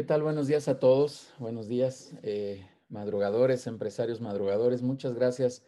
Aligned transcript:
¿Qué 0.00 0.06
tal? 0.06 0.22
Buenos 0.22 0.46
días 0.46 0.66
a 0.66 0.78
todos. 0.78 1.30
Buenos 1.38 1.68
días, 1.68 2.14
eh, 2.22 2.66
madrugadores, 2.88 3.66
empresarios 3.66 4.22
madrugadores. 4.22 4.80
Muchas 4.80 5.12
gracias 5.12 5.62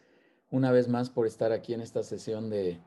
una 0.49 0.71
vez 0.71 0.87
más 0.87 1.11
por 1.11 1.27
estar 1.27 1.51
aquí 1.51 1.75
en 1.75 1.81
esta 1.81 2.01
sesión 2.01 2.49
de, 2.49 2.79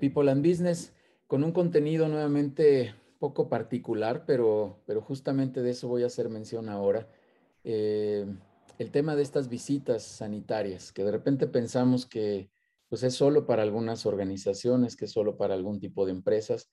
People 0.00 0.28
and 0.28 0.44
Business 0.44 0.92
con 1.28 1.44
un 1.44 1.52
contenido 1.52 2.08
nuevamente 2.08 2.92
poco 3.20 3.48
particular, 3.48 4.24
pero, 4.26 4.82
pero 4.84 5.00
justamente 5.00 5.62
de 5.62 5.70
eso 5.70 5.86
voy 5.86 6.02
a 6.02 6.06
hacer 6.06 6.28
mención 6.28 6.68
ahora. 6.68 7.08
Eh, 7.62 8.26
el 8.78 8.90
tema 8.90 9.14
de 9.14 9.22
estas 9.22 9.48
visitas 9.48 10.02
sanitarias, 10.02 10.90
que 10.90 11.04
de 11.04 11.12
repente 11.12 11.46
pensamos 11.46 12.04
que 12.04 12.50
pues, 12.88 13.04
es 13.04 13.14
solo 13.14 13.46
para 13.46 13.62
algunas 13.62 14.06
organizaciones, 14.06 14.96
que 14.96 15.04
es 15.04 15.12
solo 15.12 15.36
para 15.36 15.54
algún 15.54 15.78
tipo 15.78 16.04
de 16.04 16.10
empresas, 16.10 16.68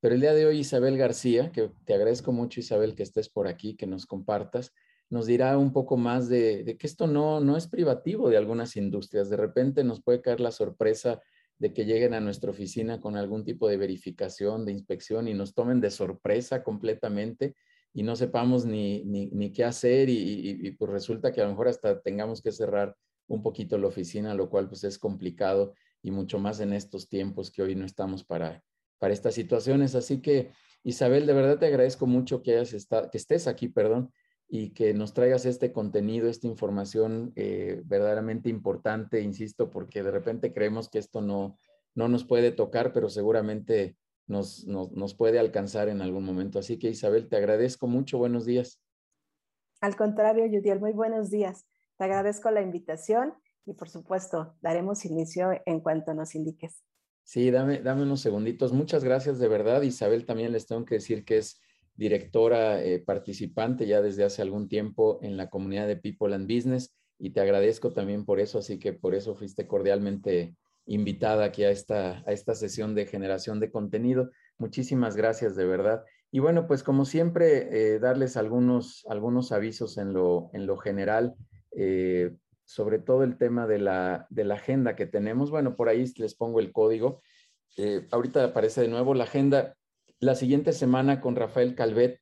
pero 0.00 0.14
el 0.14 0.20
día 0.20 0.34
de 0.34 0.46
hoy 0.46 0.60
Isabel 0.60 0.96
García, 0.96 1.50
que 1.52 1.70
te 1.84 1.94
agradezco 1.94 2.32
mucho 2.32 2.60
Isabel 2.60 2.94
que 2.94 3.02
estés 3.02 3.28
por 3.28 3.48
aquí, 3.48 3.74
que 3.74 3.86
nos 3.86 4.06
compartas, 4.06 4.72
nos 5.10 5.26
dirá 5.26 5.56
un 5.58 5.72
poco 5.72 5.96
más 5.96 6.28
de, 6.28 6.76
que 6.78 6.86
esto 6.86 7.06
no, 7.06 7.40
no 7.40 7.56
es 7.56 7.66
privativo 7.66 8.28
de 8.28 8.36
algunas 8.36 8.76
industrias. 8.76 9.30
De 9.30 9.36
repente 9.36 9.82
nos 9.82 10.02
puede 10.02 10.20
caer 10.20 10.40
la 10.40 10.52
sorpresa 10.52 11.20
de 11.58 11.72
que 11.72 11.84
lleguen 11.84 12.14
a 12.14 12.20
nuestra 12.20 12.50
oficina 12.50 13.00
con 13.00 13.16
algún 13.16 13.44
tipo 13.44 13.68
de 13.68 13.76
verificación, 13.76 14.64
de 14.64 14.72
inspección 14.72 15.26
y 15.28 15.34
nos 15.34 15.54
tomen 15.54 15.80
de 15.80 15.90
sorpresa 15.90 16.62
completamente 16.62 17.56
y 17.92 18.02
no 18.02 18.14
sepamos 18.16 18.64
ni, 18.64 19.02
ni, 19.04 19.50
qué 19.50 19.64
hacer 19.64 20.08
y, 20.08 20.70
pues 20.72 20.90
resulta 20.92 21.32
que 21.32 21.40
a 21.40 21.44
lo 21.44 21.50
mejor 21.50 21.68
hasta 21.68 22.00
tengamos 22.00 22.42
que 22.42 22.52
cerrar 22.52 22.94
un 23.26 23.42
poquito 23.42 23.76
la 23.76 23.88
oficina, 23.88 24.34
lo 24.34 24.48
cual 24.50 24.68
pues 24.68 24.84
es 24.84 24.98
complicado 24.98 25.74
y 26.02 26.10
mucho 26.10 26.38
más 26.38 26.60
en 26.60 26.72
estos 26.72 27.08
tiempos 27.08 27.50
que 27.50 27.62
hoy 27.62 27.74
no 27.74 27.84
estamos 27.84 28.24
para, 28.24 28.62
para 28.98 29.14
estas 29.14 29.34
situaciones. 29.34 29.94
Así 29.94 30.20
que, 30.20 30.50
Isabel, 30.82 31.26
de 31.26 31.32
verdad 31.32 31.58
te 31.58 31.66
agradezco 31.66 32.06
mucho 32.06 32.42
que, 32.42 32.52
hayas 32.52 32.72
estado, 32.72 33.10
que 33.10 33.18
estés 33.18 33.46
aquí, 33.46 33.68
perdón, 33.68 34.12
y 34.48 34.70
que 34.70 34.94
nos 34.94 35.12
traigas 35.12 35.44
este 35.44 35.72
contenido, 35.72 36.28
esta 36.28 36.46
información 36.46 37.32
eh, 37.36 37.82
verdaderamente 37.84 38.48
importante, 38.48 39.20
insisto, 39.20 39.70
porque 39.70 40.02
de 40.02 40.10
repente 40.10 40.52
creemos 40.52 40.88
que 40.88 40.98
esto 40.98 41.20
no, 41.20 41.58
no 41.94 42.08
nos 42.08 42.24
puede 42.24 42.50
tocar, 42.50 42.92
pero 42.92 43.10
seguramente 43.10 43.96
nos, 44.26 44.66
nos, 44.66 44.90
nos 44.92 45.14
puede 45.14 45.38
alcanzar 45.38 45.88
en 45.88 46.00
algún 46.00 46.24
momento. 46.24 46.58
Así 46.58 46.78
que, 46.78 46.88
Isabel, 46.88 47.28
te 47.28 47.36
agradezco 47.36 47.86
mucho. 47.86 48.18
Buenos 48.18 48.46
días. 48.46 48.80
Al 49.80 49.96
contrario, 49.96 50.46
Yudiel, 50.46 50.80
muy 50.80 50.92
buenos 50.92 51.30
días. 51.30 51.66
Te 51.98 52.04
agradezco 52.04 52.50
la 52.50 52.62
invitación 52.62 53.34
y, 53.66 53.74
por 53.74 53.88
supuesto, 53.88 54.56
daremos 54.60 55.04
inicio 55.04 55.50
en 55.66 55.80
cuanto 55.80 56.14
nos 56.14 56.34
indiques. 56.34 56.82
Sí, 57.28 57.50
dame, 57.50 57.80
dame 57.80 58.04
unos 58.04 58.22
segunditos. 58.22 58.72
Muchas 58.72 59.04
gracias 59.04 59.38
de 59.38 59.48
verdad. 59.48 59.82
Isabel 59.82 60.24
también 60.24 60.50
les 60.50 60.66
tengo 60.66 60.86
que 60.86 60.94
decir 60.94 61.26
que 61.26 61.36
es 61.36 61.60
directora 61.94 62.82
eh, 62.82 63.00
participante 63.00 63.86
ya 63.86 64.00
desde 64.00 64.24
hace 64.24 64.40
algún 64.40 64.66
tiempo 64.66 65.18
en 65.20 65.36
la 65.36 65.50
comunidad 65.50 65.86
de 65.86 65.98
People 65.98 66.34
and 66.34 66.50
Business 66.50 66.96
y 67.18 67.28
te 67.34 67.42
agradezco 67.42 67.92
también 67.92 68.24
por 68.24 68.40
eso, 68.40 68.60
así 68.60 68.78
que 68.78 68.94
por 68.94 69.14
eso 69.14 69.34
fuiste 69.34 69.66
cordialmente 69.66 70.56
invitada 70.86 71.44
aquí 71.44 71.64
a 71.64 71.70
esta, 71.70 72.24
a 72.26 72.32
esta 72.32 72.54
sesión 72.54 72.94
de 72.94 73.04
generación 73.04 73.60
de 73.60 73.70
contenido. 73.70 74.30
Muchísimas 74.56 75.14
gracias 75.14 75.54
de 75.54 75.66
verdad. 75.66 76.04
Y 76.30 76.38
bueno, 76.38 76.66
pues 76.66 76.82
como 76.82 77.04
siempre, 77.04 77.68
eh, 77.94 77.98
darles 77.98 78.38
algunos, 78.38 79.04
algunos 79.06 79.52
avisos 79.52 79.98
en 79.98 80.14
lo, 80.14 80.48
en 80.54 80.66
lo 80.66 80.78
general. 80.78 81.34
Eh, 81.76 82.34
sobre 82.68 82.98
todo 82.98 83.24
el 83.24 83.38
tema 83.38 83.66
de 83.66 83.78
la, 83.78 84.26
de 84.28 84.44
la 84.44 84.56
agenda 84.56 84.94
que 84.94 85.06
tenemos. 85.06 85.50
Bueno, 85.50 85.74
por 85.74 85.88
ahí 85.88 86.04
les 86.18 86.34
pongo 86.34 86.60
el 86.60 86.70
código. 86.70 87.22
Eh, 87.78 88.06
ahorita 88.10 88.44
aparece 88.44 88.82
de 88.82 88.88
nuevo 88.88 89.14
la 89.14 89.24
agenda. 89.24 89.74
La 90.20 90.34
siguiente 90.34 90.74
semana 90.74 91.22
con 91.22 91.34
Rafael 91.34 91.74
Calvet, 91.74 92.20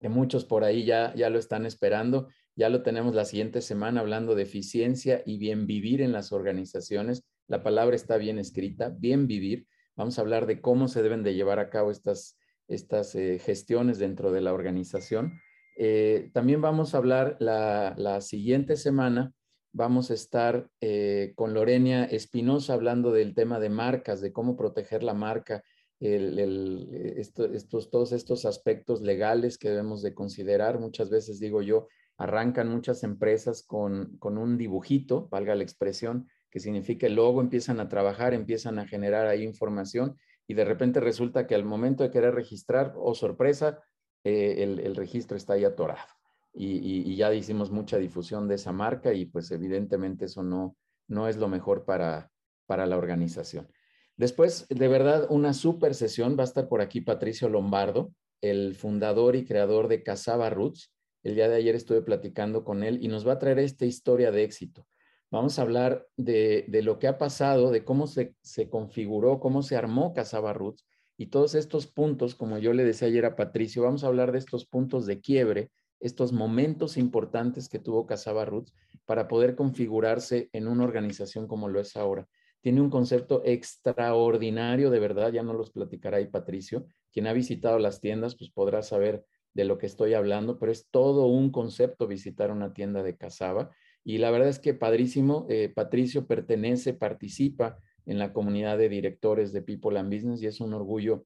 que 0.00 0.08
muchos 0.08 0.44
por 0.44 0.62
ahí 0.62 0.84
ya, 0.84 1.12
ya 1.16 1.28
lo 1.28 1.40
están 1.40 1.66
esperando. 1.66 2.28
Ya 2.54 2.68
lo 2.68 2.84
tenemos 2.84 3.16
la 3.16 3.24
siguiente 3.24 3.60
semana 3.62 4.00
hablando 4.00 4.36
de 4.36 4.44
eficiencia 4.44 5.24
y 5.26 5.38
bien 5.38 5.66
vivir 5.66 6.02
en 6.02 6.12
las 6.12 6.30
organizaciones. 6.30 7.24
La 7.48 7.64
palabra 7.64 7.96
está 7.96 8.16
bien 8.16 8.38
escrita, 8.38 8.90
bien 8.96 9.26
vivir. 9.26 9.66
Vamos 9.96 10.18
a 10.18 10.22
hablar 10.22 10.46
de 10.46 10.60
cómo 10.60 10.86
se 10.86 11.02
deben 11.02 11.24
de 11.24 11.34
llevar 11.34 11.58
a 11.58 11.68
cabo 11.68 11.90
estas, 11.90 12.38
estas 12.68 13.16
eh, 13.16 13.40
gestiones 13.40 13.98
dentro 13.98 14.30
de 14.30 14.40
la 14.40 14.52
organización. 14.52 15.40
Eh, 15.76 16.30
también 16.32 16.60
vamos 16.60 16.94
a 16.94 16.98
hablar 16.98 17.36
la, 17.40 17.94
la 17.96 18.20
siguiente 18.20 18.76
semana 18.76 19.34
vamos 19.74 20.10
a 20.10 20.14
estar 20.14 20.70
eh, 20.80 21.32
con 21.34 21.52
Lorenia 21.52 22.04
Espinosa 22.04 22.74
hablando 22.74 23.12
del 23.12 23.34
tema 23.34 23.58
de 23.58 23.68
marcas, 23.68 24.20
de 24.20 24.32
cómo 24.32 24.56
proteger 24.56 25.02
la 25.02 25.14
marca, 25.14 25.62
estos, 26.00 27.90
todos 27.90 28.12
estos 28.12 28.44
aspectos 28.44 29.00
legales 29.02 29.58
que 29.58 29.70
debemos 29.70 30.02
de 30.02 30.14
considerar. 30.14 30.78
Muchas 30.78 31.10
veces, 31.10 31.40
digo 31.40 31.60
yo, 31.60 31.88
arrancan 32.18 32.68
muchas 32.68 33.02
empresas 33.02 33.64
con, 33.64 34.16
con 34.18 34.38
un 34.38 34.56
dibujito, 34.56 35.28
valga 35.28 35.54
la 35.56 35.64
expresión, 35.64 36.28
que 36.50 36.60
significa 36.60 37.08
logo, 37.08 37.40
empiezan 37.40 37.80
a 37.80 37.88
trabajar, 37.88 38.32
empiezan 38.32 38.78
a 38.78 38.86
generar 38.86 39.26
ahí 39.26 39.42
información 39.42 40.16
y 40.46 40.54
de 40.54 40.64
repente 40.64 41.00
resulta 41.00 41.48
que 41.48 41.56
al 41.56 41.64
momento 41.64 42.04
de 42.04 42.12
querer 42.12 42.34
registrar, 42.34 42.94
oh 42.96 43.14
sorpresa, 43.14 43.82
eh, 44.22 44.62
el, 44.62 44.78
el 44.78 44.94
registro 44.94 45.36
está 45.36 45.54
ahí 45.54 45.64
atorado 45.64 46.23
y, 46.54 47.16
ya 47.16 47.34
hicimos 47.34 47.70
mucha 47.70 47.98
difusión 47.98 48.48
de 48.48 48.54
esa 48.54 48.72
marca 48.72 49.12
y 49.12 49.26
pues 49.26 49.50
evidentemente 49.50 50.26
eso 50.26 50.42
no, 50.42 50.76
no 51.08 51.28
es 51.28 51.36
lo 51.36 51.48
mejor 51.48 51.84
para, 51.84 52.30
para 52.66 52.86
la 52.86 52.96
organización. 52.96 53.68
Después, 54.16 54.66
de 54.68 54.88
verdad, 54.88 55.26
una 55.28 55.52
super 55.52 55.94
sesión. 55.94 56.36
Va 56.38 56.42
a 56.42 56.44
estar 56.44 56.68
por 56.68 56.80
aquí 56.80 57.00
Patricio 57.00 57.48
Lombardo, 57.48 58.12
el 58.40 58.74
fundador 58.76 59.34
y 59.34 59.44
creador 59.44 59.88
de 59.88 60.02
Casaba 60.02 60.50
Roots. 60.50 60.92
El 61.24 61.34
día 61.34 61.48
de 61.48 61.56
ayer 61.56 61.74
estuve 61.74 62.02
platicando 62.02 62.64
con 62.64 62.84
él 62.84 63.02
y 63.02 63.08
nos 63.08 63.26
va 63.26 63.32
a 63.32 63.38
traer 63.38 63.58
esta 63.58 63.86
historia 63.86 64.30
de 64.30 64.44
éxito. 64.44 64.86
Vamos 65.30 65.58
a 65.58 65.62
hablar 65.62 66.06
de, 66.16 66.64
de 66.68 66.82
lo 66.82 67.00
que 67.00 67.08
ha 67.08 67.18
pasado, 67.18 67.72
de 67.72 67.84
cómo 67.84 68.06
se, 68.06 68.36
se, 68.42 68.68
configuró, 68.68 69.40
cómo 69.40 69.62
se 69.62 69.74
armó 69.74 70.12
Casaba 70.12 70.52
Roots 70.52 70.86
y 71.16 71.26
todos 71.26 71.56
estos 71.56 71.88
puntos, 71.88 72.36
como 72.36 72.58
yo 72.58 72.72
le 72.72 72.84
decía 72.84 73.08
ayer 73.08 73.24
a 73.24 73.34
Patricio, 73.34 73.82
vamos 73.82 74.04
a 74.04 74.08
hablar 74.08 74.30
de 74.30 74.38
estos 74.38 74.66
puntos 74.66 75.06
de 75.06 75.20
quiebre 75.20 75.70
estos 76.04 76.34
momentos 76.34 76.98
importantes 76.98 77.70
que 77.70 77.78
tuvo 77.78 78.06
Casaba 78.06 78.44
Roots 78.44 78.74
para 79.06 79.26
poder 79.26 79.56
configurarse 79.56 80.50
en 80.52 80.68
una 80.68 80.84
organización 80.84 81.48
como 81.48 81.66
lo 81.68 81.80
es 81.80 81.96
ahora. 81.96 82.28
Tiene 82.60 82.82
un 82.82 82.90
concepto 82.90 83.40
extraordinario, 83.44 84.90
de 84.90 84.98
verdad, 84.98 85.32
ya 85.32 85.42
no 85.42 85.54
los 85.54 85.70
platicará 85.70 86.18
ahí 86.18 86.26
Patricio. 86.26 86.86
Quien 87.10 87.26
ha 87.26 87.32
visitado 87.32 87.78
las 87.78 88.00
tiendas, 88.02 88.36
pues 88.36 88.50
podrá 88.50 88.82
saber 88.82 89.24
de 89.54 89.64
lo 89.64 89.78
que 89.78 89.86
estoy 89.86 90.12
hablando, 90.12 90.58
pero 90.58 90.72
es 90.72 90.88
todo 90.90 91.26
un 91.26 91.50
concepto 91.50 92.06
visitar 92.06 92.50
una 92.50 92.74
tienda 92.74 93.02
de 93.02 93.16
Casaba. 93.16 93.70
Y 94.02 94.18
la 94.18 94.30
verdad 94.30 94.48
es 94.48 94.58
que 94.58 94.74
padrísimo, 94.74 95.46
eh, 95.48 95.72
Patricio 95.74 96.26
pertenece, 96.26 96.92
participa 96.92 97.78
en 98.04 98.18
la 98.18 98.34
comunidad 98.34 98.76
de 98.76 98.90
directores 98.90 99.54
de 99.54 99.62
People 99.62 99.98
and 99.98 100.12
Business 100.12 100.42
y 100.42 100.48
es 100.48 100.60
un 100.60 100.74
orgullo 100.74 101.24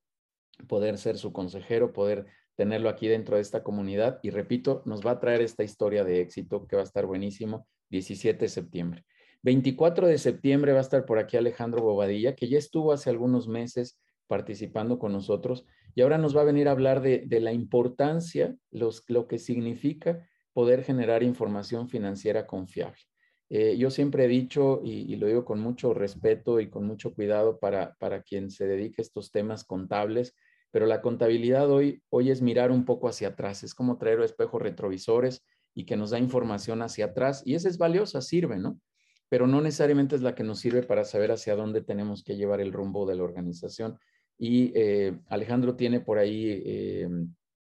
poder 0.69 0.99
ser 0.99 1.19
su 1.19 1.33
consejero, 1.33 1.93
poder 1.93 2.27
tenerlo 2.59 2.89
aquí 2.89 3.07
dentro 3.07 3.37
de 3.37 3.43
esta 3.43 3.63
comunidad. 3.63 4.19
Y 4.21 4.31
repito, 4.31 4.83
nos 4.85 5.07
va 5.07 5.13
a 5.13 5.21
traer 5.21 5.43
esta 5.43 5.63
historia 5.63 6.03
de 6.03 6.21
éxito 6.21 6.67
que 6.67 6.75
va 6.75 6.83
a 6.83 6.85
estar 6.85 7.07
buenísimo, 7.07 7.69
17 7.91 8.47
de 8.47 8.49
septiembre. 8.49 9.05
24 9.43 10.09
de 10.09 10.19
septiembre 10.19 10.73
va 10.73 10.79
a 10.79 10.83
estar 10.83 11.05
por 11.05 11.21
aquí 11.21 11.37
Alejandro 11.37 11.83
Bobadilla, 11.83 12.35
que 12.35 12.49
ya 12.49 12.59
estuvo 12.59 12.93
hace 12.93 13.11
algunos 13.11 13.47
meses 13.47 14.01
participando 14.27 14.99
con 14.99 15.13
nosotros 15.13 15.67
y 15.95 16.01
ahora 16.01 16.19
nos 16.19 16.37
va 16.37 16.41
a 16.41 16.47
venir 16.47 16.67
a 16.67 16.73
hablar 16.73 17.01
de, 17.01 17.27
la 17.41 17.53
importancia, 17.53 18.57
los, 18.73 19.05
lo 19.07 19.29
que 19.29 19.39
significa 19.39 20.29
poder 20.53 20.83
generar 20.83 21.23
información 21.23 21.89
financiera 21.89 22.45
confiable. 22.49 22.99
Eh, 23.51 23.77
yo 23.79 23.89
siempre 23.91 24.25
he 24.25 24.29
dicho, 24.29 24.81
y, 24.83 25.13
y, 25.13 25.15
lo 25.15 25.29
digo 25.29 25.45
con 25.45 25.61
mucho 25.61 25.95
respeto 25.95 26.59
y 26.59 26.69
con 26.69 26.85
mucho 26.85 27.15
cuidado 27.15 27.61
para, 27.61 27.95
para 28.01 28.23
quien 28.23 28.51
se 28.51 28.67
dedique 28.67 29.01
a 29.01 29.03
estos 29.03 29.31
temas 29.31 29.63
contables, 29.63 30.35
pero 30.79 30.87
la 30.87 31.03
contabilidad 31.03 31.69
hoy, 31.73 32.05
hoy 32.09 32.31
es 32.31 32.41
mirar 32.41 32.71
un 32.71 32.85
poco 32.85 33.09
hacia 33.09 33.31
atrás, 33.31 33.65
es 33.65 33.75
como 33.75 33.99
traer 33.99 34.21
espejos 34.21 34.63
retrovisores 34.63 35.45
y 35.75 35.87
que 35.87 35.97
nos 35.97 36.11
da 36.11 36.21
información 36.21 36.83
hacia 36.83 37.07
atrás 37.07 37.43
y 37.45 37.57
esa 37.57 37.69
es 37.69 37.79
valiosa, 37.79 38.21
sirve, 38.21 38.59
¿no? 38.59 38.81
Pero 39.29 39.49
no 39.49 39.61
necesariamente 39.61 40.15
es 40.15 40.23
la 40.23 40.37
que 40.37 40.45
nos 40.45 40.61
sirve 40.61 40.85
para 40.85 41.05
saber 41.05 41.33
hacia 41.33 41.57
dónde 41.57 41.81
tenemos 41.81 42.23
que 42.23 42.37
llevar 42.37 42.61
el 42.61 42.73
rumbo 42.73 43.07
de 43.07 43.17
la 43.17 43.25
organización. 43.25 43.99
Y 44.39 44.71
eh, 44.77 45.19
Alejandro 45.27 45.75
tiene 45.75 45.99
por 45.99 46.17
ahí 46.17 46.63
eh, 46.65 47.09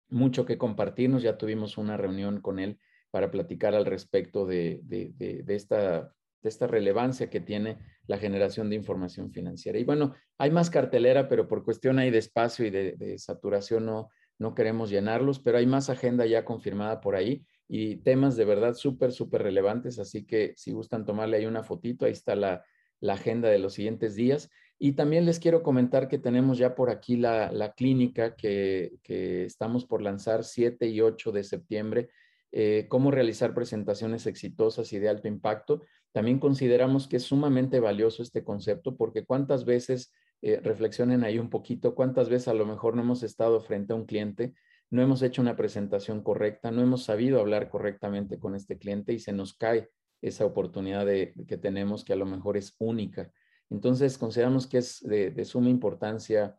mucho 0.07 0.45
que 0.45 0.57
compartirnos, 0.57 1.23
ya 1.23 1.37
tuvimos 1.37 1.77
una 1.77 1.97
reunión 1.97 2.39
con 2.39 2.57
él 2.57 2.79
para 3.11 3.31
platicar 3.31 3.75
al 3.75 3.85
respecto 3.85 4.45
de, 4.45 4.79
de 4.85 5.43
esta 5.49 6.13
de 6.41 6.49
esta 6.49 6.67
relevancia 6.67 7.29
que 7.29 7.39
tiene 7.39 7.79
la 8.07 8.17
generación 8.17 8.69
de 8.69 8.75
información 8.75 9.31
financiera. 9.31 9.79
Y 9.79 9.83
bueno, 9.83 10.13
hay 10.37 10.51
más 10.51 10.69
cartelera, 10.69 11.27
pero 11.27 11.47
por 11.47 11.63
cuestión 11.63 11.99
ahí 11.99 12.11
de 12.11 12.17
espacio 12.17 12.65
y 12.65 12.69
de, 12.69 13.17
saturación 13.17 13.85
no, 13.85 14.09
no 14.39 14.55
queremos 14.55 14.89
llenarlos, 14.89 15.39
pero 15.39 15.57
hay 15.57 15.65
más 15.65 15.89
agenda 15.89 16.25
ya 16.25 16.45
confirmada 16.45 16.99
por 17.01 17.15
ahí 17.15 17.45
y 17.67 17.97
temas 17.97 18.35
de 18.35 18.45
verdad 18.45 18.73
súper, 18.73 19.11
súper 19.11 19.43
relevantes. 19.43 19.99
Así 19.99 20.25
que 20.25 20.53
si 20.57 20.71
gustan 20.71 21.05
tomarle 21.05 21.37
ahí 21.37 21.45
una 21.45 21.63
fotito, 21.63 22.05
ahí 22.05 22.11
está 22.11 22.35
la, 22.35 22.63
la 22.99 23.13
agenda 23.13 23.49
de 23.49 23.59
los 23.59 23.73
siguientes 23.73 24.15
días. 24.15 24.49
Y 24.79 24.93
también 24.93 25.25
les 25.25 25.39
quiero 25.39 25.61
comentar 25.61 26.07
que 26.07 26.17
tenemos 26.17 26.57
ya 26.57 26.75
por 26.75 26.89
aquí 26.89 27.17
la, 27.17 27.73
clínica 27.75 28.35
que, 28.35 28.99
estamos 29.05 29.85
por 29.85 30.01
lanzar 30.01 30.43
7 30.43 30.87
y 30.87 31.01
8 31.01 31.31
de 31.31 31.43
septiembre, 31.43 32.09
eh, 32.55 32.85
cómo 32.87 33.09
realizar 33.09 33.55
presentaciones 33.55 34.27
exitosas 34.27 34.93
y 34.93 34.99
de 34.99 35.09
alto 35.09 35.27
impacto. 35.27 35.81
También 36.11 36.37
consideramos 36.37 37.07
que 37.07 37.17
es 37.17 37.23
sumamente 37.23 37.79
valioso 37.79 38.21
este 38.21 38.43
concepto 38.43 38.95
porque 38.95 39.25
cuántas 39.25 39.65
veces, 39.65 40.13
eh, 40.43 40.59
reflexionen 40.61 41.23
ahí 41.23 41.39
un 41.39 41.49
poquito, 41.49 41.95
cuántas 41.95 42.29
veces 42.29 42.49
a 42.49 42.53
lo 42.53 42.67
mejor 42.67 42.95
no 42.95 43.01
hemos 43.01 43.23
estado 43.23 43.59
frente 43.59 43.93
a 43.93 43.95
un 43.95 44.05
cliente, 44.05 44.53
no 44.91 45.01
hemos 45.01 45.23
hecho 45.23 45.41
una 45.41 45.55
presentación 45.55 46.21
correcta, 46.21 46.69
no 46.69 46.83
hemos 46.83 47.03
sabido 47.03 47.39
hablar 47.39 47.69
correctamente 47.69 48.37
con 48.37 48.53
este 48.53 48.77
cliente 48.77 49.13
y 49.13 49.19
se 49.19 49.33
nos 49.33 49.55
cae 49.55 49.89
esa 50.21 50.45
oportunidad 50.45 51.07
de, 51.07 51.33
que 51.47 51.57
tenemos 51.57 52.05
que 52.05 52.13
a 52.13 52.17
lo 52.17 52.27
mejor 52.27 52.55
es 52.55 52.75
única. 52.77 53.31
Entonces, 53.71 54.19
consideramos 54.19 54.67
que 54.67 54.77
es 54.77 55.01
de, 55.01 55.43
suma 55.45 55.69
importancia 55.69 56.55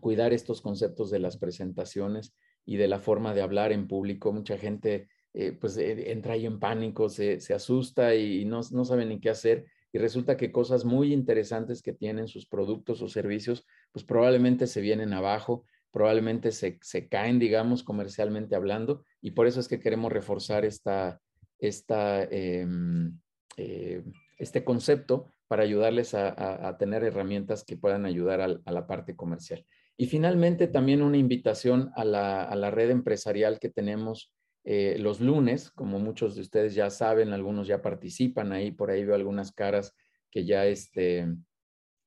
cuidar 0.00 0.32
estos 0.32 0.60
conceptos 0.60 1.12
de 1.12 1.20
las 1.20 1.36
presentaciones 1.36 2.34
y 2.64 2.76
de 2.76 2.88
la 2.88 2.98
forma 2.98 3.34
de 3.34 3.42
hablar 3.42 3.72
en 3.72 3.88
público. 3.88 4.32
Mucha 4.32 4.58
gente 4.58 5.08
eh, 5.34 5.52
pues 5.52 5.76
eh, 5.76 6.10
entra 6.12 6.34
ahí 6.34 6.46
en 6.46 6.58
pánico, 6.58 7.08
se, 7.08 7.38
asusta 7.54 8.14
y 8.14 8.44
no, 8.44 8.60
no 8.70 8.84
sabe 8.84 9.06
ni 9.06 9.20
qué 9.20 9.30
hacer 9.30 9.66
y 9.92 9.98
resulta 9.98 10.36
que 10.36 10.52
cosas 10.52 10.84
muy 10.84 11.12
interesantes 11.12 11.82
que 11.82 11.92
tienen 11.92 12.26
sus 12.26 12.46
productos 12.46 13.02
o 13.02 13.08
servicios, 13.08 13.66
pues 13.92 14.04
probablemente 14.04 14.66
se 14.66 14.80
vienen 14.80 15.12
abajo, 15.12 15.64
probablemente 15.90 16.50
se, 16.50 16.78
se 16.80 17.08
caen, 17.08 17.38
digamos, 17.38 17.82
comercialmente 17.82 18.56
hablando, 18.56 19.04
y 19.20 19.32
por 19.32 19.46
eso 19.46 19.60
es 19.60 19.68
que 19.68 19.80
queremos 19.80 20.10
reforzar 20.10 20.64
esta, 20.64 21.20
esta, 21.58 22.24
em, 22.24 23.18
eh, 23.58 24.02
este 24.38 24.64
concepto 24.64 25.30
para 25.46 25.64
ayudarles 25.64 26.14
a, 26.14 26.76
tener 26.78 27.04
herramientas 27.04 27.62
que 27.62 27.76
puedan 27.76 28.06
ayudar 28.06 28.40
a, 28.40 28.72
la 28.72 28.86
parte 28.86 29.14
comercial. 29.14 29.66
Y 29.96 30.06
finalmente 30.06 30.66
también 30.66 31.02
una 31.02 31.16
invitación 31.16 31.90
a 31.94 32.04
la, 32.04 32.44
a 32.44 32.56
la 32.56 32.70
red 32.70 32.90
empresarial 32.90 33.58
que 33.58 33.68
tenemos 33.68 34.32
eh, 34.64 34.96
los 34.98 35.20
lunes, 35.20 35.70
como 35.72 35.98
muchos 35.98 36.36
de 36.36 36.42
ustedes 36.42 36.74
ya 36.74 36.88
saben, 36.88 37.32
algunos 37.32 37.66
ya 37.66 37.82
participan 37.82 38.52
ahí, 38.52 38.70
por 38.70 38.90
ahí 38.90 39.04
veo 39.04 39.16
algunas 39.16 39.50
caras 39.52 39.94
que 40.30 40.44
ya, 40.44 40.66
este, 40.66 41.26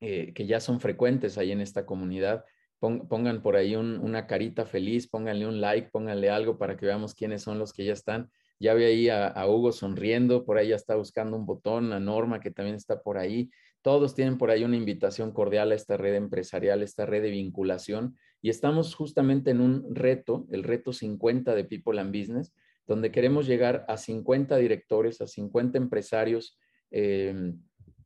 eh, 0.00 0.32
que 0.34 0.46
ya 0.46 0.60
son 0.60 0.80
frecuentes 0.80 1.36
ahí 1.36 1.52
en 1.52 1.60
esta 1.60 1.84
comunidad. 1.84 2.44
pongan 2.80 3.42
por 3.42 3.56
ahí 3.56 3.76
una 3.76 4.26
carita 4.26 4.64
feliz, 4.66 5.08
pónganle 5.08 5.46
un 5.46 5.60
like, 5.60 5.90
pónganle 5.90 6.30
algo 6.30 6.58
para 6.58 6.76
que 6.76 6.86
veamos 6.86 7.14
quiénes 7.14 7.42
son 7.42 7.58
los 7.58 7.72
que 7.72 7.84
ya 7.84 7.92
están. 7.92 8.30
Ya 8.58 8.72
ve 8.74 8.86
ahí 8.86 9.08
a, 9.10 9.46
Hugo 9.46 9.70
sonriendo, 9.72 10.46
por 10.46 10.56
ahí 10.56 10.68
ya 10.68 10.76
está 10.76 10.96
buscando 10.96 11.36
un 11.36 11.44
botón, 11.44 11.92
a 11.92 12.00
Norma 12.00 12.40
que 12.40 12.50
también 12.50 12.76
está 12.76 13.02
por 13.02 13.18
ahí. 13.18 13.50
Todos 13.86 14.16
tienen 14.16 14.36
por 14.36 14.50
ahí 14.50 14.64
una 14.64 14.74
invitación 14.74 15.30
cordial 15.30 15.70
a 15.70 15.76
esta 15.76 15.96
red 15.96 16.16
empresarial, 16.16 16.82
esta 16.82 17.06
red 17.06 17.22
de 17.22 17.30
vinculación. 17.30 18.16
Y 18.42 18.50
estamos 18.50 18.96
justamente 18.96 19.52
en 19.52 19.60
un 19.60 19.94
reto, 19.94 20.44
el 20.50 20.64
reto 20.64 20.92
50 20.92 21.54
de 21.54 21.62
People 21.62 22.00
and 22.00 22.12
Business, 22.12 22.52
donde 22.88 23.12
queremos 23.12 23.46
llegar 23.46 23.84
a 23.86 23.96
50 23.96 24.56
directores, 24.56 25.20
a 25.20 25.28
50 25.28 25.78
empresarios 25.78 26.58
em, 26.90 27.60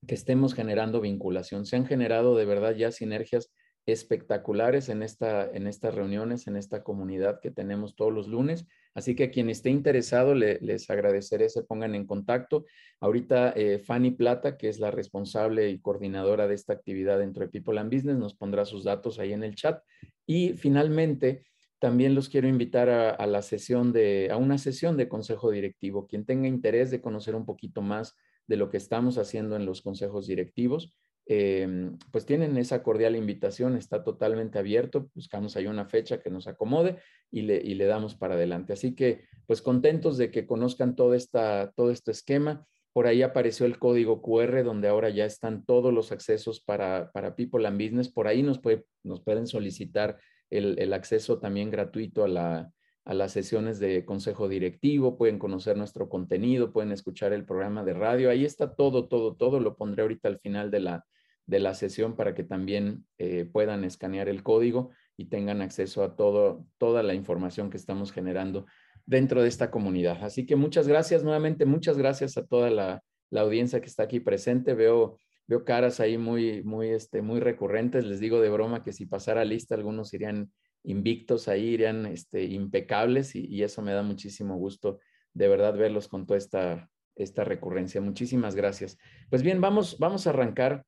que 0.06 0.14
estemos 0.14 0.52
generando 0.52 1.00
vinculación. 1.00 1.64
Se 1.64 1.76
han 1.76 1.86
generado 1.86 2.36
de 2.36 2.44
verdad 2.44 2.74
ya 2.76 2.92
sinergias 2.92 3.50
espectaculares 3.86 4.90
en, 4.90 5.02
esta, 5.02 5.50
en 5.50 5.66
estas 5.66 5.94
reuniones, 5.94 6.46
en 6.46 6.56
esta 6.56 6.82
comunidad 6.82 7.40
que 7.40 7.50
tenemos 7.50 7.96
todos 7.96 8.12
los 8.12 8.28
lunes. 8.28 8.66
Así 8.94 9.14
que 9.14 9.31
quien 9.31 9.48
esté 9.50 9.70
interesado, 9.70 10.34
les 10.34 10.90
agradeceré 10.90 11.48
se 11.48 11.62
pongan 11.62 11.94
en 11.94 12.06
contacto. 12.06 12.64
Ahorita 13.00 13.52
eh, 13.56 13.78
Fanny 13.78 14.10
Plata, 14.10 14.56
que 14.56 14.69
es 14.69 14.81
la 14.81 14.90
responsable 14.90 15.70
y 15.70 15.81
coordinadora 15.81 16.48
de 16.48 16.54
esta 16.54 16.72
actividad 16.72 17.19
dentro 17.19 17.44
de 17.44 17.50
People 17.50 17.78
and 17.78 17.92
Business, 17.92 18.16
nos 18.16 18.34
pondrá 18.34 18.64
sus 18.64 18.84
datos 18.84 19.19
ahí 19.19 19.32
en 19.32 19.44
el 19.44 19.54
chat. 19.54 19.82
Y 20.26 20.54
finalmente, 20.54 21.44
también 21.78 22.14
los 22.14 22.28
quiero 22.28 22.46
invitar 22.46 22.90
a, 22.90 23.26
la 23.26 23.42
sesión 23.42 23.92
de, 23.92 24.28
a 24.31 24.37
una 24.37 24.58
sesión 24.58 24.96
de 24.96 25.08
consejo 25.08 25.50
directivo. 25.50 26.06
Quien 26.06 26.26
tenga 26.26 26.46
interés 26.46 26.90
de 26.90 27.00
conocer 27.00 27.34
un 27.34 27.46
poquito 27.46 27.82
más 27.82 28.16
de 28.46 28.56
lo 28.56 28.69
que 28.69 28.76
estamos 28.76 29.16
haciendo 29.16 29.56
en 29.56 29.64
los 29.64 29.81
consejos 29.81 30.26
directivos, 30.26 30.94
Em, 31.32 31.96
pues 32.10 32.26
tienen 32.26 32.56
esa 32.56 32.82
cordial 32.82 33.14
invitación, 33.14 33.76
está 33.76 34.02
totalmente 34.02 34.58
abierto, 34.58 35.08
buscamos 35.14 35.54
ahí 35.54 35.68
una 35.68 35.86
fecha 35.86 36.20
que 36.20 36.28
nos 36.28 36.48
acomode 36.48 36.96
y 37.30 37.42
le, 37.42 37.58
y 37.58 37.76
le 37.76 37.84
damos 37.84 38.16
para 38.16 38.34
adelante. 38.34 38.72
Así 38.72 38.96
que, 38.96 39.28
pues 39.46 39.62
contentos 39.62 40.18
de 40.18 40.32
que 40.32 40.44
conozcan 40.44 40.96
todo, 40.96 41.14
esta, 41.14 41.70
todo 41.76 41.92
este 41.92 42.10
esquema. 42.10 42.66
Por 42.92 43.06
ahí 43.06 43.22
apareció 43.22 43.64
el 43.64 43.78
código 43.78 44.22
QR 44.22 44.64
donde 44.64 44.88
ahora 44.88 45.08
ya 45.08 45.24
están 45.24 45.64
todos 45.64 45.94
los 45.94 46.10
accesos 46.10 46.58
para, 46.58 47.12
para 47.12 47.36
People 47.36 47.64
and 47.64 47.80
Business. 47.80 48.08
Por 48.08 48.26
ahí 48.26 48.42
nos, 48.42 48.58
puede, 48.58 48.84
nos 49.04 49.22
pueden 49.22 49.46
solicitar 49.46 50.18
el, 50.50 50.80
el 50.80 50.92
acceso 50.92 51.38
también 51.38 51.70
gratuito 51.70 52.24
a, 52.24 52.28
la, 52.28 52.72
a 53.04 53.14
las 53.14 53.30
sesiones 53.30 53.78
de 53.78 54.04
consejo 54.04 54.48
directivo, 54.48 55.16
pueden 55.16 55.38
conocer 55.38 55.76
nuestro 55.76 56.08
contenido, 56.08 56.72
pueden 56.72 56.90
escuchar 56.90 57.32
el 57.32 57.44
programa 57.44 57.84
de 57.84 57.94
radio. 57.94 58.30
Ahí 58.30 58.44
está 58.44 58.74
todo, 58.74 59.06
todo, 59.06 59.36
todo. 59.36 59.60
Lo 59.60 59.76
pondré 59.76 60.02
ahorita 60.02 60.26
al 60.26 60.40
final 60.40 60.72
de 60.72 60.80
la, 60.80 61.04
de 61.50 61.58
la 61.58 61.75
sesión 61.75 62.14
para 62.14 62.32
que 62.32 62.44
también 62.44 63.05
eh, 63.19 63.44
puedan 63.44 63.82
escanear 63.82 64.29
el 64.29 64.44
código 64.44 64.91
y 65.17 65.25
tengan 65.26 65.62
acceso 65.62 66.05
a 66.05 66.14
todo, 66.14 66.64
toda 66.79 67.02
la 67.02 67.12
información 67.12 67.70
que 67.70 67.76
estamos 67.76 68.12
generando 68.12 68.67
dentro 69.05 69.43
de 69.43 69.49
esta 69.49 69.69
comunidad. 69.73 70.23
Así 70.23 70.47
que 70.47 70.55
muchas 70.55 70.87
gracias 70.87 71.25
nuevamente, 71.25 71.67
muchas 71.67 71.99
gracias 71.99 72.37
a 72.37 72.47
toda 72.47 72.70
la, 72.70 73.02
audiencia 73.32 73.81
que 73.81 73.87
está 73.87 74.05
aquí 74.05 74.20
presente. 74.20 74.75
Veo, 74.75 75.19
veo 75.49 75.64
caras 75.64 75.99
ahí 75.99 76.19
muy, 76.19 76.62
muy, 76.62 76.91
este, 76.91 77.20
muy 77.20 77.41
recurrentes. 77.41 78.05
Les 78.05 78.20
digo 78.20 78.41
de 78.41 78.49
broma 78.49 78.85
que 78.85 78.93
si 78.93 79.06
pasara 79.06 79.44
lista, 79.44 79.75
algunos 79.75 80.14
irían 80.14 80.52
invictos 80.85 81.49
ahí, 81.49 81.70
irían 81.70 82.06
este, 82.06 82.44
impecables 82.44 83.35
y, 83.35 83.44
y 83.47 83.64
eso 83.64 83.82
me 83.82 83.93
da 83.93 84.02
muchísimo 84.05 84.56
gusto 84.56 85.00
de 85.35 85.49
verdad 85.49 85.76
verlos 85.76 86.06
con 86.06 86.26
toda 86.26 86.38
esta, 86.38 86.88
esta 87.17 87.43
recurrencia. 87.44 88.00
Muchísimas 88.00 88.55
gracias. 88.55 88.99
Pues 89.29 89.43
bien, 89.43 89.61
vamos, 89.61 89.99
vamos 89.99 90.26
a 90.26 90.31
arrancar 90.31 90.85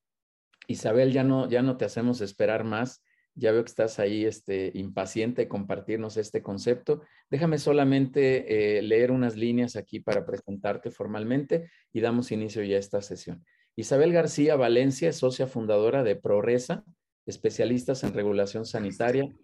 Isabel, 0.67 1.12
ya 1.12 1.25
no, 1.25 1.49
ya 1.49 1.62
no 1.62 1.76
te 1.76 1.85
hacemos 1.85 2.20
esperar 2.20 2.64
más. 2.64 3.03
Ya 3.35 3.50
veo 3.50 3.64
que 3.64 3.70
estás 3.70 3.99
ahí 3.99 4.26
este, 4.26 4.73
impaciente 4.75 5.43
de 5.43 5.49
compartirnos 5.49 6.19
este 6.19 6.43
concepto. 6.43 7.03
Déjame 7.31 7.59
solamente 7.59 8.79
eh, 8.79 8.82
leer 8.82 9.11
unas 9.11 9.37
líneas 9.37 9.76
aquí 9.76 10.00
para 10.00 10.26
presentarte 10.26 10.91
formalmente 10.91 11.70
y 11.93 12.00
damos 12.00 12.31
inicio 12.31 12.62
ya 12.62 12.76
a 12.76 12.81
esta 12.81 13.00
sesión. 13.00 13.43
Isabel 13.75 14.12
García 14.12 14.56
Valencia 14.56 15.09
es 15.09 15.17
socia 15.17 15.47
fundadora 15.47 16.03
de 16.03 16.14
ProResa, 16.14 16.85
especialistas 17.25 18.05
en 18.05 18.12
regulación 18.12 18.67
sanitaria, 18.67 19.35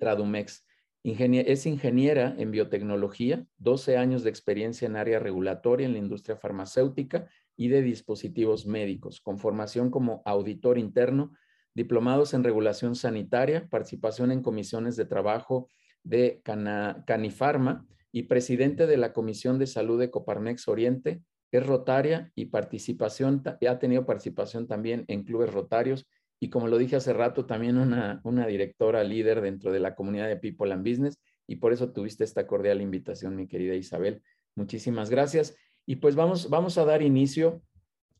Tradumex. 0.00 0.64
es 1.04 1.66
ingeniera 1.66 2.34
en 2.36 2.50
biotecnología, 2.50 3.46
12 3.58 3.96
años 3.96 4.24
de 4.24 4.30
experiencia 4.30 4.86
en 4.86 4.96
área 4.96 5.20
regulatoria 5.20 5.86
en 5.86 5.92
la 5.92 5.98
industria 5.98 6.36
farmacéutica 6.36 7.28
y 7.56 7.68
de 7.68 7.82
dispositivos 7.82 8.66
médicos, 8.66 9.20
con 9.20 9.38
formación 9.38 9.90
como 9.90 10.22
auditor 10.24 10.78
interno, 10.78 11.32
diplomados 11.74 12.34
en 12.34 12.44
regulación 12.44 12.94
sanitaria, 12.94 13.68
participación 13.68 14.32
en 14.32 14.42
comisiones 14.42 14.96
de 14.96 15.04
trabajo 15.04 15.68
de 16.02 16.40
Canifarma 17.06 17.86
y 18.12 18.24
presidente 18.24 18.86
de 18.86 18.96
la 18.96 19.12
Comisión 19.12 19.58
de 19.58 19.66
Salud 19.66 19.98
de 19.98 20.10
Coparmex 20.10 20.68
Oriente, 20.68 21.22
es 21.52 21.66
rotaria 21.66 22.32
y 22.34 22.46
participación, 22.46 23.42
ha 23.46 23.78
tenido 23.78 24.04
participación 24.04 24.66
también 24.66 25.04
en 25.08 25.24
clubes 25.24 25.52
rotarios 25.52 26.06
y 26.38 26.50
como 26.50 26.68
lo 26.68 26.76
dije 26.76 26.96
hace 26.96 27.12
rato, 27.12 27.46
también 27.46 27.78
una, 27.78 28.20
una 28.24 28.46
directora 28.46 29.02
líder 29.04 29.40
dentro 29.40 29.72
de 29.72 29.80
la 29.80 29.94
comunidad 29.94 30.28
de 30.28 30.36
People 30.36 30.72
and 30.72 30.86
Business 30.86 31.18
y 31.46 31.56
por 31.56 31.72
eso 31.72 31.92
tuviste 31.92 32.24
esta 32.24 32.46
cordial 32.46 32.82
invitación, 32.82 33.36
mi 33.36 33.46
querida 33.46 33.74
Isabel. 33.74 34.22
Muchísimas 34.54 35.10
gracias. 35.10 35.56
Y 35.86 35.96
pues 35.96 36.16
vamos, 36.16 36.50
vamos 36.50 36.76
a 36.78 36.84
dar 36.84 37.00
inicio, 37.00 37.62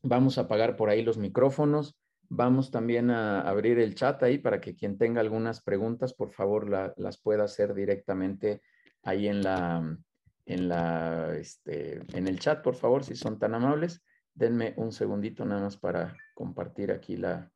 vamos 0.01 0.37
a 0.37 0.41
apagar 0.41 0.77
por 0.77 0.89
ahí 0.89 1.03
los 1.03 1.17
micrófonos, 1.17 1.99
vamos 2.29 2.71
también 2.71 3.11
a 3.11 3.41
abrir 3.41 3.77
el 3.79 3.93
chat 3.93 4.23
ahí 4.23 4.37
para 4.37 4.61
que 4.61 4.75
quien 4.75 4.97
tenga 4.97 5.19
algunas 5.19 5.61
preguntas, 5.61 6.13
por 6.13 6.31
favor, 6.31 6.69
las 6.69 7.17
pueda 7.17 7.43
hacer 7.43 7.73
directamente 7.73 8.61
ahí 9.03 9.27
en 9.27 9.43
la, 9.43 9.97
en 10.45 10.69
la, 10.69 11.35
este, 11.35 12.01
en 12.17 12.27
el 12.27 12.39
chat, 12.39 12.63
por 12.63 12.75
favor, 12.75 13.03
si 13.03 13.15
son 13.15 13.37
tan 13.37 13.53
amables. 13.53 14.01
Denme 14.33 14.73
un 14.77 14.91
segundito 14.91 15.45
nada 15.45 15.61
más 15.61 15.77
para 15.77 16.15
compartir 16.35 16.91
aquí 16.91 17.17
la, 17.17 17.51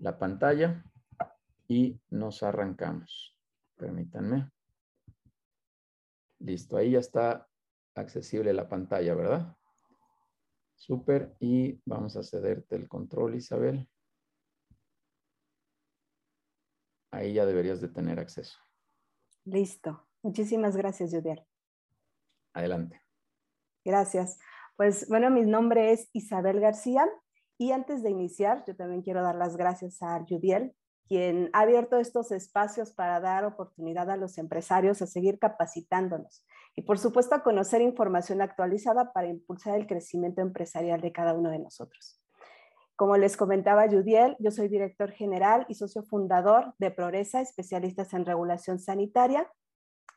la 0.00 0.18
pantalla 0.18 0.84
y 1.68 2.00
nos 2.10 2.42
arrancamos. 2.42 3.36
Permítanme. 3.76 4.50
Listo, 6.40 6.76
ahí 6.76 6.90
ya 6.92 6.98
está 6.98 7.46
accesible 7.96 8.52
la 8.52 8.68
pantalla, 8.68 9.14
¿verdad? 9.14 9.56
Súper. 10.76 11.34
Y 11.40 11.80
vamos 11.84 12.16
a 12.16 12.22
cederte 12.22 12.76
el 12.76 12.88
control, 12.88 13.34
Isabel. 13.34 13.88
Ahí 17.10 17.32
ya 17.32 17.46
deberías 17.46 17.80
de 17.80 17.88
tener 17.88 18.20
acceso. 18.20 18.58
Listo. 19.44 20.06
Muchísimas 20.22 20.76
gracias, 20.76 21.12
Judiel. 21.12 21.44
Adelante. 22.52 23.00
Gracias. 23.84 24.38
Pues 24.76 25.08
bueno, 25.08 25.30
mi 25.30 25.42
nombre 25.42 25.92
es 25.92 26.10
Isabel 26.12 26.60
García 26.60 27.08
Y 27.58 27.72
antes 27.72 28.02
de 28.02 28.10
iniciar, 28.10 28.64
yo 28.66 28.76
también 28.76 29.02
quiero 29.02 29.22
dar 29.22 29.36
las 29.36 29.56
gracias 29.56 30.02
a 30.02 30.22
Judiel, 30.28 30.76
quien 31.08 31.50
ha 31.52 31.60
abierto 31.60 31.98
estos 31.98 32.32
espacios 32.32 32.92
para 32.92 33.20
dar 33.20 33.44
oportunidad 33.44 34.10
a 34.10 34.16
los 34.16 34.38
empresarios 34.38 35.02
a 35.02 35.06
seguir 35.06 35.38
capacitándonos 35.38 36.44
y 36.74 36.82
por 36.82 36.98
supuesto 36.98 37.34
a 37.34 37.42
conocer 37.42 37.80
información 37.80 38.42
actualizada 38.42 39.12
para 39.12 39.28
impulsar 39.28 39.76
el 39.78 39.86
crecimiento 39.86 40.42
empresarial 40.42 41.00
de 41.00 41.12
cada 41.12 41.34
uno 41.34 41.50
de 41.50 41.58
nosotros. 41.58 42.20
Como 42.96 43.16
les 43.16 43.36
comentaba 43.36 43.88
Judiel, 43.88 44.36
yo 44.38 44.50
soy 44.50 44.68
director 44.68 45.10
general 45.10 45.66
y 45.68 45.74
socio 45.74 46.02
fundador 46.02 46.74
de 46.78 46.90
Progresa, 46.90 47.40
especialistas 47.40 48.12
en 48.14 48.24
regulación 48.24 48.78
sanitaria, 48.78 49.50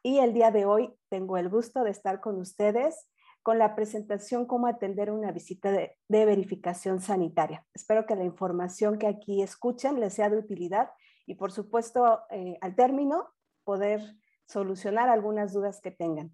y 0.01 0.19
el 0.19 0.33
día 0.33 0.49
de 0.49 0.65
hoy 0.65 0.93
tengo 1.09 1.37
el 1.37 1.49
gusto 1.49 1.83
de 1.83 1.91
estar 1.91 2.21
con 2.21 2.39
ustedes 2.39 3.09
con 3.43 3.57
la 3.57 3.75
presentación 3.75 4.45
cómo 4.45 4.67
atender 4.67 5.11
una 5.11 5.31
visita 5.31 5.71
de, 5.71 5.95
verificación 6.07 7.01
sanitaria. 7.01 7.65
Espero 7.73 8.05
que 8.05 8.15
la 8.15 8.23
información 8.23 8.97
que 8.97 9.07
aquí 9.07 9.41
escuchen 9.41 9.99
les 9.99 10.13
sea 10.13 10.29
de 10.29 10.37
utilidad 10.37 10.89
y 11.25 11.35
por 11.35 11.51
supuesto 11.51 12.21
eh, 12.29 12.57
al 12.61 12.75
término 12.75 13.29
poder 13.63 14.01
solucionar 14.45 15.09
algunas 15.09 15.53
dudas 15.53 15.79
que 15.81 15.91
tengan. 15.91 16.31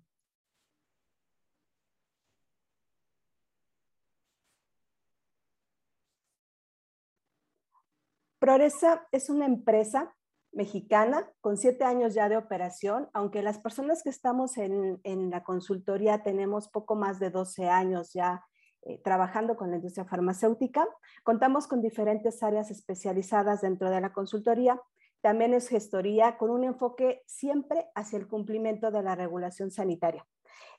Progresa 8.39 9.07
es 9.11 9.29
una 9.29 9.45
empresa 9.45 10.15
mexicana 10.55 11.29
con 11.41 11.57
siete 11.57 11.83
años 11.83 12.13
ya 12.13 12.29
de 12.29 12.37
operación, 12.37 13.09
aunque 13.13 13.43
las 13.43 13.59
personas 13.59 14.01
que 14.01 14.09
estamos 14.09 14.57
en, 14.57 15.29
la 15.29 15.43
consultoría 15.43 16.23
tenemos 16.23 16.69
poco 16.69 16.95
más 16.95 17.19
de 17.19 17.29
12 17.29 17.69
años 17.69 18.13
ya 18.13 18.43
eh, 18.81 18.99
trabajando 19.03 19.57
con 19.57 19.69
la 19.69 19.75
industria 19.75 20.05
farmacéutica. 20.05 20.87
Contamos 21.23 21.67
con 21.67 21.81
diferentes 21.81 22.41
áreas 22.41 22.71
especializadas 22.71 23.61
dentro 23.61 23.89
de 23.89 24.01
la 24.01 24.13
consultoría. 24.13 24.81
También 25.21 25.53
es 25.53 25.67
gestoría 25.67 26.37
con 26.37 26.49
un 26.49 26.63
enfoque 26.63 27.23
siempre 27.27 27.87
hacia 27.93 28.17
el 28.17 28.27
cumplimiento 28.27 28.91
de 28.91 29.03
la 29.03 29.15
regulación 29.15 29.71
sanitaria. 29.71 30.25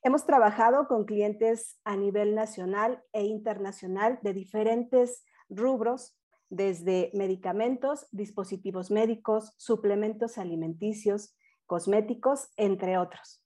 Hemos 0.03 0.25
trabajado 0.25 0.89
con 0.89 1.05
clientes 1.05 1.79
a 1.85 1.97
nivel 1.97 2.35
nacional 2.35 3.03
e 3.13 3.25
internacional 3.25 4.19
de 4.23 4.33
diferentes 4.33 5.25
rubros, 5.49 6.17
desde 6.49 7.11
medicamentos, 7.15 8.07
dispositivos 8.13 8.91
médicos, 8.91 9.53
suplementos 9.57 10.39
alimenticios, 10.39 11.35
cosméticos, 11.67 12.49
entre 12.57 12.99
otros. 12.99 13.43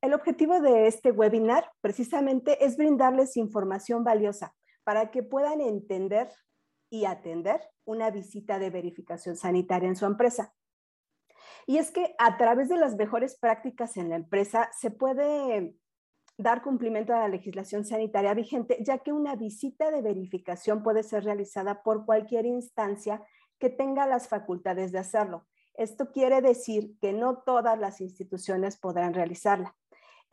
El 0.00 0.12
objetivo 0.12 0.60
de 0.60 0.86
este 0.86 1.12
webinar 1.12 1.70
precisamente 1.80 2.62
es 2.62 2.76
brindarles 2.76 3.38
información 3.38 4.04
valiosa 4.04 4.54
para 4.84 5.10
que 5.10 5.22
puedan 5.22 5.60
entender 5.60 6.30
y 6.90 7.06
atender 7.06 7.60
una 7.84 8.10
visita 8.10 8.58
de 8.58 8.70
verificación 8.70 9.36
sanitaria 9.36 9.88
en 9.88 9.96
su 9.96 10.06
empresa. 10.06 10.54
Y 11.66 11.78
es 11.78 11.90
que 11.90 12.14
a 12.18 12.36
través 12.36 12.68
de 12.68 12.76
las 12.76 12.94
mejores 12.96 13.36
prácticas 13.38 13.96
en 13.96 14.10
la 14.10 14.16
empresa 14.16 14.70
se 14.78 14.90
puede 14.90 15.74
dar 16.36 16.62
cumplimiento 16.62 17.14
a 17.14 17.20
la 17.20 17.28
legislación 17.28 17.84
sanitaria 17.84 18.34
vigente, 18.34 18.78
ya 18.80 18.98
que 18.98 19.12
una 19.12 19.36
visita 19.36 19.90
de 19.90 20.02
verificación 20.02 20.82
puede 20.82 21.02
ser 21.02 21.24
realizada 21.24 21.82
por 21.82 22.04
cualquier 22.04 22.44
instancia 22.44 23.22
que 23.58 23.70
tenga 23.70 24.06
las 24.06 24.28
facultades 24.28 24.92
de 24.92 24.98
hacerlo. 24.98 25.46
Esto 25.74 26.10
quiere 26.12 26.40
decir 26.40 26.96
que 27.00 27.12
no 27.12 27.38
todas 27.38 27.78
las 27.78 28.00
instituciones 28.00 28.76
podrán 28.76 29.14
realizarla. 29.14 29.76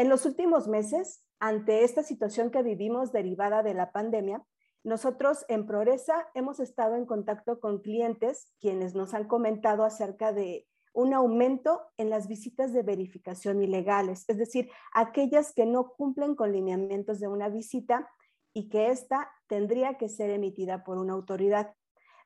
En 0.02 0.10
los 0.10 0.26
últimos 0.26 0.68
meses, 0.68 1.24
ante 1.40 1.84
esta 1.84 2.02
situación 2.02 2.50
que 2.50 2.64
vivimos 2.64 3.12
derivada 3.12 3.62
de 3.62 3.76
la 3.76 3.92
pandemia, 3.92 4.44
nosotros 4.84 5.46
en 5.48 5.68
Progresa 5.68 6.28
hemos 6.34 6.60
estado 6.60 6.96
en 6.96 7.06
contacto 7.06 7.60
con 7.60 7.82
clientes 7.82 8.52
quienes 8.60 8.96
nos 8.96 9.14
han 9.14 9.28
comentado 9.28 9.84
acerca 9.84 10.34
de 10.34 10.68
un 10.92 11.14
aumento 11.14 11.84
en 11.98 12.10
las 12.10 12.28
visitas 12.28 12.74
de 12.74 12.82
verificación 12.82 13.62
ilegales, 13.62 14.26
es 14.28 14.40
decir, 14.40 14.72
aquellas 14.92 15.54
que 15.54 15.68
no 15.68 15.94
cumplen 15.94 16.34
con 16.34 16.52
lineamientos 16.52 17.20
de 17.20 17.28
una 17.28 17.50
visita 17.50 18.10
y 18.54 18.70
que 18.70 18.90
ésta 18.90 19.30
tendría 19.46 20.00
que 20.00 20.10
ser 20.10 20.32
emitida 20.32 20.84
por 20.84 20.98
una 20.98 21.14
autoridad. 21.14 21.76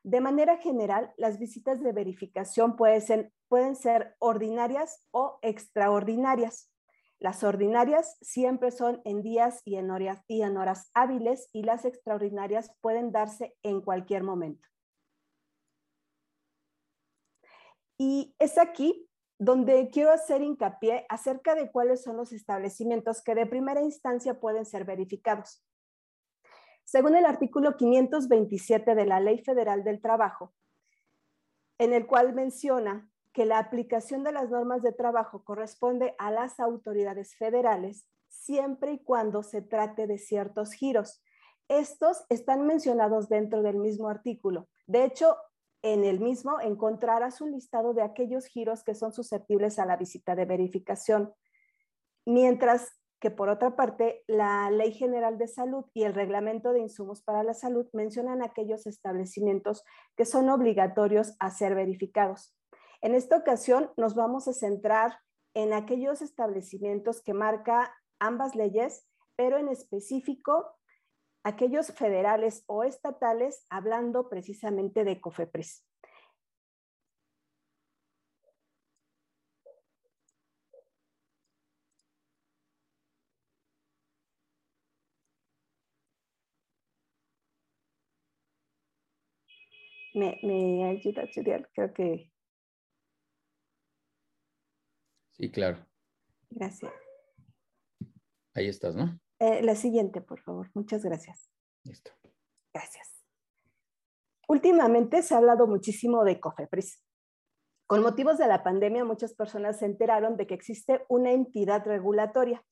De 0.02 0.22
manera 0.22 0.56
general, 0.56 1.12
las 1.18 1.38
visitas 1.38 1.82
de 1.82 1.92
verificación 1.92 2.74
pueden 2.74 3.76
ser 3.76 4.14
ordinarias 4.18 5.06
o 5.10 5.38
extraordinarias. 5.42 6.70
Las 7.18 7.42
ordinarias 7.44 8.18
siempre 8.20 8.70
son 8.70 9.00
en 9.04 9.22
días 9.22 9.62
y 9.64 9.76
en, 9.76 9.90
horas, 9.90 10.90
hábiles 10.92 11.48
y 11.52 11.62
las 11.62 11.84
extraordinarias 11.84 12.74
pueden 12.80 13.10
darse 13.10 13.56
en 13.62 13.80
cualquier 13.80 14.22
momento. 14.22 14.68
Y 17.98 18.34
es 18.38 18.58
aquí 18.58 19.08
donde 19.38 19.88
quiero 19.90 20.12
hacer 20.12 20.42
hincapié 20.42 21.06
acerca 21.08 21.54
de 21.54 21.70
cuáles 21.70 22.02
son 22.02 22.18
los 22.18 22.32
establecimientos 22.32 23.22
que 23.22 23.34
de 23.34 23.46
primera 23.46 23.80
instancia 23.80 24.38
pueden 24.38 24.66
ser 24.66 24.84
verificados. 24.84 25.64
Según 26.84 27.16
el 27.16 27.24
artículo 27.24 27.76
527 27.76 28.94
de 28.94 29.06
la 29.06 29.20
Ley 29.20 29.38
Federal 29.42 29.84
del 29.84 30.00
Trabajo, 30.00 30.54
en 31.78 31.92
el 31.92 32.06
cual 32.06 32.34
menciona 32.34 33.10
que 33.36 33.44
la 33.44 33.58
aplicación 33.58 34.24
de 34.24 34.32
las 34.32 34.48
normas 34.48 34.80
de 34.80 34.92
trabajo 34.92 35.44
corresponde 35.44 36.14
a 36.16 36.30
las 36.30 36.58
autoridades 36.58 37.36
federales 37.36 38.08
siempre 38.28 38.94
y 38.94 39.04
cuando 39.04 39.42
se 39.42 39.60
trate 39.60 40.06
de 40.06 40.16
ciertos 40.16 40.72
giros. 40.72 41.22
Estos 41.68 42.24
están 42.30 42.66
mencionados 42.66 43.28
dentro 43.28 43.60
del 43.60 43.76
mismo 43.76 44.08
artículo. 44.08 44.68
De 44.86 45.04
hecho, 45.04 45.36
en 45.82 46.04
el 46.04 46.18
mismo 46.18 46.62
encontrarás 46.62 47.42
un 47.42 47.52
listado 47.52 47.92
de 47.92 48.00
aquellos 48.00 48.46
giros 48.46 48.82
que 48.82 48.94
son 48.94 49.12
susceptibles 49.12 49.78
a 49.78 49.84
la 49.84 49.98
visita 49.98 50.34
de 50.34 50.46
verificación, 50.46 51.34
mientras 52.24 52.90
que 53.20 53.30
por 53.30 53.50
otra 53.50 53.76
parte, 53.76 54.24
la 54.26 54.70
Ley 54.70 54.92
General 54.92 55.36
de 55.36 55.48
Salud 55.48 55.84
y 55.92 56.04
el 56.04 56.14
Reglamento 56.14 56.72
de 56.72 56.80
Insumos 56.80 57.20
para 57.22 57.42
la 57.42 57.52
Salud 57.52 57.86
mencionan 57.92 58.42
aquellos 58.42 58.86
establecimientos 58.86 59.84
que 60.16 60.24
son 60.24 60.48
obligatorios 60.48 61.36
a 61.38 61.50
ser 61.50 61.74
verificados. 61.74 62.56
En 63.00 63.14
esta 63.14 63.36
ocasión 63.36 63.90
nos 63.96 64.14
vamos 64.14 64.48
a 64.48 64.52
centrar 64.52 65.18
en 65.54 65.72
aquellos 65.72 66.22
establecimientos 66.22 67.22
que 67.22 67.34
marca 67.34 67.94
ambas 68.18 68.54
leyes, 68.54 69.06
pero 69.36 69.58
en 69.58 69.68
específico 69.68 70.76
aquellos 71.44 71.92
federales 71.92 72.64
o 72.66 72.82
estatales, 72.84 73.64
hablando 73.70 74.28
precisamente 74.28 75.04
de 75.04 75.20
COFEPRIS. 75.20 75.84
Me, 90.14 90.40
me 90.42 90.88
ayuda 90.88 91.22
a 91.22 91.24
estudiar, 91.26 91.68
creo 91.74 91.92
que 91.92 92.32
Sí, 95.36 95.50
claro. 95.50 95.86
Gracias. 96.50 96.92
Ahí 98.54 98.68
estás, 98.68 98.96
¿no? 98.96 99.20
Eh, 99.38 99.62
la 99.62 99.76
siguiente, 99.76 100.22
por 100.22 100.40
favor. 100.40 100.70
Muchas 100.72 101.04
gracias. 101.04 101.50
Listo. 101.84 102.10
Gracias. 102.72 103.22
Últimamente 104.48 105.22
se 105.22 105.34
ha 105.34 105.38
hablado 105.38 105.66
muchísimo 105.66 106.24
de 106.24 106.40
COFEPRIS. 106.40 107.02
Con 107.86 108.02
motivos 108.02 108.38
de 108.38 108.48
la 108.48 108.62
pandemia, 108.62 109.04
muchas 109.04 109.34
personas 109.34 109.78
se 109.78 109.84
enteraron 109.84 110.36
de 110.36 110.46
que 110.46 110.54
existe 110.54 111.04
una 111.08 111.32
entidad 111.32 111.84
regulatoria 111.84 112.64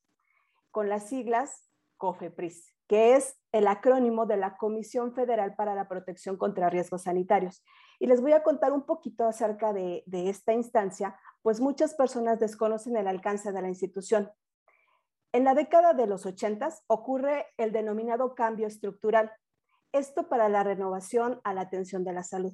con 0.71 0.89
las 0.89 1.09
siglas 1.09 1.69
COFEPRIS, 1.99 2.75
que 2.89 3.15
es 3.15 3.39
el 3.53 3.67
acrónimo 3.67 4.25
de 4.25 4.39
la 4.39 4.57
Comisión 4.57 5.15
Federal 5.15 5.55
para 5.55 5.75
la 5.75 5.87
Protección 5.87 6.39
contra 6.39 6.71
Riesgos 6.71 7.03
Sanitarios. 7.03 7.63
Y 7.99 8.07
les 8.07 8.21
voy 8.21 8.33
a 8.33 8.43
contar 8.43 8.73
un 8.73 8.83
poquito 8.83 9.25
acerca 9.27 9.73
de, 9.73 10.05
esta 10.07 10.53
instancia, 10.53 11.19
pues 11.43 11.61
muchas 11.61 11.95
personas 11.95 12.41
desconocen 12.41 12.97
el 12.97 13.07
alcance 13.07 13.53
de 13.53 13.63
la 13.63 13.69
institución. 13.69 14.31
En 15.33 15.45
la 15.45 15.55
década 15.55 15.95
de 15.95 16.07
los 16.07 16.27
80 16.27 16.69
ocurre 16.87 17.47
el 17.57 17.73
denominado 17.73 18.35
cambio 18.35 18.67
estructural, 18.67 19.33
esto 19.93 20.29
para 20.29 20.49
la 20.49 20.63
renovación 20.63 21.41
a 21.45 21.55
la 21.55 21.63
atención 21.63 22.05
de 22.05 22.13
la 22.13 22.25
salud. 22.25 22.53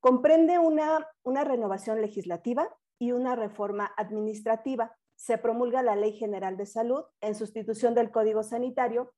Comprende 0.00 0.58
una 0.58 1.44
renovación 1.44 2.00
legislativa 2.00 2.68
y 2.98 3.12
una 3.12 3.36
reforma 3.36 3.92
administrativa. 3.96 4.96
Se 5.16 5.38
promulga 5.38 5.82
la 5.82 5.96
Ley 5.96 6.12
General 6.12 6.56
de 6.56 6.66
Salud 6.66 7.04
en 7.20 7.34
sustitución 7.34 7.94
del 7.94 8.10
Código 8.10 8.42
Sanitario 8.42 9.12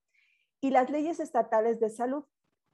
y 0.61 0.71
las 0.71 0.91
leyes 0.91 1.21
estatales 1.21 1.81
de 1.81 1.91
salud, 1.91 2.25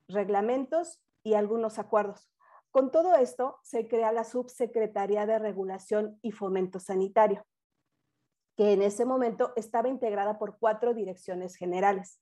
reglamentos 0.09 1.02
y 1.23 1.35
algunos 1.35 1.78
acuerdos. 1.78 2.28
Con 2.76 2.90
todo 2.90 3.14
esto, 3.14 3.59
se 3.62 3.88
crea 3.88 4.12
la 4.12 4.23
Subsecretaría 4.23 5.25
de 5.25 5.38
Regulación 5.38 6.18
y 6.21 6.33
Fomento 6.33 6.78
Sanitario, 6.78 7.47
que 8.54 8.75
en 8.75 8.83
ese 8.83 9.06
momento 9.06 9.54
estaba 9.56 9.88
integrada 9.88 10.37
por 10.37 10.59
cuatro 10.59 10.92
direcciones 10.92 11.56
generales. 11.56 12.21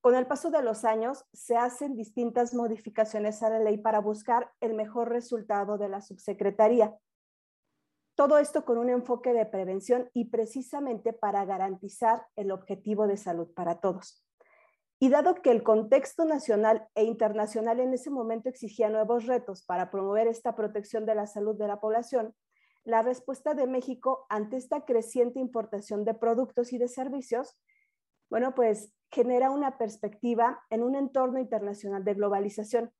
Con 0.00 0.16
el 0.16 0.26
paso 0.26 0.50
de 0.50 0.60
los 0.60 0.84
años, 0.84 1.24
se 1.32 1.56
hacen 1.56 1.94
distintas 1.94 2.52
modificaciones 2.52 3.44
a 3.44 3.50
la 3.50 3.60
ley 3.60 3.78
para 3.78 4.00
buscar 4.00 4.50
el 4.58 4.74
mejor 4.74 5.08
resultado 5.08 5.78
de 5.78 5.88
la 5.88 6.00
subsecretaría. 6.00 6.98
Todo 8.16 8.38
esto 8.38 8.64
con 8.64 8.78
un 8.78 8.90
enfoque 8.90 9.32
de 9.32 9.46
prevención 9.46 10.10
y 10.14 10.24
precisamente 10.30 11.12
para 11.12 11.44
garantizar 11.44 12.26
el 12.34 12.50
objetivo 12.50 13.06
de 13.06 13.18
salud 13.18 13.54
para 13.54 13.78
todos. 13.78 14.26
Y 15.02 15.08
dado 15.08 15.34
que 15.34 15.50
el 15.50 15.64
contexto 15.64 16.24
nacional 16.24 16.86
e 16.94 17.02
internacional 17.02 17.80
en 17.80 17.92
ese 17.92 18.08
momento 18.08 18.48
exigía 18.48 18.88
nuevos 18.88 19.26
retos 19.26 19.64
para 19.64 19.90
promover 19.90 20.28
esta 20.28 20.54
protección 20.54 21.06
de 21.06 21.16
la 21.16 21.26
salud 21.26 21.56
de 21.56 21.66
la 21.66 21.80
población, 21.80 22.36
la 22.84 23.02
respuesta 23.02 23.54
de 23.54 23.66
México 23.66 24.26
ante 24.28 24.56
esta 24.56 24.84
creciente 24.84 25.40
importación 25.40 26.04
de 26.04 26.14
productos 26.14 26.72
y 26.72 26.78
de 26.78 26.86
servicios, 26.86 27.58
bueno, 28.30 28.54
pues 28.54 28.92
genera 29.10 29.50
una 29.50 29.76
perspectiva 29.76 30.62
en 30.70 30.84
un 30.84 30.94
entorno 30.94 31.40
internacional 31.40 32.04
de 32.04 32.14
globalización. 32.14 32.92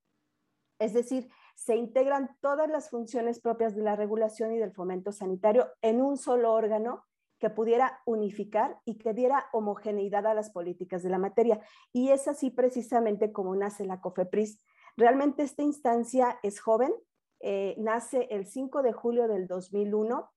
Es 0.80 0.94
decir, 0.94 1.28
se 1.54 1.76
integran 1.76 2.37
todas 2.40 2.68
las 2.68 2.90
funciones 2.90 3.38
propias 3.38 3.76
de 3.76 3.82
la 3.82 3.94
regulación 3.94 4.52
y 4.52 4.59
del 4.59 4.73
fomento 4.73 5.12
sanitario 5.12 5.68
en 5.82 6.02
un 6.02 6.16
solo 6.16 6.52
órgano 6.52 7.04
que 7.42 7.50
pudiera 7.50 8.00
unificar 8.06 8.78
y 8.84 8.99
que 8.99 9.14
diera 9.14 9.46
homogeneidad 9.52 10.28
a 10.28 10.32
las 10.32 10.50
políticas 10.50 11.02
de 11.02 11.11
la 11.11 11.18
materia. 11.18 11.61
Y 11.92 12.11
es 12.11 12.28
así 12.28 12.50
precisamente 12.50 13.32
como 13.32 13.56
nace 13.56 13.84
la 13.84 14.00
COFEPRIS. 14.00 14.64
Realmente 14.96 15.42
esta 15.42 15.64
instancia 15.64 16.38
es 16.44 16.61
joven, 16.61 16.94
eh, 17.40 17.75
nace 17.78 18.28
el 18.30 18.46
5 18.46 18.84
de 18.84 18.92
julio 18.92 19.26
del 19.26 19.49
2001 19.49 20.30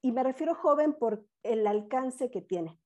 y 0.00 0.12
me 0.12 0.22
refiero 0.22 0.54
joven 0.54 0.94
por 0.94 1.26
el 1.42 1.66
alcance 1.66 2.30
que 2.30 2.40
tiene. 2.40 2.80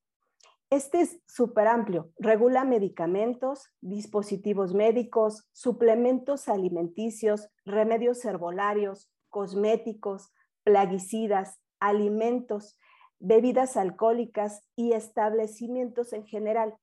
Este 0.69 0.99
es 0.99 1.21
súper 1.25 1.67
amplio, 1.67 2.11
regula 2.19 2.65
medicamentos, 2.65 3.69
dispositivos 3.79 4.73
médicos, 4.73 5.47
suplementos 5.53 6.49
alimenticios, 6.49 7.47
remedios 7.63 8.25
herbolarios, 8.25 9.13
cosméticos, 9.29 10.33
plaguicidas, 10.65 11.61
alimentos, 11.79 12.77
bebidas 13.19 13.77
alcohólicas 13.77 14.67
y 14.75 14.93
establecimientos 14.93 16.13
en 16.13 16.25
general, 16.25 16.75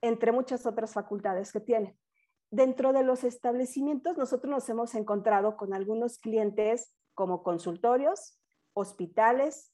entre 0.00 0.32
muchas 0.32 0.66
otras 0.66 0.92
facultades 0.94 1.52
que 1.52 1.60
tiene. 1.60 1.96
Dentro 2.50 2.92
de 2.92 3.02
los 3.02 3.24
establecimientos, 3.24 4.18
nosotros 4.18 4.50
nos 4.50 4.68
hemos 4.68 4.94
encontrado 4.94 5.56
con 5.56 5.72
algunos 5.72 6.18
clientes 6.18 6.94
como 7.14 7.42
consultorios, 7.42 8.38
hospitales, 8.74 9.72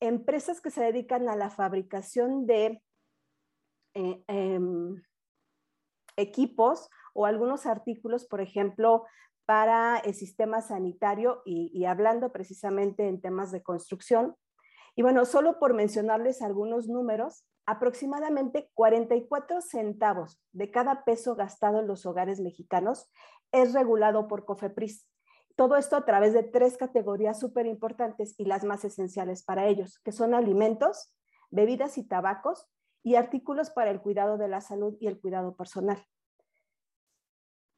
empresas 0.00 0.60
que 0.60 0.70
se 0.70 0.82
dedican 0.82 1.28
a 1.28 1.36
la 1.36 1.50
fabricación 1.50 2.46
de 2.46 2.82
eh, 3.94 4.24
em, 4.26 5.02
equipos 6.16 6.88
o 7.14 7.26
algunos 7.26 7.66
artículos, 7.66 8.26
por 8.26 8.40
ejemplo, 8.40 9.04
para 9.44 9.98
el 9.98 10.14
sistema 10.14 10.60
sanitario 10.60 11.42
y 11.46 11.86
hablando 11.86 12.30
precisamente 12.32 13.08
en 13.08 13.20
temas 13.20 13.50
de 13.50 13.62
construcción, 13.62 14.36
y 14.98 15.02
bueno, 15.02 15.24
solo 15.26 15.60
por 15.60 15.74
mencionarles 15.74 16.42
algunos 16.42 16.88
números, 16.88 17.46
aproximadamente 17.66 18.68
44 18.74 19.60
centavos 19.60 20.42
de 20.50 20.72
cada 20.72 21.04
peso 21.04 21.36
gastado 21.36 21.78
en 21.78 21.86
los 21.86 22.04
hogares 22.04 22.40
mexicanos 22.40 23.08
es 23.52 23.74
regulado 23.74 24.26
por 24.26 24.44
COFEPRIS. 24.44 25.06
Todo 25.54 25.76
esto 25.76 25.94
a 25.94 26.04
través 26.04 26.32
de 26.32 26.42
tres 26.42 26.76
categorías 26.76 27.38
súper 27.38 27.66
importantes 27.66 28.34
y 28.38 28.46
las 28.46 28.64
más 28.64 28.84
esenciales 28.84 29.44
para 29.44 29.68
ellos, 29.68 30.00
que 30.00 30.10
son 30.10 30.34
alimentos, 30.34 31.14
bebidas 31.50 31.96
y 31.96 32.02
tabacos 32.02 32.66
y 33.04 33.14
artículos 33.14 33.70
para 33.70 33.92
el 33.92 34.00
cuidado 34.00 34.36
de 34.36 34.48
la 34.48 34.60
salud 34.60 34.96
y 34.98 35.06
el 35.06 35.20
cuidado 35.20 35.54
personal. 35.54 36.04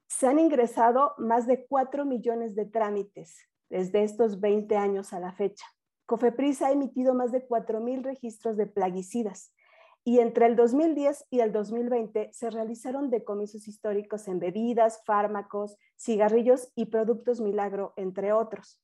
Se 0.09 0.27
han 0.27 0.39
ingresado 0.39 1.13
más 1.19 1.47
de 1.47 1.67
4 1.67 2.07
millones 2.07 2.55
de 2.55 2.65
trámites 2.65 3.47
desde 3.69 4.05
estos 4.05 4.41
20 4.41 4.75
años 4.79 5.13
a 5.13 5.21
la 5.21 5.35
fecha. 5.35 5.67
COFEPRIS 6.11 6.63
ha 6.63 6.73
emitido 6.73 7.15
más 7.15 7.31
de 7.31 7.47
4.000 7.47 8.03
registros 8.03 8.57
de 8.57 8.67
plaguicidas 8.67 9.55
y 10.03 10.19
entre 10.19 10.47
el 10.47 10.57
2010 10.57 11.27
y 11.31 11.39
el 11.39 11.53
2020 11.53 12.31
se 12.33 12.51
realizaron 12.51 13.11
decomisos 13.11 13.69
históricos 13.69 14.27
en 14.27 14.41
bebidas, 14.41 15.05
fármacos, 15.05 15.77
cigarrillos 15.97 16.73
y 16.75 16.87
productos 16.87 17.41
milagro, 17.41 17.93
entre 17.95 18.33
otros. 18.33 18.83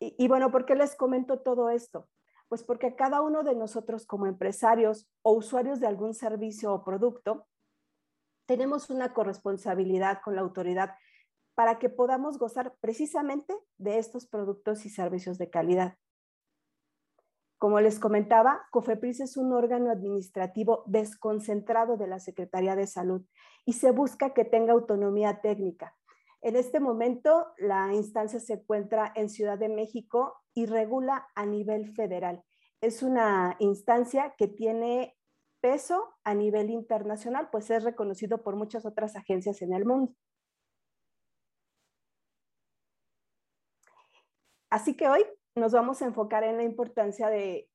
Y, 0.00 0.26
bueno, 0.28 0.50
¿por 0.50 0.64
qué 0.64 0.74
les 0.74 0.96
comento 0.96 1.38
todo 1.40 1.68
esto? 1.68 2.08
Pues 2.48 2.62
porque 2.62 2.96
cada 2.96 3.20
uno 3.20 3.42
de 3.42 3.54
nosotros 3.54 4.06
como 4.06 4.26
empresarios 4.26 5.06
o 5.20 5.32
usuarios 5.32 5.80
de 5.80 5.86
algún 5.86 6.14
servicio 6.14 6.72
o 6.72 6.82
producto, 6.82 7.46
tenemos 8.46 8.88
una 8.88 9.12
corresponsabilidad 9.12 10.22
con 10.24 10.34
la 10.34 10.40
autoridad 10.40 10.94
para 11.54 11.78
que 11.78 11.90
podamos 11.90 12.38
gozar 12.38 12.74
precisamente 12.80 13.54
de 13.76 13.98
estos 13.98 14.26
productos 14.26 14.86
y 14.86 14.88
servicios 14.88 15.36
de 15.36 15.50
calidad. 15.50 15.98
Como 17.58 17.80
les 17.80 17.98
comentaba, 17.98 18.66
COFEPRIS 18.70 19.20
es 19.20 19.36
un 19.36 19.52
órgano 19.52 19.90
administrativo 19.90 20.84
desconcentrado 20.86 21.96
de 21.96 22.06
la 22.06 22.20
Secretaría 22.20 22.76
de 22.76 22.86
Salud 22.86 23.22
y 23.64 23.72
se 23.72 23.90
busca 23.90 24.32
que 24.32 24.44
tenga 24.44 24.72
autonomía 24.72 25.40
técnica. 25.40 25.96
En 26.40 26.54
este 26.54 26.78
momento, 26.78 27.48
la 27.58 27.92
instancia 27.92 28.38
se 28.38 28.54
encuentra 28.54 29.12
en 29.16 29.28
Ciudad 29.28 29.58
de 29.58 29.68
México 29.68 30.40
y 30.54 30.66
regula 30.66 31.26
a 31.34 31.46
nivel 31.46 31.92
federal. 31.94 32.44
Es 32.80 33.02
una 33.02 33.56
instancia 33.58 34.36
que 34.38 34.46
tiene 34.46 35.16
peso 35.60 36.14
a 36.22 36.34
nivel 36.34 36.70
internacional, 36.70 37.48
pues 37.50 37.68
es 37.70 37.82
reconocido 37.82 38.44
por 38.44 38.54
muchas 38.54 38.86
otras 38.86 39.16
agencias 39.16 39.62
en 39.62 39.72
el 39.72 39.84
mundo. 39.84 40.14
Así 44.70 44.94
que 44.94 45.08
hoy 45.08 45.24
nos 45.58 45.72
vamos 45.72 46.00
a 46.00 46.06
enfocar 46.06 46.44
en 46.44 46.56
la 46.56 46.62
importancia 46.62 47.28
de 47.28 47.68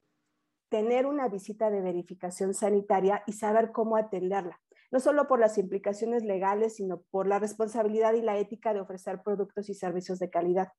tener 0.70 1.06
una 1.06 1.28
visita 1.28 1.70
de 1.70 1.82
verificación 1.82 2.54
sanitaria 2.54 3.24
y 3.28 3.34
saber 3.34 3.72
cómo 3.72 3.96
atenderla, 3.96 4.60
no 4.92 5.00
solo 5.00 5.28
por 5.28 5.40
las 5.40 5.58
implicaciones 5.58 6.24
legales, 6.24 6.78
sino 6.78 7.04
por 7.12 7.28
la 7.28 7.38
responsabilidad 7.40 8.14
y 8.14 8.22
la 8.22 8.38
ética 8.38 8.74
de 8.74 8.82
ofrecer 8.82 9.22
productos 9.22 9.70
y 9.70 9.76
servicios 9.76 10.18
de 10.18 10.32
calidad. 10.32 10.70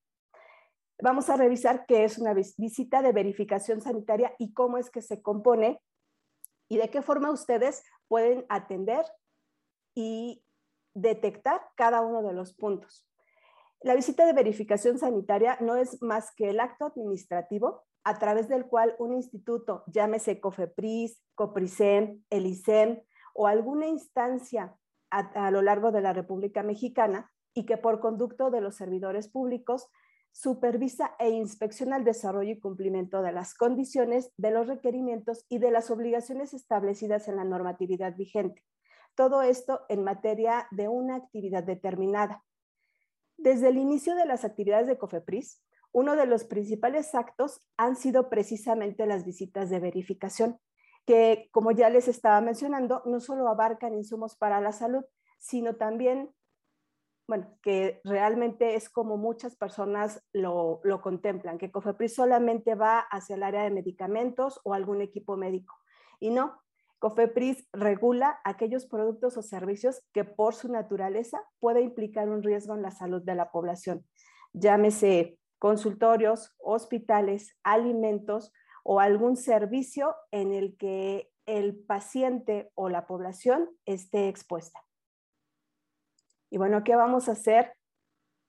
Vamos 1.00 1.30
a 1.30 1.36
revisar 1.36 1.86
qué 1.86 2.04
es 2.04 2.18
una 2.18 2.34
visita 2.34 3.02
de 3.02 3.12
verificación 3.12 3.80
sanitaria 3.80 4.34
y 4.38 4.52
cómo 4.52 4.78
es 4.78 4.90
que 4.90 5.02
se 5.02 5.22
compone 5.22 5.80
y 6.68 6.78
de 6.78 6.90
qué 6.90 7.02
forma 7.02 7.30
ustedes 7.30 7.84
pueden 8.08 8.46
atender 8.48 9.04
y 9.94 10.44
detectar 10.94 11.60
cada 11.76 12.00
uno 12.00 12.22
de 12.22 12.32
los 12.32 12.54
puntos. 12.54 13.08
La 13.84 13.94
visita 13.94 14.24
de 14.24 14.32
verificación 14.32 14.98
sanitaria 14.98 15.58
no 15.60 15.76
es 15.76 16.00
más 16.00 16.34
que 16.34 16.48
el 16.48 16.58
acto 16.58 16.86
administrativo 16.86 17.82
a 18.02 18.18
través 18.18 18.48
del 18.48 18.64
cual 18.64 18.96
un 18.98 19.12
instituto, 19.12 19.84
llámese 19.88 20.40
COFEPRIS, 20.40 21.22
COPRISEM, 21.34 22.24
ELISEM 22.30 23.02
o 23.34 23.46
alguna 23.46 23.86
instancia 23.86 24.74
a, 25.10 25.18
a, 25.48 25.50
lo 25.50 25.60
largo 25.60 25.92
de 25.92 26.00
la 26.00 26.14
República 26.14 26.62
Mexicana 26.62 27.30
y 27.52 27.66
que 27.66 27.76
por 27.76 28.00
conducto 28.00 28.50
de 28.50 28.62
los 28.62 28.74
servidores 28.74 29.28
públicos 29.28 29.90
supervisa 30.32 31.14
e 31.18 31.28
inspecciona 31.28 31.98
el 31.98 32.04
desarrollo 32.04 32.52
y 32.52 32.60
cumplimiento 32.60 33.20
de 33.20 33.32
las 33.32 33.52
condiciones, 33.52 34.32
de 34.38 34.50
los 34.50 34.66
requerimientos 34.66 35.44
y 35.50 35.58
de 35.58 35.70
las 35.70 35.90
obligaciones 35.90 36.54
establecidas 36.54 37.28
en 37.28 37.36
la 37.36 37.44
normatividad 37.44 38.16
vigente. 38.16 38.64
Todo 39.14 39.42
esto 39.42 39.82
en 39.90 40.04
materia 40.04 40.68
de 40.70 40.88
una 40.88 41.16
actividad 41.16 41.64
determinada. 41.64 42.42
Desde 43.36 43.68
el 43.68 43.78
inicio 43.78 44.14
de 44.14 44.26
las 44.26 44.44
actividades 44.44 44.86
de 44.86 44.98
COFEPRIS, 44.98 45.62
uno 45.92 46.16
de 46.16 46.26
los 46.26 46.44
principales 46.44 47.14
actos 47.14 47.62
han 47.76 47.94
sido 47.94 48.28
precisamente 48.28 49.06
las 49.06 49.24
visitas 49.24 49.70
de 49.70 49.78
verificación, 49.78 50.58
que 51.06 51.48
como 51.52 51.70
ya 51.70 51.88
les 51.88 52.08
estaba 52.08 52.40
mencionando, 52.40 53.02
no 53.06 53.20
solo 53.20 53.48
abarcan 53.48 53.94
insumos 53.94 54.34
para 54.34 54.60
la 54.60 54.72
salud, 54.72 55.04
sino 55.38 55.76
también, 55.76 56.34
bueno, 57.28 57.56
que 57.62 58.00
realmente 58.02 58.74
es 58.74 58.88
como 58.88 59.16
muchas 59.16 59.54
personas 59.54 60.24
lo, 60.32 60.80
lo 60.82 61.00
contemplan, 61.00 61.58
que 61.58 61.70
COFEPRIS 61.70 62.14
solamente 62.14 62.74
va 62.74 62.98
hacia 62.98 63.36
el 63.36 63.44
área 63.44 63.62
de 63.62 63.70
medicamentos 63.70 64.60
o 64.64 64.74
algún 64.74 65.00
equipo 65.00 65.36
médico. 65.36 65.76
Y 66.18 66.30
no, 66.30 66.63
COFEPRIS 67.04 67.68
regula 67.74 68.40
aquellos 68.44 68.86
productos 68.86 69.36
o 69.36 69.42
servicios 69.42 70.02
que 70.14 70.24
por 70.24 70.54
su 70.54 70.72
naturaleza 70.72 71.38
puede 71.60 71.82
implicar 71.82 72.30
un 72.30 72.42
riesgo 72.42 72.74
en 72.74 72.80
la 72.80 72.92
salud 72.92 73.20
de 73.20 73.34
la 73.34 73.50
población. 73.50 74.06
Llámese 74.54 75.38
consultorios, 75.58 76.54
hospitales, 76.56 77.58
alimentos 77.62 78.54
o 78.84 79.00
algún 79.00 79.36
servicio 79.36 80.16
en 80.30 80.54
el 80.54 80.78
que 80.78 81.30
el 81.44 81.76
paciente 81.76 82.72
o 82.74 82.88
la 82.88 83.06
población 83.06 83.68
esté 83.84 84.28
expuesta. 84.28 84.82
Y 86.48 86.56
bueno, 86.56 86.84
¿qué 86.84 86.96
vamos 86.96 87.28
a 87.28 87.32
hacer 87.32 87.74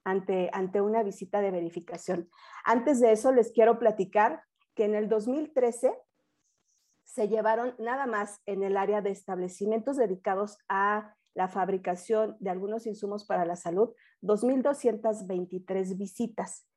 ante, 0.06 0.50
ante 0.54 0.80
una 0.80 1.04
visita 1.04 1.41
de 1.41 1.52
verificación? 1.52 2.30
Antes 2.63 3.02
de 3.02 3.12
eso, 3.12 3.34
les 3.34 3.52
quiero 3.52 3.80
platicar 3.80 4.46
que 4.76 4.86
en 4.86 4.96
el 4.96 5.10
2013 5.10 5.91
se 7.15 7.30
llevaron 7.30 7.75
nada 7.80 8.08
más 8.08 8.41
en 8.45 8.62
el 8.62 8.75
área 8.75 9.01
de 9.01 9.10
establecimientos 9.10 9.95
dedicados 9.95 10.58
a 10.67 11.15
la 11.34 11.47
fabricación 11.47 12.36
de 12.41 12.49
algunos 12.49 12.86
insumos 12.86 13.25
para 13.25 13.45
la 13.45 13.56
salud, 13.56 13.93
2.223 14.21 15.97
visitas. 15.97 16.67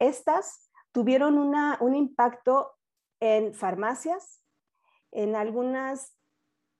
Estas 0.00 0.72
tuvieron 0.90 1.38
un 1.38 1.94
impacto 1.94 2.74
en 3.20 3.54
farmacias, 3.54 4.42
en 5.12 5.36
algunas 5.36 6.16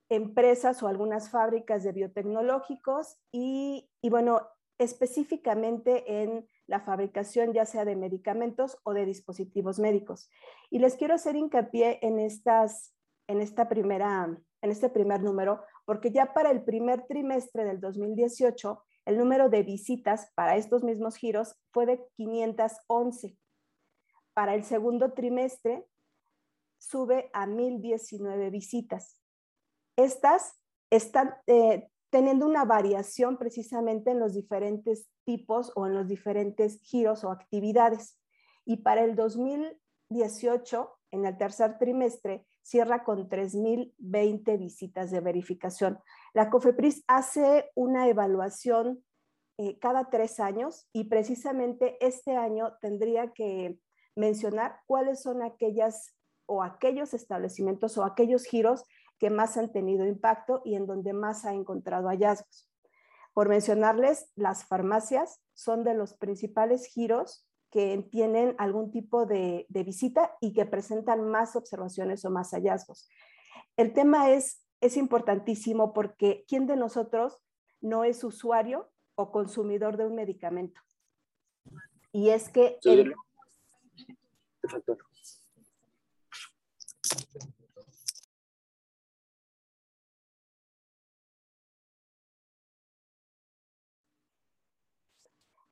empresas 0.09 0.83
o 0.83 0.89
algunas 0.89 1.31
fábricas 1.31 1.85
de 1.85 1.93
biotecnológicos 1.93 3.19
y, 3.31 3.89
y, 4.03 4.11
bueno, 4.11 4.49
específicamente 4.79 6.23
en 6.23 6.49
la 6.67 6.81
fabricación 6.81 7.53
ya 7.53 7.67
sea 7.67 7.85
de 7.85 7.95
medicamentos 7.95 8.79
o 8.83 8.93
de 8.93 9.07
dispositivos 9.07 9.79
médicos. 9.79 10.29
Y 10.71 10.81
les 10.81 10.97
quiero 10.97 11.15
hacer 11.15 11.37
hincapié 11.37 11.99
en, 12.03 12.19
estas, 12.19 12.96
en, 13.27 13.41
esta 13.41 13.69
primera, 13.69 14.37
en 14.63 14.71
este 14.71 14.89
primer 14.89 15.23
número, 15.23 15.63
porque 15.85 16.11
ya 16.11 16.33
para 16.33 16.51
el 16.51 16.65
primer 16.65 17.07
trimestre 17.07 17.65
del 17.65 17.81
2018, 17.81 18.83
el 19.07 19.19
número 19.19 19.49
de 19.49 19.63
visitas 19.63 20.33
para 20.35 20.57
estos 20.57 20.83
mismos 20.83 21.17
giros 21.17 21.57
fue 21.73 21.87
de 21.87 22.05
511. 22.17 23.39
Para 24.35 24.55
el 24.55 24.65
segundo 24.65 25.13
trimestre 25.13 25.87
sube 26.79 27.31
a 27.33 27.47
1019 27.47 28.51
visitas. 28.51 29.19
Estas 29.97 30.61
están 30.91 31.35
eh, 31.47 31.89
teniendo 32.11 32.47
una 32.47 32.65
variación 32.65 33.39
precisamente 33.39 34.11
en 34.11 34.21
los 34.21 34.35
diferentes 34.35 35.09
tipos 35.25 35.73
o 35.75 35.87
en 35.87 35.95
los 35.95 36.09
diferentes 36.09 36.81
giros 36.83 37.25
o 37.25 37.31
actividades. 37.31 38.19
Y 38.65 38.79
para 38.79 39.05
el 39.05 39.15
2018, 39.15 40.99
en 41.13 41.27
el 41.27 41.37
tercer 41.39 41.79
trimestre, 41.79 42.47
cierra 42.67 43.05
con 43.05 43.29
3.020 43.29 44.59
visitas 44.59 45.13
de 45.13 45.21
verificación. 45.21 46.01
La 46.35 46.51
COFEPRIS 46.51 47.05
hace 47.07 47.71
una 47.77 48.09
evaluación 48.09 49.05
eh, 49.57 49.79
cada 49.79 50.11
tres 50.11 50.41
años 50.41 50.89
y 50.93 51.05
precisamente 51.05 51.97
este 52.05 52.37
año 52.37 52.73
tendría 52.81 53.33
que 53.33 53.79
mencionar 54.17 54.81
cuáles 54.87 55.23
son 55.23 55.43
aquellas 55.43 56.17
o 56.47 56.65
aquellos 56.65 57.15
establecimientos 57.15 57.97
o 57.99 58.05
aquellos 58.05 58.45
giros 58.45 58.85
que 59.21 59.31
más 59.31 59.57
han 59.57 59.71
tenido 59.71 60.05
impacto 60.05 60.63
y 60.65 60.75
en 60.75 60.87
donde 60.87 61.13
más 61.13 61.45
ha 61.45 61.55
encontrado 61.55 62.09
hallazgos. 62.09 62.69
Por 63.33 63.49
mencionarles, 63.49 64.29
las 64.35 64.65
farmacias 64.67 65.41
son 65.55 65.85
de 65.85 65.95
los 65.95 66.15
principales 66.15 66.87
giros 66.87 67.47
que 67.71 68.07
tienen 68.11 68.55
algún 68.59 68.91
tipo 68.91 69.27
de, 69.27 69.67
visita 69.69 70.37
y 70.41 70.53
que 70.53 70.67
presentan 70.67 71.29
más 71.29 71.57
observaciones 71.57 72.25
o 72.25 72.31
más 72.31 72.53
hallazgos. 72.53 73.09
El 73.77 73.93
tema 73.93 74.31
es, 74.31 74.65
es 74.81 74.97
importantísimo 74.97 75.93
porque 75.93 76.45
¿quién 76.49 76.67
de 76.67 76.77
nosotros 76.77 77.43
no 77.81 78.05
es 78.05 78.25
usuario 78.25 78.91
o 79.15 79.31
consumidor 79.31 79.97
de 79.97 80.07
un 80.07 80.15
medicamento? 80.15 80.81
Y 82.13 82.31
es 82.31 82.49
que... 82.49 82.79
El, 82.85 83.15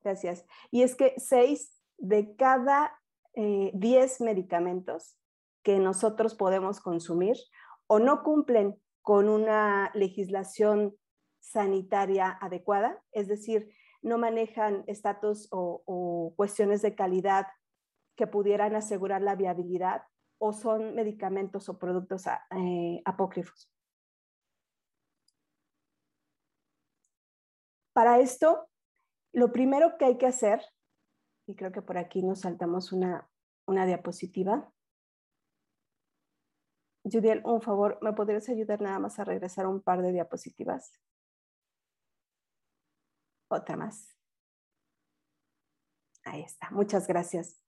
Gracias. 0.05 0.45
Y 0.69 0.83
es 0.83 0.95
que 0.95 1.15
seis 1.17 1.74
de 1.97 2.35
cada 2.35 2.99
eh, 3.33 3.71
diez 3.73 4.21
medicamentos 4.21 5.17
que 5.63 5.79
nosotros 5.79 6.35
podemos 6.35 6.79
consumir 6.79 7.35
o 7.87 7.99
no 7.99 8.23
cumplen 8.23 8.79
con 9.01 9.29
una 9.29 9.91
legislación 9.93 10.95
sanitaria 11.39 12.37
adecuada, 12.41 13.03
es 13.11 13.27
decir, 13.27 13.71
no 14.01 14.17
manejan 14.17 14.83
estatus 14.87 15.47
o, 15.51 16.33
cuestiones 16.35 16.81
de 16.81 16.95
calidad 16.95 17.47
que 18.15 18.27
pudieran 18.27 18.75
asegurar 18.75 19.21
la 19.21 19.35
viabilidad 19.35 20.03
o 20.37 20.53
son 20.53 20.95
medicamentos 20.95 21.69
o 21.69 21.79
productos 21.79 22.25
eh, 22.27 23.01
apócrifos. 23.05 23.71
Para 27.93 28.19
esto, 28.19 28.67
lo 29.33 29.51
primero 29.51 29.97
que 29.97 30.05
hay 30.05 30.17
que 30.17 30.27
hacer, 30.27 30.61
y 31.47 31.55
creo 31.55 31.71
que 31.71 31.81
por 31.81 31.97
aquí 31.97 32.23
nos 32.23 32.41
saltamos 32.41 32.91
una, 32.91 33.29
una 33.67 33.85
diapositiva. 33.85 34.71
Judiel, 37.03 37.41
un 37.45 37.61
favor, 37.61 37.99
¿me 38.01 38.13
podrías 38.13 38.49
ayudar 38.49 38.81
nada 38.81 38.99
más 38.99 39.19
a 39.19 39.23
regresar 39.23 39.67
un 39.67 39.81
par 39.81 40.01
de 40.01 40.11
diapositivas? 40.11 40.99
Otra 43.47 43.77
más. 43.77 44.17
Ahí 46.23 46.41
está, 46.41 46.71
muchas 46.71 47.07
gracias. 47.07 47.61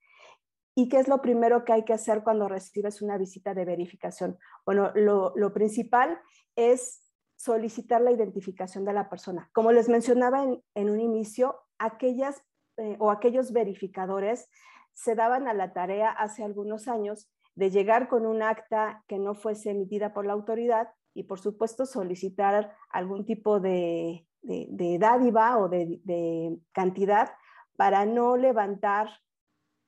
¿Y 0.75 0.89
qué 0.89 0.99
es 0.99 1.07
lo 1.07 1.21
primero 1.21 1.65
que 1.65 1.73
hay 1.73 1.85
que 1.85 1.93
hacer 1.93 2.23
cuando 2.23 2.47
recibes 2.47 3.01
una 3.01 3.17
visita 3.17 3.53
de 3.53 3.65
verificación? 3.65 4.37
Bueno, 4.65 4.91
lo, 4.95 5.33
lo 5.35 5.53
principal 5.53 6.19
es 6.55 7.07
solicitar 7.37 8.01
la 8.01 8.11
identificación 8.11 8.83
de 8.83 8.93
la 8.93 9.09
persona. 9.09 9.49
Como 9.53 9.71
les 9.71 9.89
mencionaba 9.89 10.43
en, 10.43 10.89
un 10.89 10.99
inicio, 10.99 11.55
aquellas 11.77 12.43
eh, 12.77 12.95
o 12.99 13.11
aquellos 13.11 13.51
verificadores 13.51 14.49
se 14.93 15.15
daban 15.15 15.47
a 15.47 15.53
la 15.53 15.73
tarea 15.73 16.09
hace 16.09 16.43
algunos 16.43 16.87
años 16.87 17.29
de 17.55 17.71
llegar 17.71 18.07
con 18.07 18.25
un 18.25 18.43
acta 18.43 19.03
que 19.07 19.17
no 19.17 19.33
fuese 19.33 19.71
emitida 19.71 20.13
por 20.13 20.25
la 20.25 20.33
autoridad 20.33 20.89
y 21.13 21.23
por 21.23 21.39
supuesto 21.39 21.87
solicitar 21.87 22.75
algún 22.89 23.25
tipo 23.25 23.59
de, 23.59 24.27
dádiva 24.43 25.57
o 25.57 25.67
de, 25.67 26.59
cantidad 26.71 27.33
para 27.75 28.05
no 28.05 28.37
levantar 28.37 29.09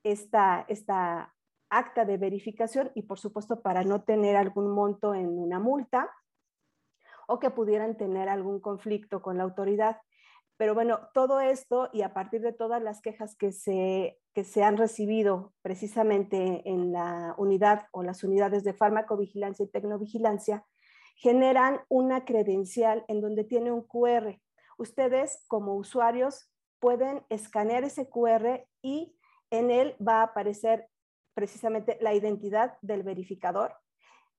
esta, 0.02 0.64
esta 0.68 1.32
acta 1.68 2.04
de 2.04 2.16
verificación 2.16 2.90
y 2.96 3.02
por 3.02 3.20
supuesto 3.20 3.62
para 3.62 3.84
no 3.84 4.02
tener 4.02 4.36
algún 4.36 4.72
monto 4.72 5.14
en 5.14 5.28
una 5.28 5.60
multa 5.60 6.10
o 7.28 7.38
que 7.38 7.50
pudieran 7.50 7.96
tener 7.96 8.28
algún 8.28 8.58
conflicto 8.60 9.22
con 9.22 9.38
la 9.38 9.44
autoridad. 9.44 10.00
Pero 10.60 10.74
bueno, 10.74 11.08
todo 11.14 11.40
esto 11.40 11.88
y 11.90 12.02
a 12.02 12.12
partir 12.12 12.42
de 12.42 12.52
todas 12.52 12.82
las 12.82 13.00
quejas 13.00 13.34
que 13.34 13.50
se, 13.50 14.20
que 14.34 14.44
se 14.44 14.62
han 14.62 14.76
recibido 14.76 15.54
precisamente 15.62 16.68
en 16.68 16.92
la 16.92 17.34
unidad 17.38 17.86
o 17.92 18.02
las 18.02 18.22
unidades 18.24 18.62
de 18.62 18.74
farmacovigilancia 18.74 19.64
y 19.64 19.70
tecnovigilancia, 19.70 20.66
generan 21.16 21.80
una 21.88 22.26
credencial 22.26 23.06
en 23.08 23.22
donde 23.22 23.44
tiene 23.44 23.72
un 23.72 23.80
QR. 23.80 24.38
Ustedes 24.76 25.42
como 25.48 25.76
usuarios 25.76 26.52
pueden 26.78 27.24
escanear 27.30 27.82
ese 27.84 28.10
QR 28.10 28.66
y 28.82 29.16
en 29.48 29.70
él 29.70 29.96
va 30.06 30.20
a 30.20 30.24
aparecer 30.24 30.88
precisamente 31.32 31.96
la 32.02 32.12
identidad 32.12 32.76
del 32.82 33.02
verificador, 33.02 33.72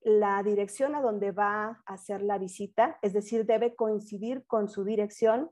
la 0.04 0.44
dirección 0.44 0.94
a 0.94 1.02
donde 1.02 1.32
va 1.32 1.82
a 1.84 1.94
hacer 1.94 2.22
la 2.22 2.38
visita, 2.38 3.00
es 3.02 3.12
decir, 3.14 3.48
debe 3.48 3.76
coincidir 3.76 4.46
con 4.46 4.70
su 4.70 4.84
dirección. 4.84 5.50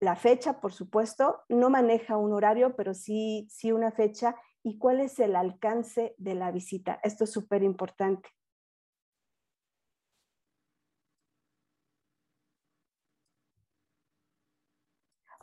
La 0.00 0.14
fecha, 0.16 0.60
por 0.60 0.72
supuesto, 0.72 1.44
no 1.48 1.70
maneja 1.70 2.16
un 2.16 2.32
horario, 2.32 2.76
pero 2.76 2.94
sí, 2.94 3.46
sí 3.50 3.72
una 3.72 3.92
fecha 3.92 4.36
y 4.62 4.78
cuál 4.78 5.00
es 5.00 5.18
el 5.18 5.36
alcance 5.36 6.14
de 6.18 6.34
la 6.34 6.50
visita. 6.50 7.00
Esto 7.02 7.24
es 7.24 7.32
súper 7.32 7.62
importante. 7.62 8.28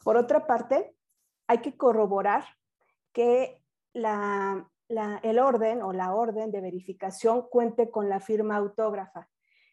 Por 0.04 0.18
otra 0.18 0.46
parte, 0.46 0.96
hay 1.48 1.60
que 1.60 1.78
corroborar 1.78 2.44
que 3.14 3.64
la 3.94 4.70
el 4.90 5.40
orden 5.40 5.82
o 5.82 5.94
la 5.94 6.14
orden 6.14 6.52
de 6.52 6.62
verificación 6.62 7.48
cuente 7.50 7.90
con 7.90 8.10
la 8.10 8.20
firma 8.20 8.58
autógrafa. 8.58 9.30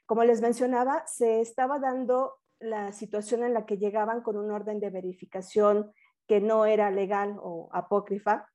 Como 0.06 0.24
les 0.24 0.40
mencionaba, 0.40 1.06
se 1.06 1.40
estaba 1.40 1.78
dando 1.78 2.40
la 2.60 2.92
situación 2.92 3.42
en 3.42 3.54
la 3.54 3.66
que 3.66 3.78
llegaban 3.78 4.22
con 4.22 4.36
un 4.36 4.50
orden 4.50 4.78
de 4.78 4.90
verificación 4.90 5.92
que 6.26 6.40
no 6.40 6.66
era 6.66 6.90
legal 6.90 7.36
o 7.42 7.68
apócrifa. 7.72 8.48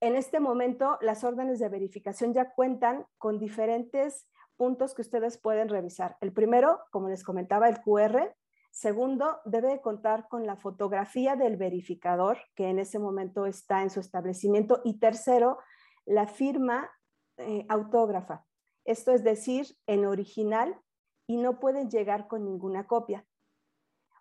En 0.00 0.16
este 0.16 0.40
momento, 0.40 0.98
las 1.00 1.22
órdenes 1.22 1.58
de 1.58 1.68
verificación 1.68 2.34
ya 2.34 2.52
cuentan 2.52 3.06
con 3.18 3.38
diferentes 3.38 4.28
puntos 4.56 4.94
que 4.94 5.02
ustedes 5.02 5.38
pueden 5.38 5.68
revisar. 5.68 6.16
El 6.20 6.32
primero, 6.32 6.80
como 6.90 7.08
les 7.08 7.22
comentaba, 7.22 7.68
el 7.68 7.80
QR, 7.80 8.34
Segundo, 8.76 9.40
debe 9.46 9.80
contar 9.80 10.28
con 10.28 10.44
la 10.44 10.56
fotografía 10.56 11.34
del 11.34 11.56
verificador 11.56 12.36
que 12.54 12.68
en 12.68 12.78
ese 12.78 12.98
momento 12.98 13.46
está 13.46 13.80
en 13.80 13.88
su 13.88 14.00
establecimiento. 14.00 14.82
Y 14.84 14.98
tercero, 14.98 15.56
la 16.04 16.26
firma 16.26 16.90
eh, 17.38 17.64
autógrafa. 17.70 18.44
Esto 18.84 19.12
es 19.12 19.24
decir, 19.24 19.66
en 19.86 20.04
original 20.04 20.78
y 21.26 21.36
no 21.36 21.60
pueden 21.60 21.90
llegar 21.90 22.28
con 22.28 22.44
ninguna 22.44 22.86
copia. 22.86 23.26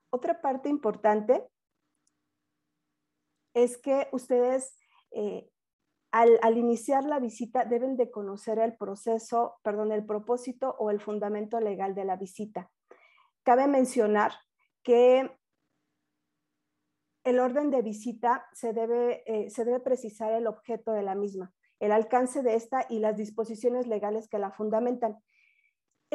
Otra 0.10 0.42
parte 0.42 0.70
importante 0.70 1.48
es 3.54 3.78
que 3.78 4.08
ustedes 4.12 4.78
eh, 5.12 5.50
al, 6.16 6.58
iniciar 6.58 7.04
la 7.04 7.20
visita 7.20 7.66
deben 7.66 7.98
de 7.98 8.10
conocer 8.10 8.60
el 8.60 8.78
proceso, 8.78 9.60
perdón, 9.64 9.92
el 9.92 10.06
propósito 10.06 10.74
o 10.80 10.90
el 10.90 11.02
fundamento 11.02 11.60
legal 11.60 11.94
de 11.94 12.06
la 12.06 12.16
visita. 12.16 12.72
Cabe 13.44 13.68
mencionar 13.68 14.32
que 14.82 15.30
el 17.26 17.40
orden 17.40 17.70
de 17.70 17.82
visita 17.82 18.48
se 18.54 18.72
debe, 18.72 19.24
eh, 19.26 19.50
se 19.50 19.66
debe 19.66 19.82
precisar 19.82 20.32
el 20.32 20.48
objeto 20.48 20.94
de 20.94 21.04
la 21.04 21.16
misma, 21.16 21.54
el 21.82 21.92
alcance 21.92 22.44
de 22.44 22.56
esta 22.56 22.86
y 22.90 23.00
las 23.00 23.18
disposiciones 23.18 23.86
legales 23.88 24.30
que 24.30 24.40
la 24.40 24.52
fundamentan. 24.52 25.18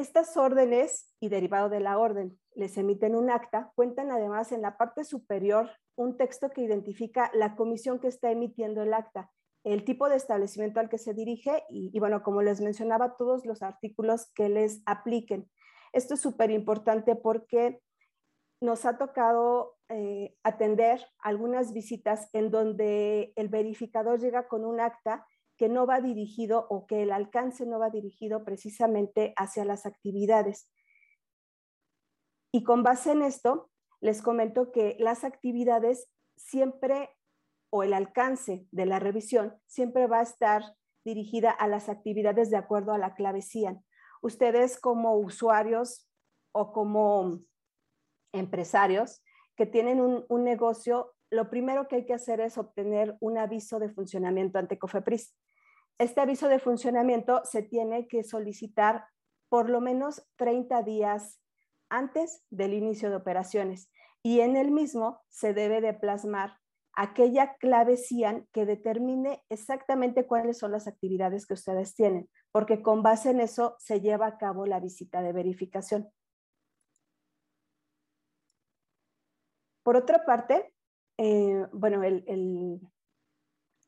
Estas 0.01 0.35
órdenes 0.39 1.15
y 1.21 1.29
derivado 1.29 1.69
de 1.69 1.81
la 1.81 1.99
orden 1.99 2.39
les 2.55 2.79
emiten 2.79 3.15
un 3.15 3.31
acta, 3.31 3.71
cuentan 3.75 4.11
además 4.11 4.51
en 4.51 4.63
la 4.63 4.79
parte 4.79 5.05
superior 5.05 5.71
un 5.95 6.17
texto 6.17 6.49
que 6.49 6.63
identifica 6.63 7.31
la 7.35 7.55
comisión 7.55 7.99
que 7.99 8.09
está 8.09 8.31
emitiendo 8.31 8.83
el 8.83 8.95
acta 8.95 9.31
el 9.65 9.85
tipo 9.85 10.09
de 10.09 10.17
establecimiento 10.17 10.81
al 10.81 10.89
que 10.89 10.99
se 10.99 11.13
dirige 11.13 11.65
y, 11.69 11.99
bueno, 11.99 12.23
como 12.23 12.43
les 12.43 12.61
mencionaba, 12.61 13.17
todos 13.17 13.45
los 13.45 13.63
artículos 13.63 14.31
que 14.35 14.49
les 14.49 14.83
apliquen. 14.87 15.51
Esto 15.93 16.15
es 16.15 16.21
súper 16.21 16.51
importante 16.51 17.15
porque 17.15 17.83
nos 18.63 18.87
ha 18.87 18.97
tocado 18.97 19.77
eh, 19.89 20.35
atender 20.43 21.07
algunas 21.19 21.73
visitas 21.73 22.29
en 22.33 22.51
donde 22.51 23.33
el 23.37 23.49
verificador 23.49 24.19
llega 24.19 24.49
con 24.49 24.65
un 24.65 24.81
acta 24.81 25.27
que 25.61 25.68
no 25.68 25.85
va 25.85 26.01
dirigido 26.01 26.66
o 26.70 26.87
que 26.87 27.03
el 27.03 27.12
alcance 27.12 27.66
no 27.66 27.79
va 27.79 27.90
dirigido 27.90 28.44
precisamente 28.44 29.35
hacia 29.37 29.66
las 29.66 29.85
actividades. 29.85 30.73
Y 32.51 32.64
con 32.64 32.83
base 32.83 33.12
en 33.12 33.20
esto, 33.20 33.70
les 34.01 34.23
comento 34.23 34.73
que 34.73 34.96
las 34.99 35.23
actividades 35.23 36.09
siempre 36.35 37.11
o 37.68 37.83
el 37.83 37.92
alcance 37.92 38.66
de 38.70 38.87
la 38.87 39.01
revisión 39.01 39.55
siempre 39.66 40.07
va 40.07 40.20
a 40.20 40.23
estar 40.23 40.62
dirigida 41.05 41.51
a 41.51 41.68
las 41.68 41.90
actividades 41.90 42.49
de 42.49 42.57
acuerdo 42.57 42.94
a 42.94 42.99
la 42.99 43.14
clave. 43.14 43.40
Ustedes 44.23 44.81
como 44.81 45.18
usuarios 45.18 46.09
o 46.53 46.73
como 46.73 47.38
empresarios 48.33 49.23
que 49.59 49.66
tienen 49.66 50.01
un, 50.01 50.25
un, 50.31 50.42
negocio, 50.42 51.12
lo 51.29 51.51
primero 51.51 51.87
que 51.87 51.96
hay 51.96 52.07
que 52.07 52.14
hacer 52.14 52.40
es 52.40 52.57
obtener 52.57 53.18
un 53.20 53.37
aviso 53.37 53.79
de 53.79 53.90
funcionamiento 53.90 54.59
ante 54.59 54.79
COFEPRIS. 54.79 55.35
Este 56.01 56.23
aviso 56.23 56.49
de 56.49 56.59
funcionamiento 56.59 57.43
se 57.45 57.63
tiene 57.63 58.09
que 58.09 58.25
solicitar 58.25 59.05
por 59.51 59.69
lo 59.69 59.83
menos 59.83 60.27
30 60.37 60.83
días 60.83 61.43
antes 61.91 62.43
del 62.49 62.73
inicio 62.73 63.11
de 63.11 63.17
operaciones 63.17 63.91
y 64.23 64.41
en 64.41 64.57
el 64.57 64.71
mismo 64.71 65.21
se 65.29 65.53
debe 65.53 65.83
de 65.83 65.93
plasmar 65.93 66.57
aquella 66.95 67.55
clave 67.57 67.99
CIAN 67.99 68.49
que 68.51 68.65
determine 68.65 69.45
exactamente 69.51 70.27
cuáles 70.27 70.57
son 70.57 70.73
las 70.73 70.89
actividades 70.89 71.47
que 71.47 71.53
ustedes 71.53 71.95
tienen, 71.95 72.31
porque 72.51 72.81
con 72.81 73.03
base 73.03 73.29
en 73.29 73.41
eso 73.41 73.77
se 73.79 74.01
lleva 74.01 74.27
a 74.27 74.39
cabo 74.39 74.65
la 74.65 74.81
visita 74.81 75.21
de 75.21 75.35
verificación. 75.35 76.09
Por 79.83 79.97
otra 79.97 80.25
parte, 80.25 80.73
eh, 81.19 81.67
bueno, 81.75 82.03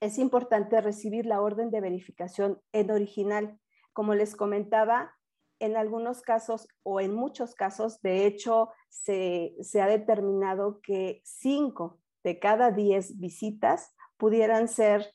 es 0.03 0.19
importante 0.19 0.81
recibir 0.81 1.27
la 1.27 1.41
orden 1.41 1.71
de 1.71 1.81
verificación 1.81 2.61
en 2.73 2.91
original. 2.91 3.61
Como 3.93 4.17
les 4.17 4.35
comentaba, 4.35 5.15
en 5.61 5.77
algunos 5.77 6.23
casos 6.23 6.67
o 6.83 7.01
en 7.01 7.15
muchos 7.15 7.55
casos, 7.55 8.03
de 8.03 8.27
hecho, 8.27 8.71
se, 8.89 9.55
se 9.61 9.81
ha 9.81 9.87
determinado 9.87 10.81
que 10.83 11.21
cinco 11.23 12.01
de 12.25 12.41
cada 12.41 12.73
10 12.73 13.21
visitas 13.21 13.95
pudieran 14.17 14.67
ser 14.67 15.15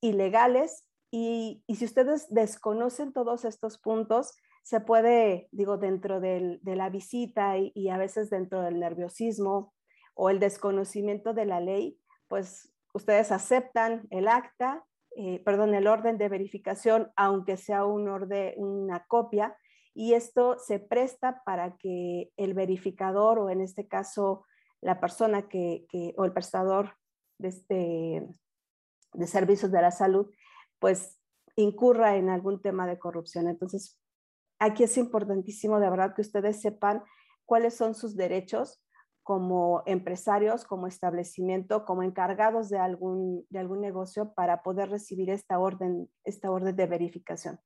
ilegales 0.00 0.86
y, 1.10 1.64
si 1.74 1.84
ustedes 1.84 2.32
desconocen 2.32 3.12
todos 3.12 3.44
estos 3.44 3.78
puntos, 3.78 4.36
se 4.62 4.80
puede, 4.80 5.48
digo, 5.50 5.78
dentro 5.78 6.20
de 6.20 6.60
la 6.62 6.90
visita 6.90 7.56
y, 7.58 7.88
a 7.88 7.98
veces 7.98 8.30
dentro 8.30 8.62
del 8.62 8.78
nerviosismo 8.78 9.74
o 10.14 10.30
el 10.30 10.38
desconocimiento 10.38 11.34
de 11.34 11.46
la 11.46 11.60
ley, 11.60 11.98
pues 12.28 12.73
ustedes 12.94 13.32
aceptan 13.32 14.06
el 14.10 14.28
acta, 14.28 14.84
eh, 15.16 15.40
perdón, 15.44 15.74
el 15.74 15.86
orden 15.86 16.16
de 16.16 16.28
verificación, 16.28 17.12
aunque 17.16 17.56
sea 17.56 17.84
un 17.84 18.08
orden, 18.08 18.54
una 18.56 19.04
copia, 19.06 19.56
y 19.94 20.14
esto 20.14 20.58
se 20.58 20.80
presta 20.80 21.42
para 21.44 21.76
que 21.76 22.32
el 22.36 22.54
verificador 22.54 23.38
o 23.38 23.50
en 23.50 23.60
este 23.60 23.86
caso 23.86 24.44
la 24.80 25.00
persona 25.00 25.48
que, 25.48 25.86
o 26.16 26.24
el 26.24 26.32
prestador 26.32 26.94
de, 27.38 27.48
este, 27.48 28.28
de 29.12 29.26
servicios 29.26 29.70
de 29.70 29.82
la 29.82 29.90
salud, 29.90 30.30
pues 30.78 31.20
incurra 31.56 32.16
en 32.16 32.28
algún 32.28 32.60
tema 32.60 32.86
de 32.86 32.98
corrupción. 32.98 33.48
Entonces, 33.48 34.00
aquí 34.58 34.82
es 34.82 34.96
importantísimo 34.98 35.78
de 35.78 35.90
verdad 35.90 36.14
que 36.14 36.22
ustedes 36.22 36.60
sepan 36.60 37.02
cuáles 37.46 37.74
son 37.74 37.94
sus 37.94 38.16
derechos 38.16 38.83
como 39.24 39.82
empresarios, 39.86 40.64
como 40.64 40.86
establecimiento, 40.86 41.84
como 41.84 42.02
encargados 42.02 42.68
de 42.68 42.78
algún, 42.78 43.46
de 43.48 43.58
algún 43.58 43.80
negocio 43.80 44.34
para 44.34 44.62
poder 44.62 44.90
recibir 44.90 45.30
esta 45.30 45.58
orden, 45.58 46.08
esta 46.24 46.50
orden 46.50 46.76
de 46.76 46.86
verificación. 46.86 47.58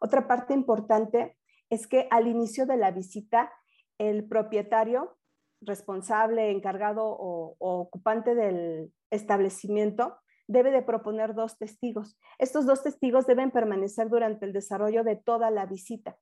Otra 0.00 0.26
parte 0.26 0.52
importante 0.52 1.38
es 1.70 1.86
que 1.86 2.08
al 2.10 2.26
inicio 2.26 2.66
de 2.66 2.76
la 2.76 2.90
visita, 2.90 3.50
el 3.98 4.28
propietario 4.28 5.16
responsable, 5.60 6.50
encargado 6.50 7.04
o, 7.06 7.56
ocupante 7.58 8.34
del 8.34 8.92
establecimiento 9.10 10.18
debe 10.46 10.70
de 10.70 10.82
proponer 10.82 11.34
dos 11.34 11.58
testigos. 11.58 12.18
Estos 12.38 12.66
dos 12.66 12.82
testigos 12.82 13.26
deben 13.26 13.50
permanecer 13.50 14.08
durante 14.08 14.44
el 14.44 14.52
desarrollo 14.52 15.04
de 15.04 15.16
toda 15.16 15.50
la 15.50 15.66
visita. 15.66 16.16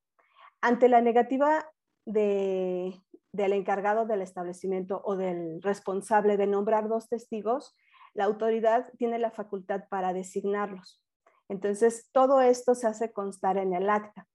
Ante 0.61 0.89
la 0.89 1.01
negativa 1.01 1.71
del 2.05 3.03
encargado 3.35 4.07
del 4.07 4.23
establecimiento 4.23 5.01
o 5.05 5.17
del 5.17 5.63
responsable 5.63 6.37
de 6.37 6.47
nombrar 6.47 6.89
dos 6.89 7.09
testigos, 7.09 7.77
la 8.15 8.25
autoridad 8.25 8.91
tiene 8.99 9.19
la 9.19 9.31
facultad 9.31 9.85
para 9.89 10.13
designarlos. 10.13 11.01
Entonces, 11.49 12.09
todo 12.13 12.41
esto 12.41 12.75
se 12.75 12.87
hace 12.87 13.13
constar 13.13 13.57
en 13.57 13.75
el 13.75 13.89
acta. 13.89 14.27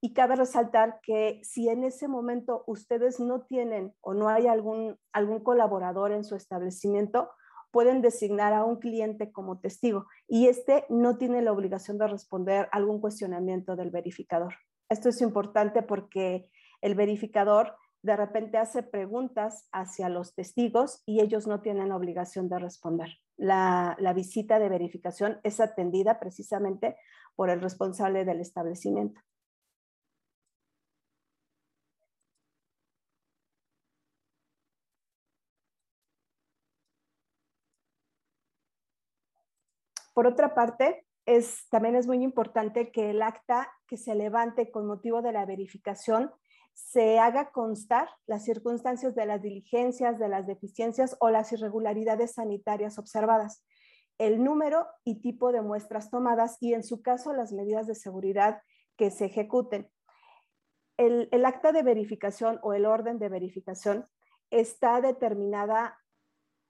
Y 0.00 0.12
cabe 0.12 0.36
resaltar 0.36 1.00
que 1.02 1.40
si 1.42 1.68
en 1.68 1.82
ese 1.82 2.08
momento 2.08 2.62
ustedes 2.66 3.20
no 3.20 3.42
tienen 3.42 3.94
o 4.02 4.12
no 4.12 4.28
hay 4.28 4.46
algún, 4.46 4.98
algún 5.12 5.42
colaborador 5.42 6.12
en 6.12 6.24
su 6.24 6.36
establecimiento, 6.36 7.30
pueden 7.74 8.02
designar 8.02 8.52
a 8.52 8.64
un 8.64 8.76
cliente 8.76 9.32
como 9.32 9.58
testigo 9.58 10.06
y 10.28 10.46
este 10.46 10.84
no 10.88 11.18
tiene 11.18 11.42
la 11.42 11.50
obligación 11.50 11.98
de 11.98 12.06
responder 12.06 12.68
algún 12.70 13.00
cuestionamiento 13.00 13.74
del 13.74 13.90
verificador. 13.90 14.54
Esto 14.88 15.08
es 15.08 15.20
importante 15.20 15.82
porque 15.82 16.48
el 16.82 16.94
verificador 16.94 17.74
de 18.02 18.16
repente 18.16 18.58
hace 18.58 18.84
preguntas 18.84 19.66
hacia 19.72 20.08
los 20.08 20.36
testigos 20.36 21.02
y 21.04 21.20
ellos 21.20 21.48
no 21.48 21.62
tienen 21.62 21.90
obligación 21.90 22.48
de 22.48 22.60
responder. 22.60 23.08
La, 23.36 23.96
la, 23.98 24.12
visita 24.12 24.60
de 24.60 24.68
verificación 24.68 25.40
es 25.42 25.58
atendida 25.58 26.20
precisamente 26.20 26.96
por 27.34 27.50
el 27.50 27.60
responsable 27.60 28.24
del 28.24 28.40
establecimiento. 28.40 29.20
Por 40.14 40.26
otra 40.26 40.54
parte, 40.54 41.04
es, 41.26 41.68
también 41.70 41.96
es 41.96 42.06
muy 42.06 42.22
importante 42.22 42.90
que 42.90 43.10
el 43.10 43.22
acta 43.22 43.70
que 43.86 43.96
se 43.96 44.14
levante 44.14 44.70
con 44.70 44.86
motivo 44.86 45.22
de 45.22 45.32
la 45.32 45.44
verificación 45.44 46.30
se 46.74 47.18
haga 47.18 47.50
constar 47.50 48.08
las 48.26 48.44
circunstancias 48.44 49.14
de 49.14 49.26
las 49.26 49.42
diligencias, 49.42 50.18
de 50.18 50.28
las 50.28 50.46
deficiencias 50.46 51.16
o 51.20 51.30
las 51.30 51.52
irregularidades 51.52 52.32
sanitarias 52.32 52.98
observadas, 52.98 53.64
el 54.18 54.42
número 54.42 54.86
y 55.04 55.20
tipo 55.20 55.52
de 55.52 55.62
muestras 55.62 56.10
tomadas 56.10 56.56
y 56.60 56.74
en 56.74 56.82
su 56.82 57.02
caso 57.02 57.32
las 57.32 57.52
medidas 57.52 57.86
de 57.86 57.94
seguridad 57.94 58.60
que 58.96 59.10
se 59.10 59.26
ejecuten. 59.26 59.88
El, 60.96 61.28
el 61.32 61.44
acta 61.44 61.72
de 61.72 61.82
verificación 61.82 62.60
o 62.62 62.74
el 62.74 62.86
orden 62.86 63.18
de 63.18 63.28
verificación 63.28 64.06
está 64.50 65.00
determinada 65.00 65.98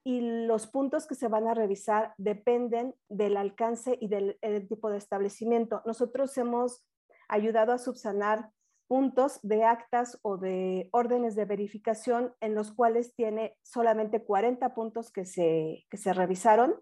y 0.05 0.21
los 0.45 0.67
puntos 0.67 1.07
que 1.07 1.15
se 1.15 1.27
van 1.27 1.47
a 1.47 1.55
revisar 1.55 2.13
dependen 2.19 2.93
del 3.09 3.37
alcance 3.37 3.97
y 3.99 4.07
del, 4.07 4.37
tipo 4.69 4.91
de 4.91 4.97
establecimiento. 4.97 5.81
Nosotros 5.83 6.37
hemos 6.37 6.85
ayudado 7.27 7.73
a 7.73 7.79
subsanar 7.79 8.51
puntos 8.87 9.39
de 9.41 9.63
actas 9.63 10.19
o 10.21 10.37
de 10.37 10.89
órdenes 10.91 11.35
de 11.35 11.45
verificación 11.45 12.35
en 12.39 12.53
los 12.53 12.71
cuales 12.71 13.15
tiene 13.15 13.57
solamente 13.63 14.23
40 14.23 14.75
puntos 14.75 15.11
que 15.11 15.25
se, 15.25 15.83
que 15.89 15.97
se 15.97 16.13
revisaron. 16.13 16.75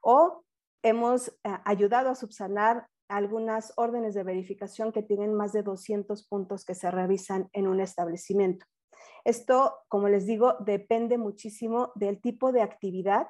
o 0.00 0.44
hemos 0.84 1.28
eh, 1.28 1.32
ayudado 1.64 2.10
a 2.10 2.16
subsanar 2.16 2.88
algunas 3.08 3.72
órdenes 3.76 4.14
de 4.14 4.24
verificación 4.24 4.90
que 4.90 5.02
tienen 5.02 5.34
más 5.34 5.52
de 5.52 5.62
200 5.62 6.26
puntos 6.28 6.64
que 6.64 6.74
se 6.74 6.90
revisan 6.90 7.48
en 7.52 7.66
un 7.66 7.80
establecimiento. 7.80 8.66
Esto, 9.24 9.74
como 9.88 10.08
les 10.08 10.26
digo, 10.26 10.56
depende 10.60 11.18
muchísimo 11.18 11.92
del 11.94 12.20
tipo 12.20 12.52
de 12.52 12.62
actividad 12.62 13.28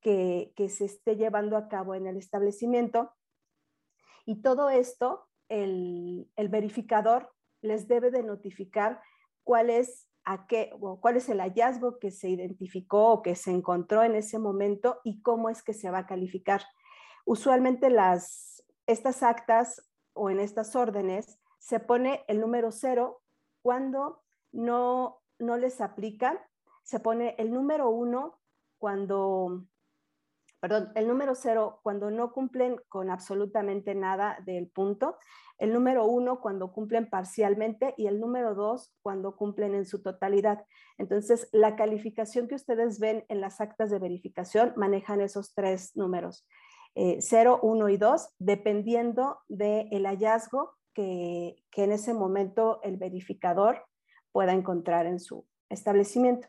que, 0.00 0.52
se 0.68 0.86
esté 0.86 1.16
llevando 1.16 1.56
a 1.56 1.68
cabo 1.68 1.94
en 1.94 2.06
el 2.06 2.16
establecimiento. 2.16 3.12
Y 4.24 4.42
todo 4.42 4.70
esto, 4.70 5.28
el, 5.48 6.30
el 6.36 6.48
verificador 6.48 7.32
les 7.60 7.88
debe 7.88 8.10
de 8.10 8.22
notificar 8.22 9.02
cuál 9.44 9.70
es 9.70 10.08
a 10.24 10.46
qué, 10.46 10.72
cuál 11.00 11.16
es 11.16 11.28
el 11.28 11.40
hallazgo 11.40 11.98
que 11.98 12.10
se 12.10 12.28
identificó 12.28 13.12
o 13.12 13.22
que 13.22 13.34
se 13.34 13.50
encontró 13.50 14.02
en 14.02 14.14
ese 14.14 14.38
momento 14.38 15.00
y 15.04 15.22
cómo 15.22 15.50
es 15.50 15.62
que 15.62 15.74
se 15.74 15.90
va 15.90 15.98
a 15.98 16.06
calificar. 16.06 16.62
Usualmente 17.24 17.90
las, 17.90 18.62
estas 18.86 19.22
actas 19.22 19.90
o 20.12 20.30
en 20.30 20.40
estas 20.40 20.76
órdenes 20.76 21.38
se 21.58 21.80
pone 21.80 22.24
el 22.28 22.40
número 22.40 22.70
cero 22.70 23.22
cuando 23.62 24.22
no, 24.52 25.20
no 25.38 25.56
les 25.56 25.80
aplica, 25.80 26.46
se 26.82 27.00
pone 27.00 27.34
el 27.38 27.52
número 27.52 27.90
uno 27.90 28.40
cuando, 28.78 29.64
perdón, 30.60 30.90
el 30.94 31.06
número 31.06 31.34
cero 31.34 31.80
cuando 31.82 32.10
no 32.10 32.32
cumplen 32.32 32.80
con 32.88 33.10
absolutamente 33.10 33.94
nada 33.94 34.38
del 34.44 34.70
punto, 34.70 35.16
el 35.58 35.72
número 35.72 36.06
uno 36.06 36.40
cuando 36.40 36.72
cumplen 36.72 37.08
parcialmente 37.08 37.94
y 37.98 38.06
el 38.06 38.18
número 38.18 38.54
dos 38.54 38.94
cuando 39.02 39.36
cumplen 39.36 39.74
en 39.74 39.84
su 39.84 40.02
totalidad. 40.02 40.64
Entonces, 40.96 41.48
la 41.52 41.76
calificación 41.76 42.48
que 42.48 42.54
ustedes 42.54 42.98
ven 42.98 43.24
en 43.28 43.42
las 43.42 43.60
actas 43.60 43.90
de 43.90 43.98
verificación 43.98 44.72
manejan 44.76 45.20
esos 45.20 45.54
tres 45.54 45.94
números. 45.96 46.46
0, 46.94 47.60
eh, 47.62 47.66
1 47.66 47.88
y 47.88 47.96
2, 47.98 48.34
dependiendo 48.38 49.38
del 49.48 50.06
hallazgo 50.06 50.72
que, 50.92 51.62
que 51.70 51.84
en 51.84 51.92
ese 51.92 52.14
momento 52.14 52.80
el 52.82 52.96
verificador 52.96 53.84
pueda 54.32 54.52
encontrar 54.52 55.06
en 55.06 55.20
su 55.20 55.46
establecimiento. 55.68 56.48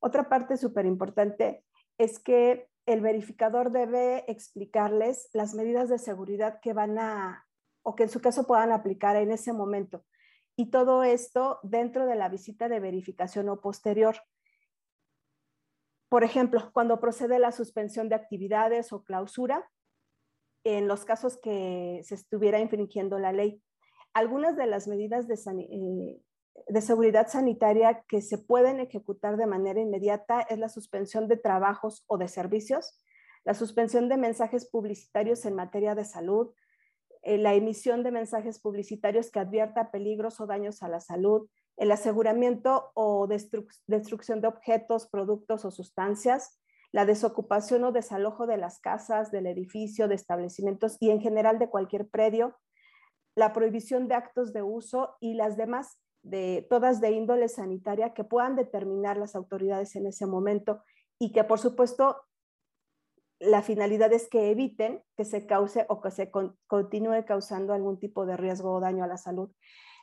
Otra 0.00 0.28
parte 0.28 0.56
súper 0.56 0.84
importante 0.84 1.64
es 1.96 2.18
que 2.18 2.68
el 2.86 3.00
verificador 3.00 3.70
debe 3.70 4.24
explicarles 4.30 5.30
las 5.32 5.54
medidas 5.54 5.88
de 5.88 5.98
seguridad 5.98 6.58
que 6.60 6.72
van 6.72 6.98
a, 6.98 7.46
o 7.82 7.94
que 7.94 8.04
en 8.04 8.08
su 8.08 8.20
caso 8.20 8.44
puedan 8.44 8.72
aplicar 8.72 9.14
en 9.16 9.30
ese 9.30 9.52
momento. 9.52 10.04
Y 10.56 10.70
todo 10.70 11.04
esto 11.04 11.60
dentro 11.62 12.06
de 12.06 12.16
la 12.16 12.28
visita 12.28 12.68
de 12.68 12.80
verificación 12.80 13.48
o 13.48 13.60
posterior. 13.60 14.16
Por 16.08 16.24
ejemplo, 16.24 16.70
cuando 16.72 17.00
procede 17.00 17.38
la 17.38 17.52
suspensión 17.52 18.08
de 18.08 18.16
actividades 18.16 18.92
o 18.92 19.04
clausura, 19.04 19.70
en 20.64 20.88
los 20.88 21.04
casos 21.04 21.38
que 21.38 22.00
se 22.04 22.14
estuviera 22.14 22.60
infringiendo 22.60 23.18
la 23.18 23.32
ley. 23.32 23.62
Algunas 24.14 24.56
de 24.56 24.66
las 24.66 24.88
medidas 24.88 25.26
de, 25.26 25.34
eh, 25.34 26.20
de, 26.68 26.80
seguridad 26.80 27.28
sanitaria 27.28 28.04
que 28.08 28.20
se 28.20 28.38
pueden 28.38 28.80
ejecutar 28.80 29.36
de 29.36 29.46
manera 29.46 29.80
inmediata 29.80 30.42
es 30.42 30.58
la 30.58 30.68
suspensión 30.68 31.28
de 31.28 31.36
trabajos 31.36 32.04
o 32.06 32.18
de 32.18 32.28
servicios, 32.28 32.98
la 33.44 33.54
suspensión 33.54 34.08
de 34.08 34.16
mensajes 34.16 34.68
publicitarios 34.68 35.44
en 35.46 35.54
materia 35.54 35.94
de 35.94 36.04
salud, 36.04 36.52
eh, 37.22 37.38
la 37.38 37.54
emisión 37.54 38.02
de 38.02 38.10
mensajes 38.10 38.60
publicitarios 38.60 39.30
que 39.30 39.40
advierta 39.40 39.90
peligros 39.90 40.40
o 40.40 40.46
daños 40.46 40.82
a 40.82 40.88
la 40.88 41.00
salud, 41.00 41.48
el 41.76 41.90
aseguramiento 41.90 42.90
o 42.94 43.26
destrucción 43.26 44.40
de 44.40 44.48
objetos, 44.48 45.08
productos 45.08 45.64
o 45.64 45.70
sustancias, 45.70 46.61
la 46.92 47.06
desocupación 47.06 47.84
o 47.84 47.92
desalojo 47.92 48.46
de 48.46 48.58
las 48.58 48.78
casas, 48.78 49.30
del 49.30 49.46
edificio, 49.46 50.08
de 50.08 50.14
establecimientos 50.14 50.98
y 51.00 51.10
en 51.10 51.20
general 51.20 51.58
de 51.58 51.70
cualquier 51.70 52.08
predio, 52.08 52.58
la 53.34 53.54
prohibición 53.54 54.08
de 54.08 54.14
actos 54.14 54.52
de 54.52 54.62
uso 54.62 55.16
y 55.18 55.34
las 55.34 55.56
demás, 55.56 55.98
de, 56.22 56.66
todas 56.68 57.00
de 57.00 57.10
índole 57.12 57.48
sanitaria 57.48 58.12
que 58.12 58.24
puedan 58.24 58.56
determinar 58.56 59.16
las 59.16 59.34
autoridades 59.34 59.96
en 59.96 60.06
ese 60.06 60.26
momento 60.26 60.84
y 61.18 61.32
que 61.32 61.44
por 61.44 61.58
supuesto 61.58 62.22
la 63.40 63.62
finalidad 63.62 64.12
es 64.12 64.28
que 64.28 64.50
eviten 64.50 65.02
que 65.16 65.24
se 65.24 65.46
cause 65.46 65.86
o 65.88 66.00
que 66.00 66.10
se 66.10 66.30
continúe 66.30 67.24
causando 67.26 67.72
algún 67.72 67.98
tipo 67.98 68.24
de 68.26 68.36
riesgo 68.36 68.72
o 68.72 68.80
daño 68.80 69.02
a 69.02 69.08
la 69.08 69.16
salud. 69.16 69.50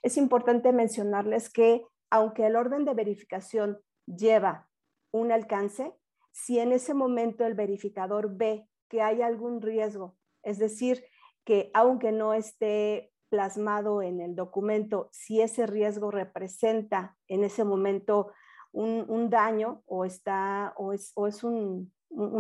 Es 0.02 0.18
importante 0.18 0.74
mencionarles 0.74 1.50
que 1.50 1.86
aunque 2.10 2.48
el 2.48 2.56
orden 2.56 2.84
de 2.84 2.96
verificación 2.96 3.80
lleva 4.08 4.68
un 5.12 5.32
alcance, 5.32 5.94
si 6.32 6.60
en 6.60 6.72
ese 6.72 6.94
momento 6.94 7.46
el 7.46 7.54
verificador 7.54 8.36
ve 8.36 8.68
que 8.90 9.02
hay 9.02 9.22
algún 9.22 9.62
riesgo, 9.62 10.18
es 10.44 10.58
decir, 10.58 11.04
que 11.44 11.72
aunque 11.74 12.12
no 12.12 12.34
esté 12.34 13.12
plasmado 13.30 14.02
en 14.02 14.22
el 14.22 14.36
documento, 14.36 15.10
si 15.12 15.42
ese 15.42 15.68
riesgo 15.68 16.12
representa 16.12 17.18
en 17.28 17.44
ese 17.44 17.64
momento 17.64 18.32
un, 18.72 19.30
daño 19.30 19.84
o, 19.86 20.06
está, 20.06 20.74
o 20.78 20.94
es, 20.94 21.44
un, 21.44 21.92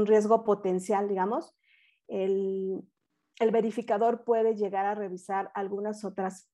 riesgo 0.05 0.43
potencial, 0.43 1.07
digamos, 1.07 1.55
el, 2.07 2.81
el 3.39 3.51
verificador 3.51 4.23
puede 4.23 4.55
llegar 4.55 4.85
a 4.85 4.95
revisar 4.95 5.51
algunas 5.53 6.03
otras 6.03 6.49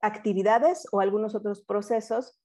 actividades 0.00 0.86
o 0.92 1.00
algunos 1.00 1.34
otros 1.34 1.62
procesos 1.62 2.38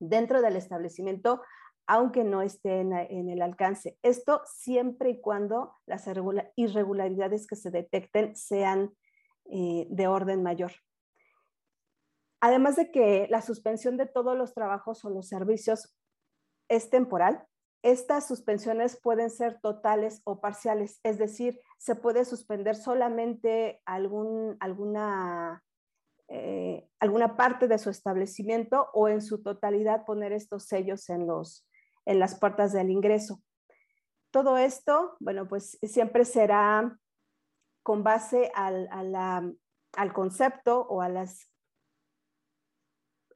dentro 0.00 0.42
del 0.42 0.56
establecimiento, 0.56 1.42
aunque 1.86 2.24
no 2.24 2.42
esté 2.42 2.80
en, 2.80 2.92
el 2.92 3.42
alcance. 3.42 3.98
Esto 4.02 4.42
siempre 4.46 5.10
y 5.10 5.20
cuando 5.20 5.76
las 5.86 6.06
irregularidades 6.56 7.46
que 7.46 7.56
se 7.56 7.70
detecten 7.70 8.34
sean 8.36 8.94
eh, 9.46 9.86
de 9.90 10.06
orden 10.06 10.42
mayor. 10.42 10.72
Además 12.40 12.76
de 12.76 12.90
que 12.90 13.26
la 13.30 13.42
suspensión 13.42 13.96
de 13.96 14.06
todos 14.06 14.36
los 14.36 14.54
trabajos 14.54 15.04
o 15.04 15.10
los 15.10 15.28
servicios 15.28 15.94
es 16.68 16.90
temporal, 16.90 17.46
estas 17.82 18.26
suspensiones 18.26 18.98
pueden 19.02 19.28
ser 19.28 19.60
totales 19.60 20.22
o 20.24 20.40
parciales, 20.40 21.00
es 21.02 21.18
decir, 21.18 21.60
se 21.76 21.94
puede 21.94 22.24
suspender 22.24 22.76
solamente 22.76 23.82
algún, 23.84 24.56
alguna 24.60 25.62
eh, 26.28 26.88
alguna 27.00 27.36
parte 27.36 27.68
de 27.68 27.78
su 27.78 27.90
establecimiento 27.90 28.88
o 28.94 29.08
en 29.08 29.20
su 29.20 29.42
totalidad 29.42 30.06
poner 30.06 30.32
estos 30.32 30.64
sellos 30.64 31.10
en, 31.10 31.26
los, 31.26 31.66
en 32.06 32.18
las 32.18 32.38
puertas 32.38 32.72
del 32.72 32.90
ingreso. 32.90 33.42
Todo 34.30 34.58
esto, 34.58 35.16
bueno, 35.20 35.48
pues 35.48 35.78
siempre 35.82 36.24
será 36.24 36.98
con 37.82 38.02
base 38.02 38.50
al, 38.54 38.88
al 39.92 40.12
concepto 40.12 40.86
o 40.88 41.02
a 41.02 41.08
las 41.08 41.50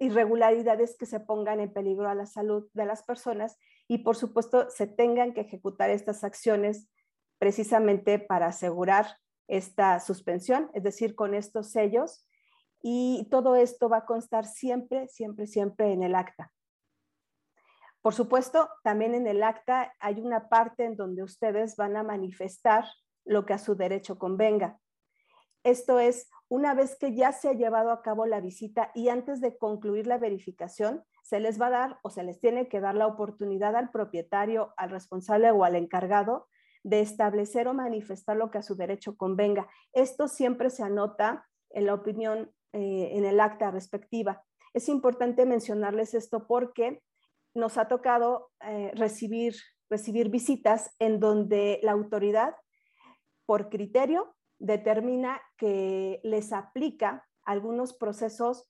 irregularidades 0.01 0.97
que 0.97 1.07
se 1.07 1.21
pongan 1.21 1.61
en 1.61 1.73
peligro 1.73 2.09
a 2.09 2.15
la 2.15 2.27
salud 2.27 2.69
de 2.73 2.87
las 2.87 3.03
personas 3.03 3.59
y 3.89 3.99
por 3.99 4.17
supuesto 4.17 4.71
se 4.71 4.87
tengan 4.87 5.35
que 5.35 5.41
ejecutar 5.41 5.91
estas 5.91 6.25
acciones 6.25 6.89
precisamente 7.39 8.19
para 8.19 8.47
asegurar 8.47 9.07
esta 9.49 9.99
suspensión, 10.01 10.71
es 10.75 10.83
decir, 10.83 11.15
con 11.15 11.35
estos 11.35 11.71
sellos 11.71 12.27
y 12.83 13.27
todo 13.31 13.57
esto 13.57 13.89
va 13.89 13.99
a 13.99 14.07
constar 14.07 14.45
siempre, 14.45 15.09
siempre, 15.09 15.47
siempre 15.47 15.93
en 15.93 16.03
el 16.03 16.15
acta. 16.15 16.53
Por 18.03 18.15
supuesto, 18.15 18.69
también 18.85 19.15
en 19.15 19.27
el 19.27 19.43
acta 19.43 19.95
hay 19.99 20.21
una 20.21 20.49
parte 20.49 20.85
en 20.85 20.97
donde 20.97 21.23
ustedes 21.23 21.77
van 21.77 21.97
a 21.97 22.03
manifestar 22.03 22.85
lo 23.25 23.45
que 23.45 23.55
a 23.55 23.59
su 23.59 23.75
derecho 23.75 24.19
convenga. 24.19 24.79
Esto 25.65 25.99
es, 25.99 26.31
una 26.49 26.75
vez 26.75 26.97
que 26.97 27.15
ya 27.15 27.33
se 27.33 27.49
ha 27.49 27.53
llevado 27.53 27.91
a 27.91 28.03
cabo 28.03 28.25
la 28.25 28.41
visita 28.41 28.91
y 28.95 29.09
antes 29.09 29.41
de 29.41 29.59
concluir 29.59 30.07
la 30.07 30.17
verificación, 30.17 31.05
se 31.23 31.41
les 31.41 31.61
va 31.61 31.67
a 31.67 31.71
dar 31.71 31.99
o 32.03 32.09
se 32.09 32.23
les 32.23 32.41
tiene 32.41 32.69
que 32.69 32.81
dar 32.81 32.95
la 32.95 33.07
oportunidad 33.07 33.77
al 33.77 33.91
propietario, 33.91 34.73
al 34.79 34.91
responsable 34.91 35.51
o 35.51 35.65
al 35.65 35.77
encargado 35.77 36.49
de 36.85 37.01
establecer 37.01 37.69
o 37.69 37.75
manifestar 37.75 38.37
lo 38.37 38.51
que 38.51 38.59
a 38.59 38.63
su 38.63 38.77
derecho 38.77 39.17
convenga. 39.17 39.69
Esto 39.93 40.29
siempre 40.29 40.71
se 40.71 40.85
anota 40.85 41.47
en 41.71 41.85
la 41.85 41.95
opinión 41.95 42.51
eh, 42.73 43.11
en 43.13 43.27
el 43.27 43.41
acta 43.41 43.71
respectiva. 43.71 44.43
Es 44.73 44.89
importante 44.89 45.45
mencionarles 45.45 46.15
esto 46.15 46.47
porque 46.47 47.03
nos 47.55 47.79
ha 47.79 47.89
tocado 47.89 48.51
eh, 48.61 48.93
recibir, 48.95 49.55
recibir 49.91 50.29
visitas 50.29 50.95
en 50.99 51.21
donde 51.21 51.81
la 51.83 51.93
autoridad, 51.93 52.55
por 53.47 53.69
criterio, 53.69 54.35
determina 54.59 55.41
que 55.57 56.21
les 56.23 56.53
aplica 56.53 57.27
algunos 57.43 57.95
procesos 57.95 58.69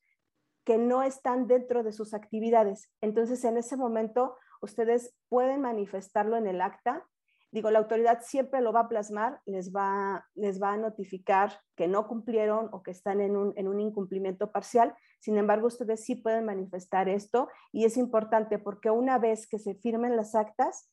que 0.64 0.78
no 0.78 1.02
están 1.02 1.46
dentro 1.46 1.82
de 1.82 1.92
sus 1.92 2.14
actividades. 2.14 2.92
Entonces, 3.00 3.44
en 3.44 3.56
ese 3.56 3.76
momento, 3.76 4.36
ustedes 4.60 5.14
pueden 5.28 5.62
manifestarlo 5.62 6.36
en 6.36 6.46
el 6.46 6.60
acta 6.60 7.06
Digo, 7.50 7.70
la 7.70 7.78
autoridad 7.78 8.20
siempre 8.22 8.60
lo 8.60 8.72
va 8.72 8.80
a 8.80 8.88
plasmar, 8.88 9.40
les 9.46 9.72
va, 9.74 10.26
les 10.34 10.60
va 10.60 10.72
a 10.72 10.76
notificar 10.76 11.60
que 11.76 11.88
no 11.88 12.06
cumplieron 12.06 12.68
o 12.72 12.82
que 12.82 12.90
están 12.90 13.20
en 13.22 13.36
un, 13.36 13.54
en 13.56 13.68
un 13.68 13.80
incumplimiento 13.80 14.52
parcial. 14.52 14.94
Sin 15.18 15.38
embargo, 15.38 15.68
ustedes 15.68 16.04
sí 16.04 16.14
pueden 16.14 16.44
manifestar 16.44 17.08
esto 17.08 17.48
y 17.72 17.86
es 17.86 17.96
importante 17.96 18.58
porque 18.58 18.90
una 18.90 19.18
vez 19.18 19.48
que 19.48 19.58
se 19.58 19.74
firmen 19.76 20.14
las 20.14 20.34
actas, 20.34 20.90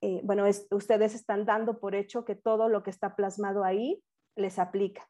eh, 0.00 0.20
bueno, 0.24 0.44
ustedes 0.70 1.14
están 1.14 1.44
dando 1.44 1.80
por 1.80 1.94
hecho 1.94 2.24
que 2.24 2.34
todo 2.34 2.68
lo 2.68 2.82
que 2.82 2.90
está 2.90 3.14
plasmado 3.14 3.64
ahí 3.64 4.02
les 4.36 4.58
aplica. 4.58 5.08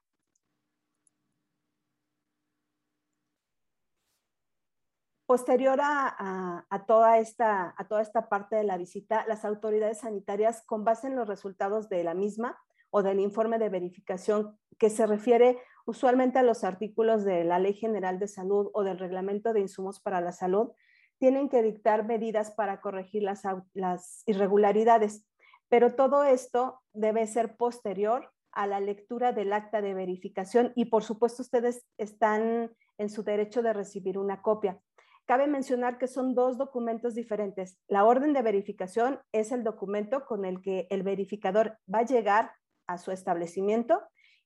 Posterior 5.28 5.78
a, 5.82 6.84
toda 6.86 7.18
esta, 7.18 7.74
a 7.76 7.86
toda 7.86 8.00
esta 8.00 8.30
parte 8.30 8.56
de 8.56 8.64
la 8.64 8.78
visita, 8.78 9.26
las 9.28 9.44
autoridades 9.44 9.98
sanitarias, 9.98 10.62
con 10.64 10.86
base 10.86 11.08
en 11.08 11.16
los 11.16 11.28
resultados 11.28 11.90
de 11.90 12.02
la 12.02 12.14
misma 12.14 12.58
o 12.88 13.02
del 13.02 13.20
informe 13.20 13.58
de 13.58 13.68
verificación 13.68 14.58
que 14.78 14.88
se 14.88 15.06
refiere 15.06 15.58
usualmente 15.84 16.38
a 16.38 16.42
los 16.42 16.64
artículos 16.64 17.26
de 17.26 17.44
la 17.44 17.58
Ley 17.58 17.74
General 17.74 18.18
de 18.18 18.26
Salud 18.26 18.70
o 18.72 18.84
del 18.84 18.98
Reglamento 18.98 19.52
de 19.52 19.60
Insumos 19.60 20.00
para 20.00 20.22
la 20.22 20.32
Salud, 20.32 20.70
tienen 21.18 21.50
que 21.50 21.62
dictar 21.62 22.06
medidas 22.06 22.52
para 22.52 22.80
corregir 22.80 23.22
las, 23.22 23.42
las 23.74 24.22
irregularidades. 24.24 25.26
Pero 25.68 25.94
todo 25.94 26.24
esto 26.24 26.80
debe 26.94 27.26
ser 27.26 27.54
posterior 27.58 28.32
a 28.50 28.66
la 28.66 28.80
lectura 28.80 29.32
del 29.32 29.52
acta 29.52 29.82
de 29.82 29.92
verificación 29.92 30.72
y 30.74 30.86
por 30.86 31.04
supuesto 31.04 31.42
ustedes 31.42 31.84
están 31.98 32.72
en 32.96 33.10
su 33.10 33.24
derecho 33.24 33.60
de 33.60 33.74
recibir 33.74 34.16
una 34.16 34.40
copia. 34.40 34.80
Cabe 35.28 35.46
mencionar 35.46 35.98
que 35.98 36.08
son 36.08 36.34
dos 36.34 36.56
documentos 36.56 37.14
diferentes. 37.14 37.78
La 37.86 38.06
orden 38.06 38.32
de 38.32 38.40
verificación 38.40 39.20
es 39.30 39.52
el 39.52 39.62
documento 39.62 40.24
con 40.24 40.46
el 40.46 40.62
que 40.62 40.86
el 40.88 41.02
verificador 41.02 41.78
va 41.92 41.98
a 41.98 42.06
llegar 42.06 42.52
a 42.86 42.96
su 42.96 43.10
establecimiento 43.10 44.00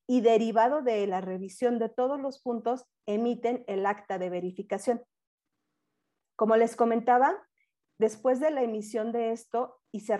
y 0.09 0.23
derivado 0.23 0.83
de 0.83 1.07
la 1.07 1.21
revisión 1.21 1.79
de 1.79 1.89
todos 1.89 2.21
los 2.21 2.43
puntos, 2.43 2.85
emiten 3.07 3.63
el 3.69 3.87
acta 3.87 4.19
de 4.19 4.29
verificación. 4.29 5.05
Como 6.35 6.57
les 6.57 6.75
comentaba, 6.75 7.33
después 8.01 8.41
de 8.41 8.51
la 8.51 8.65
emisión 8.65 9.13
de 9.13 9.31
esto 9.31 9.81
y 9.93 10.01
se, 10.01 10.19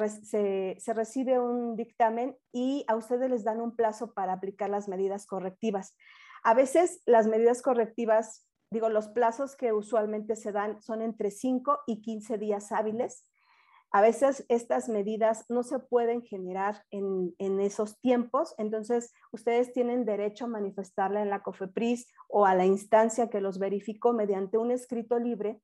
se, 0.79 0.95
recibe 0.95 1.41
un 1.41 1.75
dictamen 1.75 2.37
y 2.53 2.85
a 2.87 2.95
ustedes 2.95 3.29
les 3.29 3.43
dan 3.43 3.61
un 3.61 3.75
plazo 3.75 4.15
para 4.15 4.35
aplicar 4.35 4.71
las 4.71 4.87
medidas 4.87 5.27
correctivas. 5.27 5.97
A 6.45 6.55
veces 6.55 7.03
las 7.05 7.27
medidas 7.27 7.63
correctivas 7.63 8.47
digo, 8.73 8.89
los 8.89 9.09
plazos 9.09 9.55
que 9.55 9.73
usualmente 9.73 10.35
se 10.35 10.51
dan 10.51 10.81
son 10.83 11.03
entre 11.03 11.31
5 11.31 11.81
y 11.87 12.01
15 12.01 12.39
días 12.39 12.73
hábiles. 12.73 13.27
A 13.95 14.01
veces 14.01 14.47
estas 14.49 14.89
medidas 14.89 15.45
no 15.51 15.63
se 15.63 15.79
pueden 15.79 16.23
generar 16.23 16.83
en, 16.91 17.35
esos 17.61 18.01
tiempos, 18.01 18.55
entonces 18.57 19.13
ustedes 19.33 19.75
tienen 19.75 20.07
derecho 20.07 20.47
a 20.47 20.49
manifestarla 20.49 21.21
en 21.21 21.29
la 21.29 21.43
COFEPRIS 21.43 22.11
o 22.29 22.47
a 22.47 22.55
la 22.55 22.65
instancia 22.65 23.29
que 23.29 23.43
los 23.43 23.59
verificó 23.59 24.15
mediante 24.15 24.57
un 24.57 24.71
escrito 24.71 25.19
libre 25.19 25.61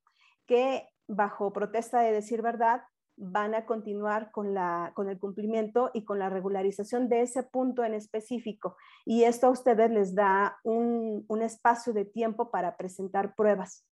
que 0.46 0.86
bajo 1.06 1.54
protesta 1.54 2.00
de 2.00 2.12
decir 2.12 2.42
verdad 2.42 2.82
van 3.20 3.54
a 3.54 3.66
continuar 3.66 4.30
con, 4.30 4.54
la, 4.54 4.92
con 4.94 5.08
el 5.08 5.18
cumplimiento 5.18 5.90
y 5.92 6.04
con 6.04 6.20
la 6.20 6.30
regularización 6.30 7.08
de 7.08 7.22
ese 7.22 7.42
punto 7.42 7.84
en 7.84 7.94
específico. 7.94 8.76
Y 9.04 9.24
esto 9.24 9.48
a 9.48 9.50
ustedes 9.50 9.90
les 9.90 10.14
da 10.14 10.58
un, 10.62 11.24
un 11.28 11.42
espacio 11.42 11.92
de 11.92 12.04
tiempo 12.04 12.50
para 12.50 12.76
presentar 12.76 13.34
pruebas. 13.34 13.84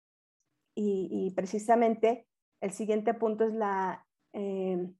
Y, 0.77 1.31
precisamente 1.35 2.27
el 2.61 2.71
siguiente 2.71 3.13
punto 3.13 3.45
es, 3.45 3.53
la, 3.53 4.05
eh, 4.33 4.91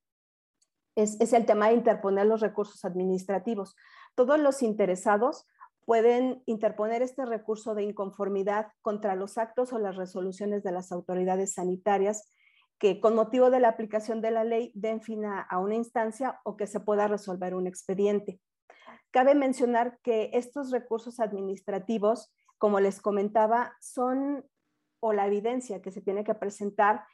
es, 0.95 1.19
es 1.19 1.34
el 1.34 1.45
tema 1.45 1.67
de 1.67 1.76
interponer 1.76 2.26
los 2.26 2.41
recursos 2.41 2.86
administrativos. 2.86 3.76
Todos 4.15 4.39
los 4.39 4.63
interesados 4.63 5.45
pueden 5.86 6.41
interponer 6.45 7.01
este 7.01 7.26
recurso 7.26 7.76
de 7.76 7.84
inconformidad 7.84 8.67
contra 8.82 9.15
los 9.15 9.38
actos 9.38 9.73
o 9.73 9.80
las 9.80 9.97
resoluciones 9.97 10.63
de 10.63 10.71
las 10.71 10.91
autoridades 10.91 11.53
sanitarias 11.53 12.35
que 12.78 12.99
con 12.99 13.15
motivo 13.15 13.49
de 13.49 13.59
la 13.59 13.69
aplicación 13.69 14.21
de 14.21 14.32
la 14.32 14.43
ley 14.43 14.71
den 14.76 15.01
fin 15.01 15.26
a, 15.26 15.47
una 15.59 15.76
instancia 15.76 16.39
o 16.43 16.57
que 16.57 16.67
se 16.67 16.80
pueda 16.80 17.07
resolver 17.07 17.55
un 17.55 17.67
expediente. 17.67 18.39
Cabe 19.11 19.34
mencionar 19.34 19.99
que 20.03 20.30
estos 20.34 20.71
recursos 20.71 21.19
administrativos, 21.19 22.34
como 22.57 22.80
les 22.80 23.01
comentaba, 23.01 23.73
son 23.80 24.45
o 24.99 25.13
la 25.13 25.28
evidencia 25.28 25.82
que 25.82 25.91
se 25.91 26.01
tiene 26.01 26.23
que 26.23 26.36
presentar 26.36 27.05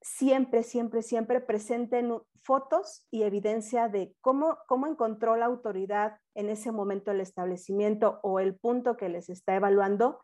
siempre, 0.00 0.62
siempre, 0.62 1.02
siempre 1.02 1.40
presenten 1.40 2.18
fotos 2.42 3.06
y 3.10 3.22
evidencia 3.22 3.88
de 3.88 4.14
cómo, 4.20 4.58
cómo 4.66 4.86
encontró 4.86 5.36
la 5.36 5.46
autoridad 5.46 6.18
en 6.34 6.48
ese 6.48 6.72
momento 6.72 7.10
el 7.10 7.20
establecimiento 7.20 8.18
o 8.22 8.40
el 8.40 8.56
punto 8.56 8.96
que 8.96 9.08
les 9.08 9.28
está 9.28 9.54
evaluando 9.54 10.20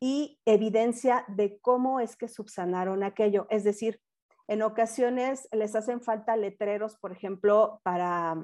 y 0.00 0.38
evidencia 0.44 1.24
de 1.28 1.58
cómo 1.60 2.00
es 2.00 2.16
que 2.16 2.28
subsanaron 2.28 3.02
aquello. 3.02 3.46
Es 3.48 3.64
decir, 3.64 4.00
en 4.48 4.62
ocasiones 4.62 5.48
les 5.52 5.74
hacen 5.74 6.00
falta 6.00 6.36
letreros, 6.36 6.96
por 6.96 7.12
ejemplo, 7.12 7.80
para 7.82 8.36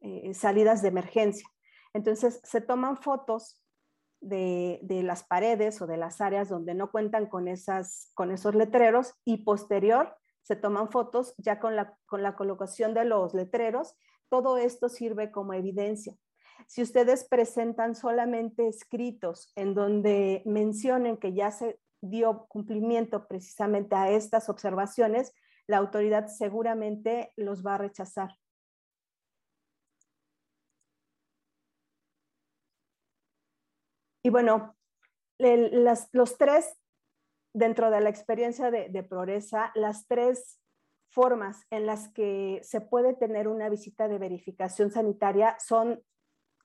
eh, 0.00 0.34
salidas 0.34 0.82
de 0.82 0.88
emergencia. 0.88 1.46
Entonces, 1.92 2.40
se 2.42 2.60
toman 2.60 2.96
fotos 2.96 3.62
de, 4.20 4.80
las 5.04 5.22
paredes 5.22 5.80
o 5.80 5.86
de 5.86 5.96
las 5.96 6.20
áreas 6.20 6.48
donde 6.48 6.74
no 6.74 6.90
cuentan 6.90 7.26
con, 7.26 7.46
esas, 7.46 8.12
esos 8.32 8.54
letreros 8.54 9.14
y 9.24 9.44
posterior 9.44 10.16
se 10.42 10.56
toman 10.56 10.90
fotos 10.90 11.34
ya 11.38 11.58
con 11.58 11.74
la 11.74 12.36
colocación 12.36 12.92
de 12.92 13.06
los 13.06 13.32
letreros. 13.32 13.96
Todo 14.28 14.58
esto 14.58 14.90
sirve 14.90 15.30
como 15.30 15.54
evidencia. 15.54 16.14
Si 16.66 16.82
ustedes 16.82 17.24
presentan 17.24 17.94
solamente 17.94 18.68
escritos 18.68 19.52
en 19.56 19.74
donde 19.74 20.42
mencionen 20.44 21.16
que 21.16 21.32
ya 21.32 21.50
se 21.50 21.78
dio 22.00 22.46
cumplimiento 22.48 23.26
precisamente 23.26 23.94
a 23.94 24.10
estas 24.10 24.48
observaciones, 24.48 25.32
la 25.66 25.78
autoridad 25.78 26.28
seguramente 26.28 27.32
los 27.36 27.64
va 27.64 27.74
a 27.74 27.78
rechazar. 27.78 28.30
Y 34.22 34.30
bueno, 34.30 34.74
los 35.38 36.38
tres, 36.38 36.78
dentro 37.52 37.90
de 37.90 38.00
la 38.00 38.08
experiencia 38.08 38.70
de, 38.70 38.88
de 38.88 39.02
Progresa, 39.02 39.70
las 39.74 40.06
tres 40.06 40.60
formas 41.10 41.64
en 41.70 41.86
las 41.86 42.08
que 42.08 42.60
se 42.62 42.80
puede 42.80 43.14
tener 43.14 43.46
una 43.48 43.68
visita 43.68 44.08
de 44.08 44.18
verificación 44.18 44.90
sanitaria 44.90 45.56
son, 45.60 46.02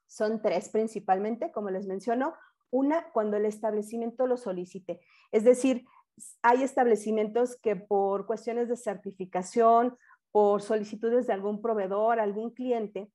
son 0.08 0.42
tres 0.42 0.70
principalmente, 0.70 1.52
como 1.52 1.70
les 1.70 1.86
menciono. 1.86 2.34
Una, 2.72 3.12
cuando 3.12 3.38
el 3.38 3.46
establecimiento 3.46 4.26
lo 4.26 4.38
solicite. 4.38 5.02
Es 5.32 5.44
decir, 5.44 5.86
hay 6.42 6.64
establecimientos 6.64 7.58
que 7.62 7.76
por 7.76 8.26
cuestiones 8.26 8.70
de 8.70 8.78
certificación, 8.78 9.98
por 10.32 10.62
solicitudes 10.62 11.28
de 11.28 11.34
algún 11.34 11.62
proveedor, 11.62 12.20
algún 12.20 12.52
cliente, 12.52 13.12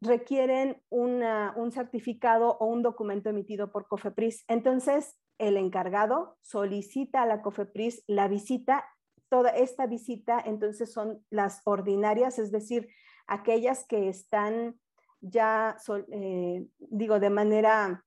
requieren 0.00 0.80
un 0.90 1.72
certificado 1.72 2.56
o 2.58 2.66
un 2.66 2.82
documento 2.82 3.30
emitido 3.30 3.72
por 3.72 3.88
COFEPRIS. 3.88 4.44
Entonces, 4.48 5.18
el 5.38 5.56
encargado 5.56 6.36
solicita 6.42 7.22
a 7.22 7.26
la 7.26 7.42
COFEPRIS 7.42 8.04
la 8.06 8.28
visita. 8.28 8.84
Toda 9.28 9.50
esta 9.50 9.86
visita, 9.86 10.40
entonces, 10.44 10.92
son 10.92 11.24
las 11.30 11.60
ordinarias, 11.64 12.38
es 12.38 12.50
decir, 12.50 12.88
aquellas 13.26 13.84
que 13.86 14.08
están 14.08 14.78
ya, 15.20 15.76
eh, 16.12 16.66
digo, 16.78 17.18
de 17.18 17.30
manera 17.30 18.04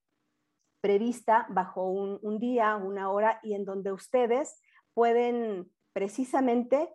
prevista 0.82 1.46
bajo 1.50 1.90
un, 1.90 2.40
día, 2.40 2.76
una 2.76 3.12
hora 3.12 3.40
y 3.44 3.54
en 3.54 3.66
donde 3.66 3.92
ustedes 3.92 4.60
pueden 4.94 5.72
precisamente 5.94 6.90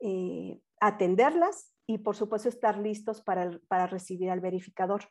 eh, 0.00 0.58
atenderlas 0.80 1.72
y 1.86 1.98
por 1.98 2.16
supuesto 2.16 2.48
estar 2.48 2.78
listos 2.78 3.22
para, 3.22 3.86
recibir 3.86 4.30
al 4.30 4.40
verificador. 4.40 5.04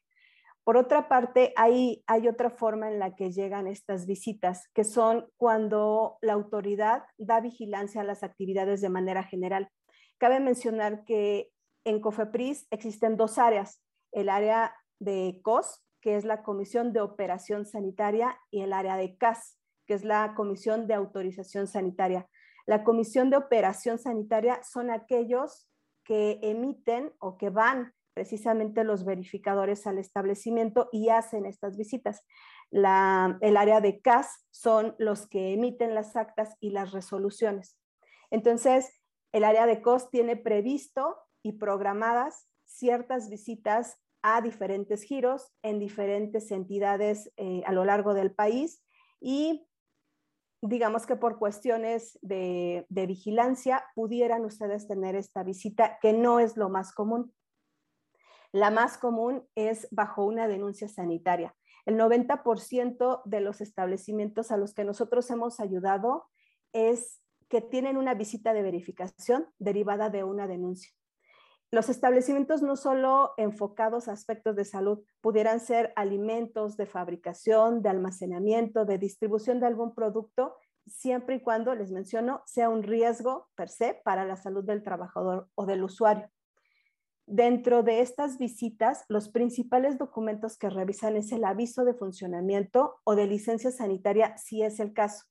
Por 0.64 0.78
otra 0.78 1.07
parte, 1.07 1.53
hay, 1.55 2.03
hay 2.07 2.28
otra 2.28 2.49
forma 2.49 2.91
en 2.91 2.99
la 2.99 3.16
que 3.16 3.32
llegan 3.32 3.68
estas 3.68 4.05
visitas, 4.05 4.70
que 4.74 4.84
son 4.84 5.30
cuando 5.38 6.18
la 6.22 6.34
autoridad 6.34 7.03
da 7.18 7.39
vigilancia 7.39 8.01
a 8.01 8.05
las 8.05 8.24
actividades 8.24 8.82
de 8.82 8.89
manera 8.89 9.24
general. 9.24 9.70
Cabe 10.18 10.39
mencionar 10.39 11.05
que 11.05 11.51
en 11.86 12.01
COFEPRIS 12.01 12.68
existen 12.72 13.18
dos 13.18 13.38
áreas, 13.38 13.82
el 14.12 14.30
área 14.30 14.76
de 14.99 15.39
COS, 15.43 15.82
que 16.01 16.15
es 16.15 16.25
la 16.25 16.43
Comisión 16.43 16.93
de 16.93 17.01
Operación 17.01 17.65
Sanitaria, 17.65 18.39
y 18.51 18.61
el 18.61 18.73
área 18.73 18.95
de 18.95 19.17
CAS, 19.17 19.57
que 19.85 19.93
es 19.93 20.03
la 20.03 20.33
Comisión 20.35 20.87
de 20.87 20.93
Autorización 20.93 21.67
Sanitaria. 21.67 22.27
La 22.65 22.83
Comisión 22.83 23.29
de 23.29 23.37
Operación 23.37 23.97
Sanitaria 23.97 24.61
son 24.63 24.91
aquellos 24.91 25.67
que 26.03 26.39
emiten 26.41 27.13
o 27.19 27.37
que 27.37 27.49
van 27.49 27.93
precisamente 28.13 28.83
los 28.83 29.05
verificadores 29.05 29.87
al 29.87 29.97
establecimiento 29.97 30.89
y 30.91 31.09
hacen 31.09 31.45
estas 31.45 31.77
visitas. 31.77 32.23
el 32.71 33.57
área 33.57 33.81
de 33.81 34.01
CAS 34.01 34.45
son 34.51 34.95
los 34.99 35.27
que 35.27 35.53
emiten 35.53 35.95
las 35.95 36.15
actas 36.15 36.55
y 36.59 36.71
las 36.71 36.91
resoluciones. 36.91 37.77
Entonces, 38.29 38.91
el 39.31 39.43
área 39.43 39.65
de 39.65 39.81
COS 39.81 40.09
tiene 40.09 40.35
previsto 40.35 41.17
y 41.43 41.53
programadas 41.53 42.47
ciertas 42.65 43.29
visitas 43.29 43.97
a 44.22 44.41
diferentes 44.41 45.03
giros 45.03 45.51
en 45.61 45.80
diferentes 45.80 46.51
entidades 46.51 47.32
eh, 47.38 47.61
a 47.65 47.72
lo 47.72 47.86
largo 47.86 48.13
del 48.13 48.32
país 48.32 48.84
y 49.22 49.65
digamos 50.61 51.05
que 51.05 51.15
por 51.15 51.39
cuestiones 51.39 52.20
de, 52.22 52.86
de, 52.89 53.07
vigilancia 53.07 53.86
pudieran 53.95 54.43
ustedes 54.43 54.88
tener 54.88 55.15
esta 55.15 55.43
visita, 55.43 55.97
que 56.01 56.11
no 56.11 56.39
es 56.39 56.57
lo 56.57 56.70
más 56.70 56.93
común. 56.93 57.34
La 58.51 58.70
más 58.70 58.97
común 58.97 59.47
es 59.55 59.88
bajo 59.91 60.26
una 60.26 60.47
denuncia 60.47 60.89
sanitaria. 60.89 61.55
El 61.86 61.97
90% 61.97 63.22
de 63.24 63.41
los 63.41 63.61
establecimientos 63.61 64.51
a 64.51 64.57
los 64.57 64.74
que 64.74 64.84
nosotros 64.84 65.30
hemos 65.32 65.59
ayudado 65.59 66.28
es 66.74 67.22
que 67.47 67.61
tienen 67.61 67.97
una 67.97 68.13
visita 68.13 68.53
de 68.53 68.61
verificación 68.61 69.47
derivada 69.57 70.09
de 70.09 70.24
una 70.24 70.47
denuncia. 70.47 70.91
Los 71.72 71.89
establecimientos 71.89 72.63
no 72.63 72.76
solo 72.76 73.34
enfocados 73.38 74.07
a 74.07 74.13
aspectos 74.13 74.55
de 74.55 74.65
salud, 74.65 75.03
pudieran 75.22 75.59
ser 75.59 75.93
alimentos 75.95 76.78
de 76.78 76.88
fabricación, 76.88 77.84
de 77.84 77.89
almacenamiento, 77.89 78.86
de 78.86 78.97
distribución 78.97 79.59
de 79.59 79.67
algún 79.67 79.93
producto, 79.93 80.55
siempre 80.88 81.36
y 81.36 81.41
cuando, 81.41 81.76
les 81.76 81.91
menciono, 81.91 82.41
sea 82.47 82.70
un 82.70 82.82
riesgo 82.82 83.49
per 83.53 83.70
se 83.70 84.01
para 84.03 84.26
la 84.26 84.36
salud 84.36 84.63
del 84.63 84.82
trabajador 84.82 85.47
o 85.53 85.67
del 85.67 85.84
usuario. 85.84 86.32
Dentro 87.28 87.84
de 87.84 88.01
estas 88.01 88.39
visitas, 88.39 89.05
los 89.07 89.30
principales 89.30 89.99
documentos 89.99 90.57
que 90.57 90.72
revisan 90.72 91.15
es 91.15 91.32
el 91.32 91.45
aviso 91.45 91.86
de 91.86 91.93
funcionamiento 91.93 92.99
o 93.03 93.13
de 93.13 93.28
licencia 93.28 93.70
sanitaria, 93.70 94.36
si 94.38 94.63
es 94.63 94.80
el 94.80 94.93
caso, 94.93 95.26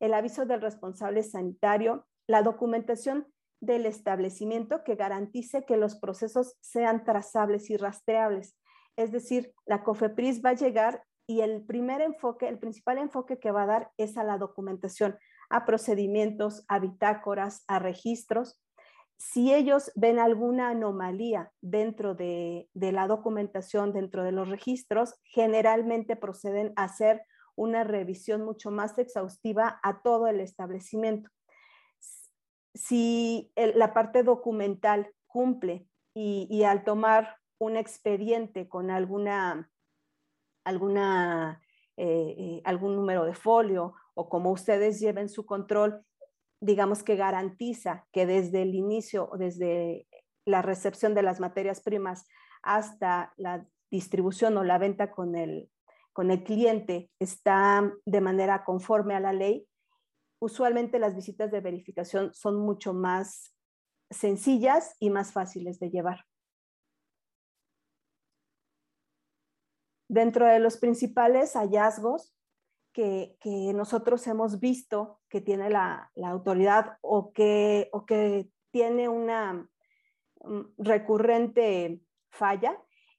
el 0.00 0.14
aviso 0.14 0.46
del 0.46 0.62
responsable 0.62 1.22
sanitario, 1.22 2.06
la 2.26 2.42
documentación 2.42 3.26
del 3.60 3.86
establecimiento 3.86 4.84
que 4.84 4.94
garantice 4.94 5.64
que 5.64 5.76
los 5.76 5.96
procesos 5.96 6.56
sean 6.60 7.04
trazables 7.04 7.70
y 7.70 7.76
rastreables. 7.76 8.56
Es 8.96 9.12
decir, 9.12 9.52
la 9.66 9.82
COFEPRIS 9.82 10.44
va 10.44 10.50
a 10.50 10.54
llegar 10.54 11.04
y 11.26 11.40
el 11.40 11.64
primer 11.64 12.00
enfoque, 12.00 12.48
el 12.48 12.58
principal 12.58 12.98
enfoque 12.98 13.38
que 13.38 13.50
va 13.50 13.64
a 13.64 13.66
dar 13.66 13.90
es 13.96 14.16
a 14.16 14.24
la 14.24 14.38
documentación, 14.38 15.18
a 15.50 15.64
procedimientos, 15.64 16.64
a 16.68 16.78
bitácoras, 16.78 17.64
a 17.68 17.78
registros, 17.78 18.60
si 19.18 19.52
ellos 19.52 19.90
ven 19.96 20.20
alguna 20.20 20.70
anomalía 20.70 21.50
dentro 21.60 22.14
de, 22.14 22.68
la 22.74 23.08
documentación, 23.08 23.92
dentro 23.92 24.22
de 24.22 24.32
los 24.32 24.48
registros, 24.48 25.14
generalmente 25.24 26.14
proceden 26.14 26.72
a 26.76 26.84
hacer 26.84 27.22
una 27.56 27.82
revisión 27.82 28.44
mucho 28.44 28.70
más 28.70 28.96
exhaustiva 28.96 29.80
a 29.82 30.02
todo 30.02 30.28
el 30.28 30.40
establecimiento. 30.40 31.28
Si 32.74 33.52
la 33.56 33.92
parte 33.92 34.22
documental 34.22 35.12
cumple 35.26 35.86
y, 36.14 36.62
al 36.64 36.84
tomar 36.84 37.36
un 37.58 37.76
expediente 37.76 38.68
con 38.68 38.90
alguna, 38.90 39.70
alguna 40.64 41.60
eh, 41.96 42.34
eh, 42.38 42.62
algún 42.64 42.96
número 42.96 43.24
de 43.24 43.34
folio 43.34 43.94
o 44.14 44.28
como 44.28 44.50
ustedes 44.50 45.00
lleven 45.00 45.28
su 45.28 45.44
control, 45.46 46.04
digamos 46.60 47.02
que 47.02 47.16
garantiza 47.16 48.06
que 48.12 48.26
desde 48.26 48.62
el 48.62 48.74
inicio, 48.74 49.30
desde 49.38 50.06
la 50.44 50.62
recepción 50.62 51.14
de 51.14 51.22
las 51.22 51.40
materias 51.40 51.80
primas 51.80 52.26
hasta 52.62 53.32
la 53.36 53.66
distribución 53.90 54.56
o 54.56 54.64
la 54.64 54.78
venta 54.78 55.10
con 55.12 55.36
el, 55.36 55.70
con 56.12 56.30
el 56.30 56.42
cliente 56.42 57.10
está 57.20 57.92
de 58.04 58.20
manera 58.20 58.64
conforme 58.64 59.14
a 59.14 59.20
la 59.20 59.32
ley, 59.32 59.67
usualmente 60.40 60.98
las 60.98 61.14
visitas 61.14 61.50
de 61.50 61.60
verificación 61.60 62.32
son 62.34 62.56
mucho 62.56 62.94
más 62.94 63.54
sencillas 64.10 64.96
y 65.00 65.10
más 65.10 65.32
fáciles 65.32 65.78
de 65.78 65.90
llevar. 65.90 66.24
Dentro 70.08 70.46
de 70.46 70.58
los 70.58 70.78
principales 70.78 71.52
hallazgos 71.54 72.34
que, 72.92 73.36
nosotros 73.74 74.26
hemos 74.26 74.58
visto 74.58 75.20
que 75.28 75.40
tiene 75.40 75.70
la, 75.70 76.10
autoridad 76.24 76.98
o 77.00 77.32
que, 77.32 77.88
o 77.92 78.06
que 78.06 78.50
tiene 78.70 79.08
una 79.08 79.68
mm, 80.40 80.60
recurrente 80.78 82.00
falla 82.30 82.76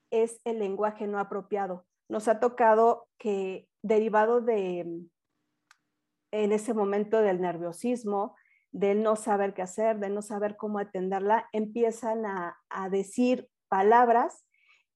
es 0.10 0.42
el 0.44 0.60
lenguaje 0.60 1.08
no 1.08 1.20
apropiado. 1.20 1.86
Nos 2.10 2.28
ha 2.28 2.40
tocado 2.40 3.08
que 3.18 3.70
derivado 3.82 4.42
de, 4.42 5.06
en 6.32 6.52
ese 6.52 6.74
momento 6.74 7.22
del 7.22 7.42
nerviosismo, 7.42 8.36
del 8.72 9.02
no 9.02 9.16
saber 9.16 9.54
qué 9.54 9.62
hacer, 9.62 10.00
de 10.00 10.10
no 10.10 10.22
saber 10.22 10.56
cómo 10.58 10.80
atenderla, 10.80 11.48
empiezan 11.54 12.26
a, 12.26 12.58
a 12.70 12.90
decir 12.90 13.50
palabras 13.68 14.46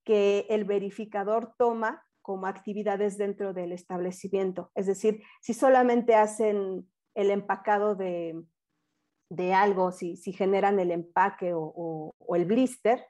que 0.03 0.45
el 0.49 0.65
verificador 0.65 1.53
toma 1.57 2.03
como 2.23 2.47
actividades 2.47 3.17
dentro 3.17 3.53
del 3.53 3.71
establecimiento. 3.73 4.71
Es 4.75 4.87
decir, 4.87 5.21
si 5.41 5.53
solamente 5.53 6.15
hacen 6.15 6.89
el 7.15 7.29
empacado 7.29 7.95
de, 7.95 8.43
algo, 9.53 9.91
si, 9.91 10.15
generan 10.33 10.79
el 10.79 10.91
empaque 10.91 11.51
o, 11.53 12.15
el 12.35 12.45
blister 12.45 13.05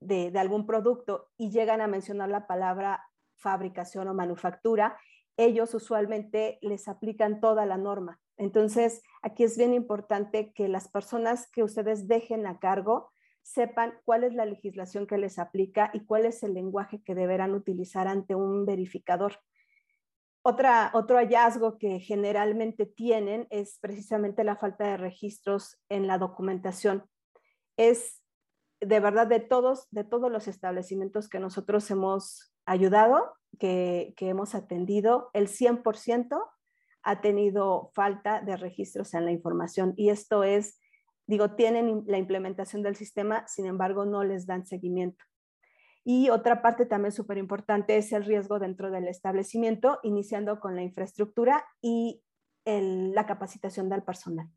de, 0.00 0.30
algún 0.38 0.66
producto 0.66 1.30
y 1.36 1.50
llegan 1.50 1.80
a 1.80 1.86
mencionar 1.86 2.28
la 2.28 2.46
palabra 2.46 3.02
fabricación 3.36 4.08
o 4.08 4.14
manufactura, 4.14 4.98
ellos 5.36 5.74
usualmente 5.74 6.58
les 6.62 6.88
aplican 6.88 7.40
toda 7.40 7.66
la 7.66 7.76
norma. 7.76 8.20
Entonces, 8.36 9.02
aquí 9.22 9.44
es 9.44 9.56
bien 9.56 9.74
importante 9.74 10.52
que 10.52 10.68
las 10.68 10.88
personas 10.88 11.50
que 11.50 11.62
ustedes 11.62 12.08
dejen 12.08 12.46
a 12.46 12.58
cargo 12.58 13.12
sepan 13.42 13.94
cuál 14.04 14.24
es 14.24 14.34
la 14.34 14.46
legislación 14.46 15.06
que 15.06 15.18
les 15.18 15.38
aplica 15.38 15.90
y 15.92 16.04
cuál 16.06 16.24
es 16.24 16.42
el 16.42 16.54
lenguaje 16.54 17.02
que 17.02 17.14
deberán 17.14 17.54
utilizar 17.54 18.08
ante 18.08 18.34
un 18.34 18.64
verificador. 18.64 19.34
Otra, 20.42 20.90
otro 20.94 21.16
hallazgo 21.16 21.78
que 21.78 22.00
generalmente 22.00 22.86
tienen 22.86 23.46
es 23.50 23.78
precisamente 23.80 24.44
la 24.44 24.56
falta 24.56 24.86
de 24.86 24.96
registros 24.96 25.78
en 25.88 26.06
la 26.06 26.18
documentación. 26.18 27.04
Es 27.76 28.22
de 28.80 29.00
verdad 29.00 29.26
de 29.26 29.40
todos, 29.40 29.88
de 29.90 30.04
todos 30.04 30.30
los 30.30 30.48
establecimientos 30.48 31.28
que 31.28 31.38
nosotros 31.38 31.90
hemos 31.90 32.52
ayudado, 32.66 33.34
que, 33.58 34.14
hemos 34.18 34.54
atendido, 34.54 35.30
el 35.32 35.48
100% 35.48 36.38
ha 37.02 37.20
tenido 37.20 37.90
falta 37.94 38.40
de 38.40 38.56
registros 38.56 39.14
en 39.14 39.24
la 39.24 39.32
información 39.32 39.92
y 39.96 40.08
esto 40.08 40.42
es 40.42 40.78
digo, 41.26 41.54
tienen 41.54 42.04
la 42.06 42.18
implementación 42.18 42.82
del 42.82 42.96
sistema, 42.96 43.46
sin 43.48 43.66
embargo, 43.66 44.04
no 44.04 44.24
les 44.24 44.46
dan 44.46 44.66
seguimiento. 44.66 45.24
Y 46.04 46.28
otra 46.28 46.60
parte 46.60 46.84
también 46.84 47.12
súper 47.12 47.38
importante 47.38 47.96
es 47.96 48.12
el 48.12 48.24
riesgo 48.24 48.58
dentro 48.58 48.90
del 48.90 49.08
establecimiento, 49.08 50.00
iniciando 50.02 50.60
con 50.60 50.76
la 50.76 50.82
infraestructura 50.82 51.64
y 51.80 52.22
la 52.66 53.26
capacitación 53.26 53.88
del 53.88 54.02
personal. 54.02 54.48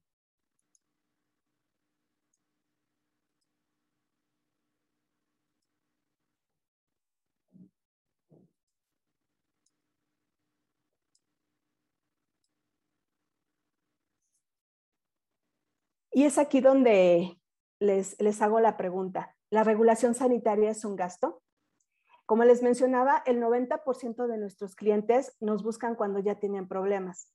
Y 16.18 16.24
es 16.24 16.40
aquí 16.40 16.62
donde 16.62 17.40
les, 17.80 18.20
les 18.20 18.42
hago 18.42 18.60
la 18.60 18.76
pregunta. 18.76 19.36
¿La 19.52 19.64
regulación 19.64 20.16
sanitaria 20.16 20.72
es 20.72 20.84
un 20.84 20.96
gasto? 20.96 21.44
Como 22.26 22.44
les 22.44 22.64
mencionaba, 22.64 23.22
el 23.28 23.40
90% 23.40 24.26
de 24.26 24.38
nuestros 24.40 24.74
clientes 24.74 25.38
nos 25.40 25.62
buscan 25.62 25.94
cuando 25.94 26.18
ya 26.18 26.40
tienen 26.40 26.68
problemas. 26.68 27.32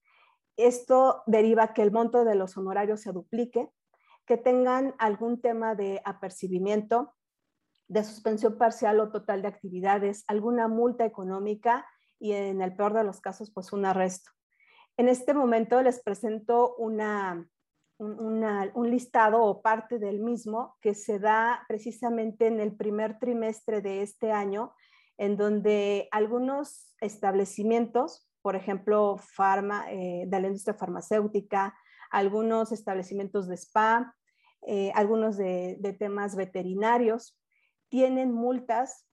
Esto 0.57 1.23
deriva 1.29 1.75
que 1.75 1.83
el 1.83 1.93
monto 1.93 2.25
de 2.25 2.35
los 2.35 2.57
honorarios 2.57 3.03
se 3.03 3.13
duplique, 3.13 3.71
que 4.27 4.37
tengan 4.37 4.97
algún 4.99 5.41
tema 5.41 5.77
de 5.77 6.03
apercibimiento, 6.05 7.15
de 7.87 8.03
suspensión 8.03 8.59
parcial 8.59 8.99
o 8.99 9.13
total 9.13 9.43
de 9.43 9.49
actividades, 9.49 10.25
alguna 10.27 10.67
multa 10.67 11.05
económica 11.05 11.87
y 12.19 12.33
en 12.33 12.61
el 12.61 12.75
peor 12.75 12.95
de 12.95 13.05
los 13.05 13.21
casos, 13.21 13.53
pues 13.53 13.73
un 13.73 13.85
arresto. 13.85 14.33
En 14.97 15.09
este 15.09 15.35
momento 15.35 15.81
les 15.83 16.03
presento 16.03 16.75
una, 16.75 17.49
un 17.99 18.91
listado 18.91 19.43
o 19.43 19.63
parte 19.63 19.99
del 19.99 20.19
mismo 20.19 20.77
que 20.81 20.95
se 20.95 21.19
da 21.19 21.65
precisamente 21.69 22.47
en 22.47 22.61
el 22.61 22.75
primer 22.75 23.19
trimestre 23.19 23.81
de 23.81 24.03
este 24.03 24.33
año, 24.33 24.75
en 25.19 25.37
donde 25.37 26.09
algunos 26.11 26.95
establecimientos, 27.01 28.29
por 28.43 28.57
ejemplo, 28.57 29.17
farma, 29.19 29.91
eh, 29.91 30.25
de 30.27 30.41
la 30.41 30.49
industria 30.49 30.75
farmacéutica, 30.75 31.75
algunos 32.11 32.73
establecimientos 32.73 33.49
de 33.49 33.57
spa, 33.57 34.15
eh, 34.67 34.93
algunos 34.95 35.37
de, 35.37 35.97
temas 35.99 36.37
veterinarios, 36.37 37.39
tienen 37.89 38.33
multas. 38.33 39.07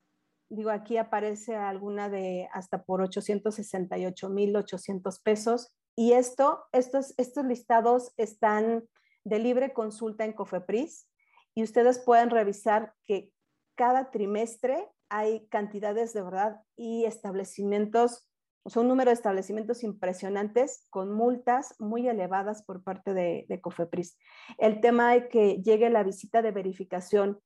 Digo, 0.50 0.70
aquí 0.72 0.98
aparece 0.98 1.56
alguna 1.56 2.10
de 2.10 2.50
hasta 2.54 2.84
por 2.84 3.02
868,800 3.02 5.20
pesos 5.20 5.76
y 6.00 6.14
esto, 6.14 6.64
estos, 6.72 7.14
estos 7.18 7.44
listados 7.44 8.14
están 8.16 8.88
de 9.26 9.38
libre 9.38 9.74
consulta 9.74 10.24
en 10.24 10.32
COFEPRIS 10.32 11.10
y 11.54 11.62
ustedes 11.62 12.00
pueden 12.00 12.30
revisar 12.30 12.94
que 13.04 13.34
cada 13.76 14.10
trimestre 14.10 14.88
hay 15.10 15.46
cantidades 15.48 16.14
de 16.14 16.22
verdad 16.22 16.62
y 16.78 17.04
establecimientos, 17.04 18.30
o 18.64 18.70
sea, 18.70 18.82
un 18.82 18.88
número 18.88 19.10
de 19.10 19.16
establecimientos 19.16 19.84
impresionantes 19.84 20.88
con 20.90 21.12
multas 21.12 21.76
muy 21.80 22.08
elevadas 22.08 22.64
por 22.64 22.82
parte 22.82 23.14
de, 23.14 23.60
COFEPRIS. 23.62 24.18
El 24.58 24.80
tema 24.80 25.12
de 25.12 25.28
que 25.28 25.62
llegue 25.62 25.90
la 25.90 26.04
visita 26.04 26.42
de 26.42 26.52
verificación, 26.52 27.42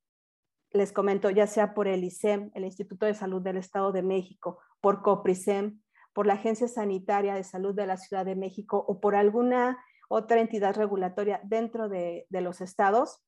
les 0.69 0.93
comento, 0.93 1.31
ya 1.31 1.47
sea 1.47 1.73
por 1.73 1.87
el 1.87 2.03
ICEM, 2.03 2.51
el 2.53 2.65
Instituto 2.65 3.07
de 3.07 3.15
Salud 3.15 3.41
del 3.41 3.57
Estado 3.57 3.91
de 3.91 4.03
México, 4.03 4.59
por 4.79 5.01
COPRISEM, 5.01 5.82
por 6.13 6.27
la 6.27 6.33
Agencia 6.35 6.67
Sanitaria 6.67 7.35
de 7.35 7.43
Salud 7.43 7.75
de 7.75 7.87
la 7.87 7.97
Ciudad 7.97 8.25
de 8.25 8.35
México 8.35 8.83
o 8.87 8.99
por 8.99 9.15
alguna 9.15 9.83
otra 10.09 10.39
entidad 10.39 10.75
regulatoria 10.75 11.41
dentro 11.43 11.89
de, 11.89 12.27
de 12.29 12.41
los 12.41 12.61
estados, 12.61 13.19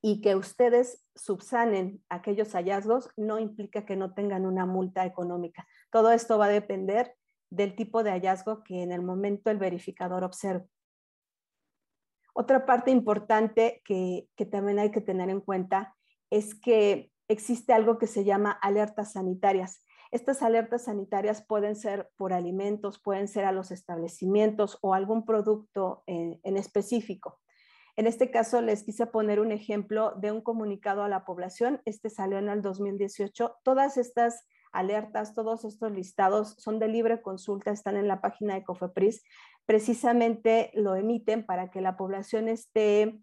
y 0.00 0.20
que 0.20 0.36
ustedes 0.36 1.04
subsanen 1.16 2.04
aquellos 2.08 2.52
hallazgos 2.52 3.10
no 3.16 3.38
implica 3.38 3.84
que 3.84 3.96
no 3.96 4.14
tengan 4.14 4.46
una 4.46 4.64
multa 4.64 5.04
económica. 5.04 5.66
Todo 5.90 6.12
esto 6.12 6.38
va 6.38 6.46
a 6.46 6.50
depender 6.50 7.16
del 7.50 7.74
tipo 7.74 8.02
de 8.02 8.10
hallazgo 8.10 8.62
que 8.62 8.82
en 8.82 8.92
el 8.92 9.02
momento 9.02 9.50
el 9.50 9.58
verificador 9.58 10.22
observe. 10.22 10.68
Otra 12.32 12.64
parte 12.64 12.92
importante 12.92 13.82
que, 13.84 14.28
que 14.36 14.46
también 14.46 14.78
hay 14.78 14.92
que 14.92 15.00
tener 15.00 15.30
en 15.30 15.40
cuenta 15.40 15.96
es 16.30 16.54
que 16.54 17.10
existe 17.26 17.72
algo 17.72 17.98
que 17.98 18.06
se 18.06 18.24
llama 18.24 18.52
alertas 18.52 19.12
sanitarias. 19.12 19.84
Estas 20.10 20.42
alertas 20.42 20.84
sanitarias 20.84 21.44
pueden 21.44 21.76
ser 21.76 22.10
por 22.16 22.32
alimentos, 22.32 22.98
pueden 22.98 23.28
ser 23.28 23.44
a 23.44 23.52
los 23.52 23.70
establecimientos 23.70 24.78
o 24.80 24.94
algún 24.94 25.26
producto 25.26 26.02
en, 26.06 26.38
específico. 26.56 27.38
En 27.96 28.06
este 28.06 28.30
caso, 28.30 28.62
les 28.62 28.84
quise 28.84 29.06
poner 29.06 29.40
un 29.40 29.52
ejemplo 29.52 30.14
de 30.16 30.32
un 30.32 30.40
comunicado 30.40 31.02
a 31.02 31.08
la 31.08 31.24
población. 31.24 31.82
Este 31.84 32.10
salió 32.10 32.38
en 32.38 32.48
el 32.48 32.62
2018. 32.62 33.56
Todas 33.62 33.96
estas 33.96 34.46
alertas, 34.72 35.34
todos 35.34 35.64
estos 35.64 35.92
listados 35.92 36.54
son 36.58 36.78
de 36.78 36.88
libre 36.88 37.20
consulta, 37.20 37.70
están 37.70 37.96
en 37.96 38.08
la 38.08 38.20
página 38.20 38.54
de 38.54 38.64
COFEPRIS. 38.64 39.22
Precisamente 39.66 40.70
lo 40.74 40.94
emiten 40.94 41.44
para 41.44 41.70
que 41.70 41.80
la 41.80 41.96
población 41.96 42.48
esté 42.48 43.20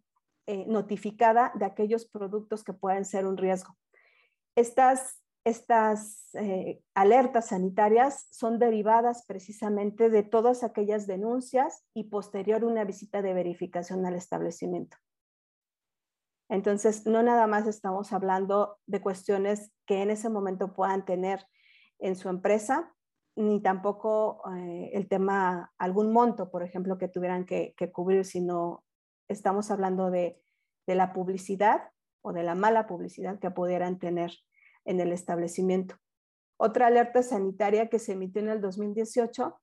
eh, 0.47 0.65
notificada 0.67 1.51
de 1.55 1.65
aquellos 1.65 2.05
productos 2.05 2.63
que 2.63 2.73
pueden 2.73 3.05
ser 3.05 3.25
un 3.25 3.37
riesgo. 3.37 3.75
Estas 4.55 5.24
estas 5.45 6.33
eh, 6.33 6.81
alertas 6.95 7.49
sanitarias 7.49 8.27
son 8.31 8.57
derivadas 8.57 9.25
precisamente 9.27 10.09
de 10.09 10.23
todas 10.23 10.63
aquellas 10.63 11.05
denuncias 11.05 11.85
y 11.93 12.05
posterior 12.05 12.65
una 12.65 12.83
visita 12.83 13.21
de 13.21 13.35
verificación 13.35 14.05
al 14.07 14.15
establecimiento. 14.15 14.97
Entonces, 16.49 17.05
no 17.05 17.21
nada 17.21 17.45
más 17.45 17.67
estamos 17.67 18.11
hablando 18.11 18.79
de 18.87 19.01
cuestiones 19.01 19.71
que 19.85 20.01
en 20.01 20.09
ese 20.09 20.29
momento 20.29 20.73
puedan 20.73 21.05
tener 21.05 21.45
en 21.99 22.15
su 22.15 22.29
empresa, 22.29 22.91
ni 23.35 23.61
tampoco 23.61 24.41
eh, 24.55 24.91
el 24.93 25.07
tema, 25.07 25.73
algún 25.77 26.11
monto, 26.11 26.49
por 26.49 26.63
ejemplo, 26.63 26.97
que 26.97 27.07
tuvieran 27.07 27.45
que, 27.45 27.75
que 27.77 27.91
cubrir, 27.91 28.25
sino 28.25 28.83
estamos 29.27 29.69
hablando 29.69 30.09
de, 30.09 30.41
de 30.87 30.95
la 30.95 31.13
publicidad 31.13 31.89
o 32.23 32.33
de 32.33 32.41
la 32.41 32.55
mala 32.55 32.87
publicidad 32.87 33.37
que 33.37 33.51
pudieran 33.51 33.99
tener 33.99 34.31
en 34.85 34.99
el 34.99 35.11
establecimiento. 35.11 35.95
Otra 36.57 36.87
alerta 36.87 37.21
sanitaria 37.21 37.89
que 37.89 37.99
se 37.99 38.13
emitió 38.13 38.41
en 38.41 38.49
el 38.49 38.61
2018 38.61 39.59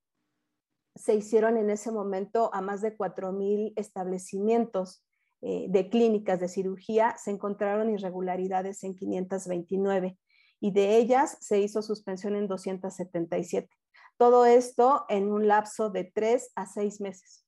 se 0.94 1.14
hicieron 1.14 1.56
en 1.56 1.70
ese 1.70 1.90
momento 1.90 2.50
a 2.52 2.60
más 2.60 2.82
de 2.82 2.96
4.000 2.96 3.72
establecimientos 3.76 5.02
eh, 5.40 5.66
de 5.68 5.88
clínicas 5.88 6.38
de 6.38 6.48
cirugía, 6.48 7.16
se 7.18 7.30
encontraron 7.30 7.90
irregularidades 7.90 8.84
en 8.84 8.94
529 8.94 10.18
y 10.60 10.70
de 10.70 10.96
ellas 10.96 11.36
se 11.40 11.58
hizo 11.58 11.82
suspensión 11.82 12.36
en 12.36 12.46
277. 12.46 13.68
Todo 14.16 14.46
esto 14.46 15.04
en 15.08 15.32
un 15.32 15.48
lapso 15.48 15.90
de 15.90 16.04
tres 16.04 16.52
a 16.54 16.66
seis 16.66 17.00
meses. 17.00 17.44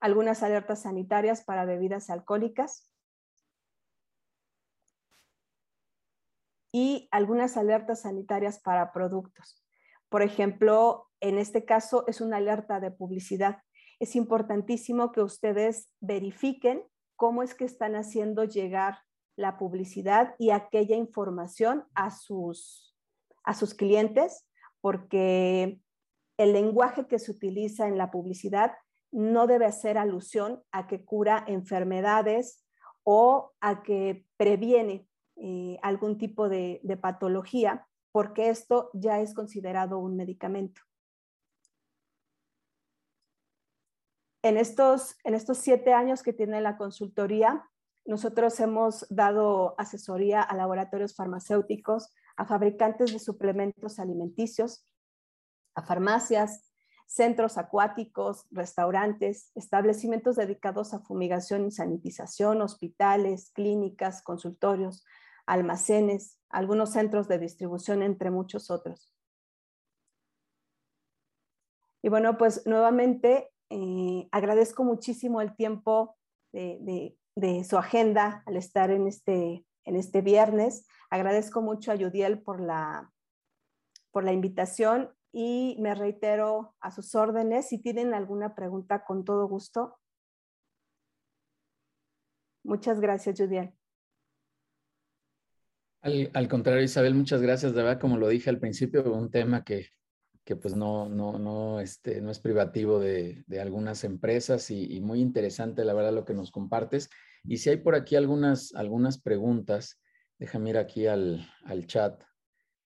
Algunas 0.00 0.42
alertas 0.42 0.82
sanitarias 0.82 1.44
para 1.44 1.64
bebidas 1.64 2.10
alcohólicas, 2.10 2.89
y 6.72 7.08
algunas 7.10 7.56
alertas 7.56 8.02
sanitarias 8.02 8.60
para 8.60 8.92
productos. 8.92 9.64
Por 10.08 10.22
ejemplo, 10.22 11.08
en 11.20 11.38
este 11.38 11.64
caso 11.64 12.04
es 12.06 12.20
una 12.20 12.38
alerta 12.38 12.80
de 12.80 12.90
publicidad. 12.90 13.58
Es 13.98 14.16
importantísimo 14.16 15.12
que 15.12 15.20
ustedes 15.20 15.90
verifiquen 16.00 16.82
cómo 17.16 17.42
es 17.42 17.54
que 17.54 17.64
están 17.64 17.94
haciendo 17.94 18.44
llegar 18.44 18.98
la 19.36 19.58
publicidad 19.58 20.34
y 20.38 20.50
aquella 20.50 20.96
información 20.96 21.84
a 21.94 22.10
sus, 22.10 22.96
a 23.44 23.54
sus 23.54 23.74
clientes, 23.74 24.46
porque 24.80 25.80
el 26.38 26.52
lenguaje 26.52 27.06
que 27.06 27.18
se 27.18 27.30
utiliza 27.30 27.86
en 27.88 27.98
la 27.98 28.10
publicidad 28.10 28.72
no 29.12 29.46
debe 29.46 29.66
hacer 29.66 29.98
alusión 29.98 30.62
a 30.72 30.86
que 30.86 31.04
cura 31.04 31.44
enfermedades 31.46 32.64
o 33.02 33.52
a 33.60 33.82
que 33.82 34.24
previene 34.36 35.06
eh, 35.42 35.78
algún 35.82 36.18
tipo 36.18 36.50
de, 36.50 36.82
patología, 37.00 37.88
porque 38.12 38.50
esto 38.50 38.90
ya 38.92 39.20
es 39.20 39.32
considerado 39.32 39.98
un 39.98 40.14
medicamento. 40.14 40.82
En 44.42 44.58
estos, 44.58 45.16
en 45.24 45.32
estos 45.32 45.56
siete 45.56 45.94
años 45.94 46.22
que 46.22 46.34
tiene 46.34 46.60
la 46.60 46.76
consultoría, 46.76 47.66
nosotros 48.04 48.60
hemos 48.60 49.06
dado 49.08 49.74
asesoría 49.78 50.42
a 50.42 50.54
laboratorios 50.54 51.14
farmacéuticos, 51.14 52.12
a 52.36 52.44
fabricantes 52.44 53.10
de 53.10 53.18
suplementos 53.18 53.98
alimenticios, 53.98 54.86
a 55.74 55.82
farmacias, 55.82 56.70
centros 57.06 57.56
acuáticos, 57.56 58.46
restaurantes, 58.50 59.52
establecimientos 59.54 60.36
dedicados 60.36 60.92
a 60.92 61.00
fumigación 61.00 61.66
y 61.66 61.70
sanitización, 61.70 62.60
hospitales, 62.60 63.50
clínicas, 63.54 64.22
consultorios, 64.22 65.02
almacenes, 65.50 66.38
algunos 66.48 66.90
centros 66.92 67.26
de 67.26 67.38
distribución, 67.38 68.02
entre 68.02 68.30
muchos 68.30 68.70
otros. 68.70 69.12
Y 72.02 72.08
bueno, 72.08 72.38
pues 72.38 72.66
nuevamente 72.66 73.50
eh, 73.68 74.28
agradezco 74.30 74.84
muchísimo 74.84 75.40
el 75.40 75.54
tiempo 75.56 76.16
de, 76.52 77.16
su 77.68 77.76
agenda 77.76 78.42
al 78.46 78.56
estar 78.56 78.90
en 78.90 79.06
este, 79.06 79.66
en 79.84 79.96
este 79.96 80.20
viernes. 80.20 80.86
Agradezco 81.10 81.62
mucho 81.62 81.90
a 81.90 81.96
Yudiel 81.96 82.42
por 82.42 82.60
la, 82.60 83.12
por 84.12 84.24
la 84.24 84.32
invitación 84.32 85.12
y 85.32 85.76
me 85.80 85.94
reitero 85.94 86.74
a 86.80 86.90
sus 86.90 87.14
órdenes. 87.14 87.68
Si 87.68 87.78
tienen 87.78 88.14
alguna 88.14 88.54
pregunta, 88.54 89.04
con 89.04 89.24
todo 89.24 89.48
gusto. 89.48 89.98
Muchas 92.62 93.00
gracias, 93.00 93.38
Yudiel. 93.38 93.79
Al, 96.02 96.48
contrario, 96.48 96.82
Isabel, 96.82 97.14
muchas 97.14 97.42
gracias. 97.42 97.74
De 97.74 97.82
verdad, 97.82 98.00
como 98.00 98.16
lo 98.16 98.28
dije 98.28 98.48
al 98.48 98.58
principio, 98.58 99.02
un 99.12 99.30
tema 99.30 99.64
que, 99.64 99.88
que 100.44 100.56
pues 100.56 100.74
no, 100.74 101.08
no, 101.08 101.38
no, 101.38 101.80
este, 101.80 102.22
no 102.22 102.30
es 102.30 102.40
privativo 102.40 102.98
de, 102.98 103.44
de 103.46 103.60
algunas 103.60 104.04
empresas 104.04 104.70
y, 104.70 105.00
muy 105.00 105.20
interesante, 105.20 105.84
la 105.84 105.92
verdad, 105.92 106.14
lo 106.14 106.24
que 106.24 106.34
nos 106.34 106.50
compartes. 106.50 107.10
Y 107.44 107.58
si 107.58 107.70
hay 107.70 107.76
por 107.76 107.94
aquí 107.94 108.16
algunas, 108.16 108.74
algunas 108.74 109.20
preguntas, 109.20 110.00
déjame 110.38 110.70
ir 110.70 110.78
aquí 110.78 111.06
al, 111.06 111.46
al 111.64 111.86
chat. 111.86 112.22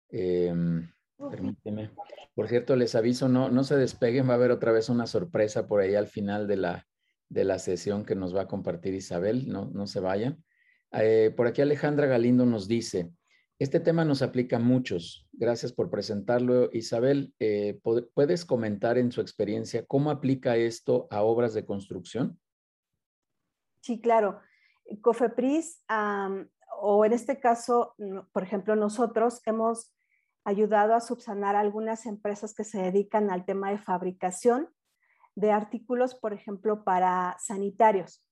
Em, 0.09 0.89
permíteme. 1.19 1.91
Por 2.35 2.49
cierto, 2.49 2.77
les 2.77 2.95
aviso, 2.95 3.29
no, 3.29 3.51
no 3.51 3.65
se 3.65 3.77
despeguen, 3.77 4.29
va 4.29 4.33
a 4.33 4.37
haber 4.37 4.53
otra 4.53 4.71
vez 4.71 4.89
una 4.89 5.07
sorpresa 5.07 5.67
por 5.67 5.81
ahí 5.81 5.97
al 5.97 6.07
final 6.07 6.47
de 6.47 6.57
la, 6.57 6.87
de 7.29 7.45
la 7.45 7.59
sesión 7.59 8.05
que 8.05 8.15
nos 8.15 8.35
va 8.35 8.43
a 8.43 8.49
compartir 8.49 8.95
Isabel, 8.95 9.49
no, 9.49 9.71
no 9.73 9.87
se 9.87 10.01
vayan. 10.01 10.43
Eh, 10.93 11.33
por 11.37 11.47
aquí 11.47 11.63
Alejandra 11.63 12.07
Galindo 12.07 12.45
nos 12.45 12.69
dice, 12.69 13.11
este 13.59 13.81
tema 13.81 14.05
nos 14.05 14.23
aplica 14.23 14.57
a 14.57 14.61
muchos. 14.61 15.29
Gracias 15.33 15.73
por 15.73 15.91
presentarlo. 15.91 16.69
Isabel, 16.73 17.33
eh, 17.39 17.81
¿puedes 18.15 18.45
comentar 18.45 18.99
en 18.99 19.13
su 19.13 19.21
experiencia 19.21 19.87
cómo 19.87 20.11
aplica 20.11 20.57
esto 20.57 21.07
a 21.11 21.23
obras 21.23 21.55
de 21.55 21.65
construcción? 21.65 22.41
Sí, 23.81 24.01
claro. 24.01 24.41
COFEPRIS, 25.01 25.85
o 26.81 27.05
en 27.05 27.13
este 27.13 27.39
caso, 27.39 27.95
por 28.33 28.43
ejemplo, 28.43 28.75
nosotros 28.77 29.41
hemos 29.47 29.95
ayudado 30.45 30.95
a 30.95 31.01
subsanar 31.01 31.55
algunas 31.55 32.05
empresas 32.07 32.55
que 32.55 32.65
se 32.65 32.83
dedican 32.83 33.31
al 33.31 33.45
tema 33.45 33.71
de 33.71 33.79
fabricación 33.79 34.69
de 35.35 35.53
artículos, 35.53 36.15
por 36.15 36.33
ejemplo, 36.33 36.85
para 36.85 37.37
sanitarios, 37.39 38.25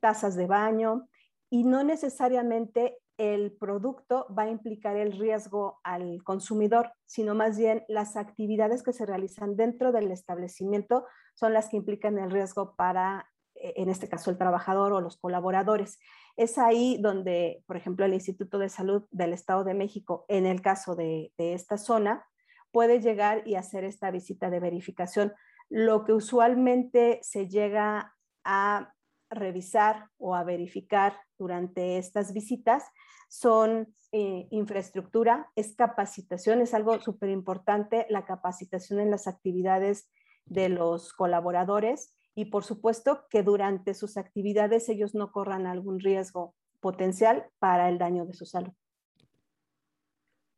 tazas 0.00 0.36
de 0.36 0.46
baño, 0.46 1.08
y 1.52 1.64
no 1.64 1.84
necesariamente 1.84 2.96
el 3.18 3.52
producto 3.52 4.26
va 4.36 4.44
a 4.44 4.48
implicar 4.48 4.96
el 4.96 5.12
riesgo 5.12 5.80
al 5.84 6.24
consumidor, 6.24 6.94
sino 7.04 7.34
más 7.34 7.58
bien 7.58 7.84
las 7.88 8.16
actividades 8.16 8.82
que 8.82 8.94
se 8.94 9.04
realizan 9.04 9.54
dentro 9.54 9.92
del 9.92 10.10
establecimiento 10.10 11.04
son 11.34 11.52
las 11.52 11.68
que 11.68 11.76
implican 11.76 12.18
el 12.18 12.30
riesgo 12.30 12.74
para, 12.74 13.30
eh, 13.54 13.74
en 13.76 13.90
este 13.90 14.08
caso, 14.08 14.30
el 14.30 14.38
trabajador 14.38 14.94
o 14.94 15.02
los 15.02 15.18
colaboradores. 15.18 15.98
Es 16.38 16.56
ahí 16.56 16.96
donde, 17.02 17.62
por 17.66 17.76
ejemplo, 17.76 18.06
el 18.06 18.14
Instituto 18.14 18.58
de 18.58 18.70
Salud 18.70 19.04
del 19.10 19.34
Estado 19.34 19.62
de 19.62 19.74
México, 19.74 20.24
en 20.28 20.46
el 20.46 20.62
caso 20.62 20.96
de, 20.96 21.34
de 21.36 21.52
esta 21.52 21.76
zona, 21.76 22.24
puede 22.70 23.02
llegar 23.02 23.46
y 23.46 23.56
hacer 23.56 23.84
esta 23.84 24.10
visita 24.10 24.48
de 24.48 24.58
verificación. 24.58 25.34
Lo 25.68 26.04
que 26.04 26.14
usualmente 26.14 27.20
se 27.22 27.46
llega 27.46 28.16
a 28.42 28.94
revisar 29.32 30.08
o 30.18 30.34
a 30.34 30.44
verificar 30.44 31.16
durante 31.38 31.98
estas 31.98 32.32
visitas 32.32 32.84
son 33.28 33.94
eh, 34.12 34.46
infraestructura, 34.50 35.50
es 35.56 35.74
capacitación, 35.74 36.60
es 36.60 36.74
algo 36.74 37.00
súper 37.00 37.30
importante, 37.30 38.06
la 38.10 38.26
capacitación 38.26 39.00
en 39.00 39.10
las 39.10 39.26
actividades 39.26 40.10
de 40.44 40.68
los 40.68 41.12
colaboradores 41.12 42.14
y 42.34 42.46
por 42.46 42.64
supuesto 42.64 43.24
que 43.30 43.42
durante 43.42 43.94
sus 43.94 44.16
actividades 44.16 44.88
ellos 44.88 45.14
no 45.14 45.32
corran 45.32 45.66
algún 45.66 46.00
riesgo 46.00 46.54
potencial 46.80 47.46
para 47.58 47.88
el 47.88 47.98
daño 47.98 48.26
de 48.26 48.34
su 48.34 48.44
salud. 48.44 48.72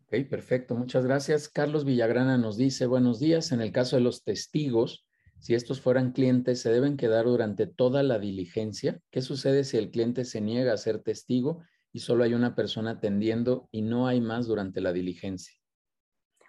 Ok, 0.06 0.28
perfecto, 0.28 0.74
muchas 0.74 1.04
gracias. 1.04 1.48
Carlos 1.48 1.84
Villagrana 1.84 2.38
nos 2.38 2.56
dice, 2.56 2.86
buenos 2.86 3.20
días, 3.20 3.52
en 3.52 3.60
el 3.60 3.72
caso 3.72 3.96
de 3.96 4.02
los 4.02 4.22
testigos, 4.22 5.03
si 5.44 5.54
estos 5.54 5.82
fueran 5.82 6.12
clientes, 6.12 6.62
¿se 6.62 6.72
deben 6.72 6.96
quedar 6.96 7.26
durante 7.26 7.66
toda 7.66 8.02
la 8.02 8.18
diligencia? 8.18 8.98
¿Qué 9.10 9.20
sucede 9.20 9.64
si 9.64 9.76
el 9.76 9.90
cliente 9.90 10.24
se 10.24 10.40
niega 10.40 10.72
a 10.72 10.78
ser 10.78 11.00
testigo 11.02 11.60
y 11.92 11.98
solo 11.98 12.24
hay 12.24 12.32
una 12.32 12.54
persona 12.54 12.92
atendiendo 12.92 13.68
y 13.70 13.82
no 13.82 14.06
hay 14.06 14.22
más 14.22 14.46
durante 14.46 14.80
la 14.80 14.94
diligencia. 14.94 15.54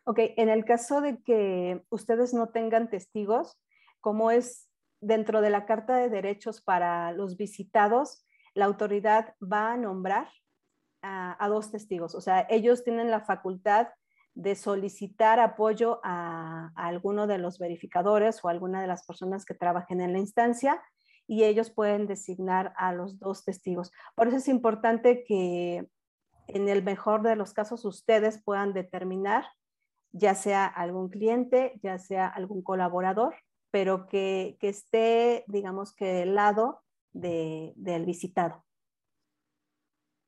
Ok, 0.05 0.19
en 0.37 0.47
el 0.47 0.63
caso 0.63 1.01
de 1.01 1.21
que 1.23 1.83
ustedes 1.89 2.33
no 2.33 2.47
tengan 2.49 2.89
testigos, 2.89 3.59
como 3.99 4.31
es 4.31 4.69
dentro 5.01 5.41
de 5.41 5.49
la 5.49 5.65
Carta 5.65 5.97
de 5.97 6.07
Derechos 6.07 6.61
para 6.61 7.11
los 7.11 7.35
visitados, 7.35 8.25
la 8.53 8.63
autoridad 8.63 9.35
va 9.41 9.73
a 9.73 9.77
nombrar 9.77 10.29
a, 11.01 11.47
dos 11.49 11.69
testigos. 11.69 12.15
O 12.15 12.21
sea, 12.21 12.47
ellos 12.49 12.85
tienen 12.85 13.11
la 13.11 13.19
facultad 13.19 13.89
de 14.35 14.55
solicitar 14.55 15.39
apoyo 15.39 16.01
a, 16.03 16.71
alguno 16.75 17.25
de 17.25 17.37
los 17.37 17.57
verificadores 17.57 18.43
o 18.43 18.49
alguna 18.49 18.81
de 18.81 18.87
las 18.87 19.05
personas 19.05 19.45
que 19.45 19.53
trabajen 19.53 20.01
en 20.01 20.13
la 20.13 20.19
instancia 20.19 20.81
y 21.25 21.45
ellos 21.45 21.71
pueden 21.71 22.05
designar 22.05 22.73
a 22.77 22.93
los 22.93 23.17
dos 23.17 23.43
testigos. 23.45 23.91
Por 24.13 24.27
eso 24.27 24.37
es 24.37 24.47
importante 24.47 25.23
que 25.23 25.87
en 26.47 26.69
el 26.69 26.83
mejor 26.83 27.23
de 27.23 27.35
los 27.35 27.53
casos 27.53 27.85
ustedes 27.85 28.43
puedan 28.43 28.73
determinar 28.73 29.45
ya 30.11 30.35
sea 30.35 30.65
algún 30.65 31.09
cliente, 31.09 31.73
ya 31.81 31.97
sea 31.97 32.27
algún 32.27 32.61
colaborador, 32.61 33.35
pero 33.71 34.07
que, 34.07 34.57
esté, 34.61 35.43
digamos 35.47 35.93
que 35.93 36.05
del 36.05 36.35
lado 36.35 36.83
del 37.11 38.05
visitado. 38.05 38.63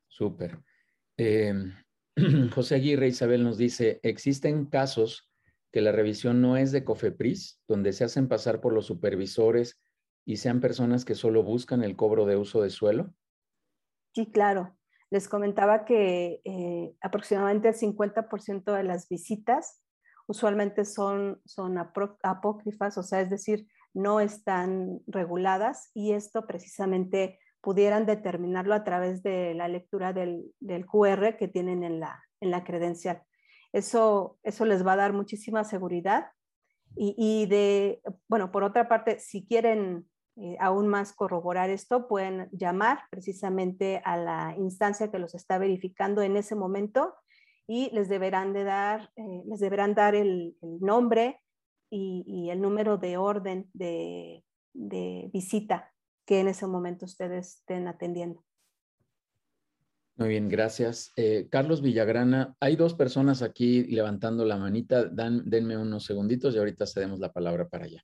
Súper. 0.08 0.60
Eh, 1.16 1.54
José 2.56 2.76
Aguirre 2.76 3.08
Isabel 3.08 3.44
nos 3.44 3.58
dice, 3.58 4.00
¿existen 4.02 4.66
casos 4.66 5.30
que 5.72 5.82
la 5.82 5.92
revisión 5.92 6.42
no 6.42 6.58
es 6.58 6.72
de 6.72 6.84
COFEPRIS, 6.84 7.62
donde 7.68 7.94
se 7.94 8.04
hacen 8.04 8.28
pasar 8.28 8.60
por 8.60 8.74
los 8.74 8.88
supervisores 8.88 9.80
y 10.26 10.38
sean 10.38 10.60
personas 10.60 11.06
que 11.06 11.14
solo 11.14 11.44
buscan 11.44 11.84
el 11.84 11.96
cobro 11.96 12.26
de 12.26 12.36
uso 12.36 12.62
de 12.62 12.72
suelo? 12.72 13.14
Sí, 14.16 14.32
claro. 14.32 14.76
Les 15.12 15.30
comentaba 15.30 15.86
que 15.86 16.42
eh, 16.44 16.96
aproximadamente 17.02 17.70
el 17.70 17.76
50% 17.76 18.74
de 18.74 18.84
las 18.84 19.08
visitas 19.08 19.84
usualmente 20.26 20.86
son, 20.86 21.40
son 21.46 21.78
apócrifas, 21.78 22.98
o 22.98 23.04
sea, 23.04 23.22
es 23.22 23.30
decir, 23.30 23.68
no 23.94 24.20
están 24.20 25.02
reguladas 25.06 25.92
y 25.94 26.14
esto 26.14 26.48
precisamente 26.48 27.40
pudieran 27.62 28.06
determinarlo 28.06 28.74
a 28.74 28.84
través 28.84 29.24
de 29.24 29.54
la 29.54 29.68
lectura 29.68 30.14
del, 30.14 30.54
QR 30.86 31.38
que 31.38 31.48
tienen 31.48 31.84
en 31.84 32.00
la, 32.00 32.24
en 32.42 32.52
la 32.52 32.64
credencial. 32.64 33.24
Eso, 33.74 34.38
eso 34.44 34.66
les 34.66 34.86
va 34.86 34.94
a 34.94 34.98
dar 34.98 35.14
muchísima 35.14 35.64
seguridad 35.64 36.28
y, 36.96 37.16
y, 37.18 37.46
de, 37.48 38.02
bueno, 38.28 38.52
por 38.52 38.64
otra 38.64 38.88
parte, 38.88 39.20
si 39.20 39.46
quieren 39.46 40.08
eh, 40.40 40.56
aún 40.60 40.88
más 40.88 41.14
corroborar 41.14 41.72
esto, 41.72 42.08
pueden 42.08 42.48
llamar 42.52 43.00
precisamente 43.10 44.04
a 44.06 44.18
la 44.18 44.54
instancia 44.56 45.10
que 45.10 45.18
los 45.18 45.34
está 45.34 45.58
verificando 45.58 46.22
en 46.22 46.38
ese 46.38 46.54
momento 46.54 47.16
y 47.66 47.90
les 47.92 48.08
deberán, 48.08 48.54
de 48.54 48.64
dar, 48.64 49.10
eh, 49.16 49.44
les 49.48 49.60
deberán 49.60 49.96
dar 49.96 50.14
el, 50.14 50.56
nombre 50.62 51.42
y, 51.90 52.50
el 52.52 52.62
número 52.62 52.98
de 52.98 53.18
orden 53.18 53.68
de, 53.74 54.44
visita 55.34 55.92
que 56.28 56.40
en 56.40 56.48
ese 56.48 56.68
momento 56.68 57.06
ustedes 57.06 57.56
estén 57.56 57.88
atendiendo. 57.88 58.46
Muy 60.18 60.30
bien, 60.30 60.50
gracias. 60.50 61.12
Eh, 61.16 61.48
Carlos 61.50 61.82
Villagrana, 61.82 62.56
hay 62.60 62.76
dos 62.76 62.94
personas 62.94 63.42
aquí 63.42 63.84
levantando 63.86 64.46
la 64.46 64.58
manita. 64.58 65.06
Dan, 65.06 65.50
denme 65.50 65.78
unos 65.78 66.06
segunditos 66.06 66.54
y 66.54 66.60
ahorita 66.60 66.86
cedemos 66.86 67.20
la 67.20 67.34
palabra 67.34 67.68
para 67.68 67.86
allá. 67.86 68.04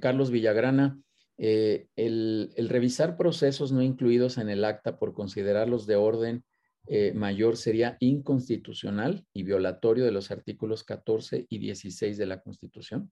Carlos 0.00 0.32
Villagrana, 0.32 1.00
eh, 1.44 1.88
el, 1.96 2.52
revisar 2.68 3.16
procesos 3.16 3.72
no 3.72 3.82
incluidos 3.82 4.38
en 4.38 4.48
el 4.48 4.64
acta 4.64 4.98
por 4.98 5.12
considerarlos 5.12 5.86
de 5.86 5.96
orden 5.96 6.44
eh, 6.86 7.12
mayor 7.14 7.56
sería 7.56 7.96
inconstitucional 8.00 9.26
y 9.32 9.42
violatorio 9.42 10.04
de 10.04 10.12
los 10.12 10.30
artículos 10.30 10.84
14 10.84 11.46
y 11.48 11.58
16 11.58 12.18
de 12.18 12.26
la 12.26 12.42
Constitución? 12.42 13.10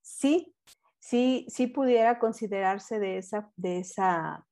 Sí, 0.00 0.54
sí, 1.02 1.46
sí 1.48 1.66
pudiera 1.66 2.18
considerarse 2.20 3.00
de 3.00 3.18
esa, 3.18 3.50
de 3.56 3.80
esa 3.80 4.46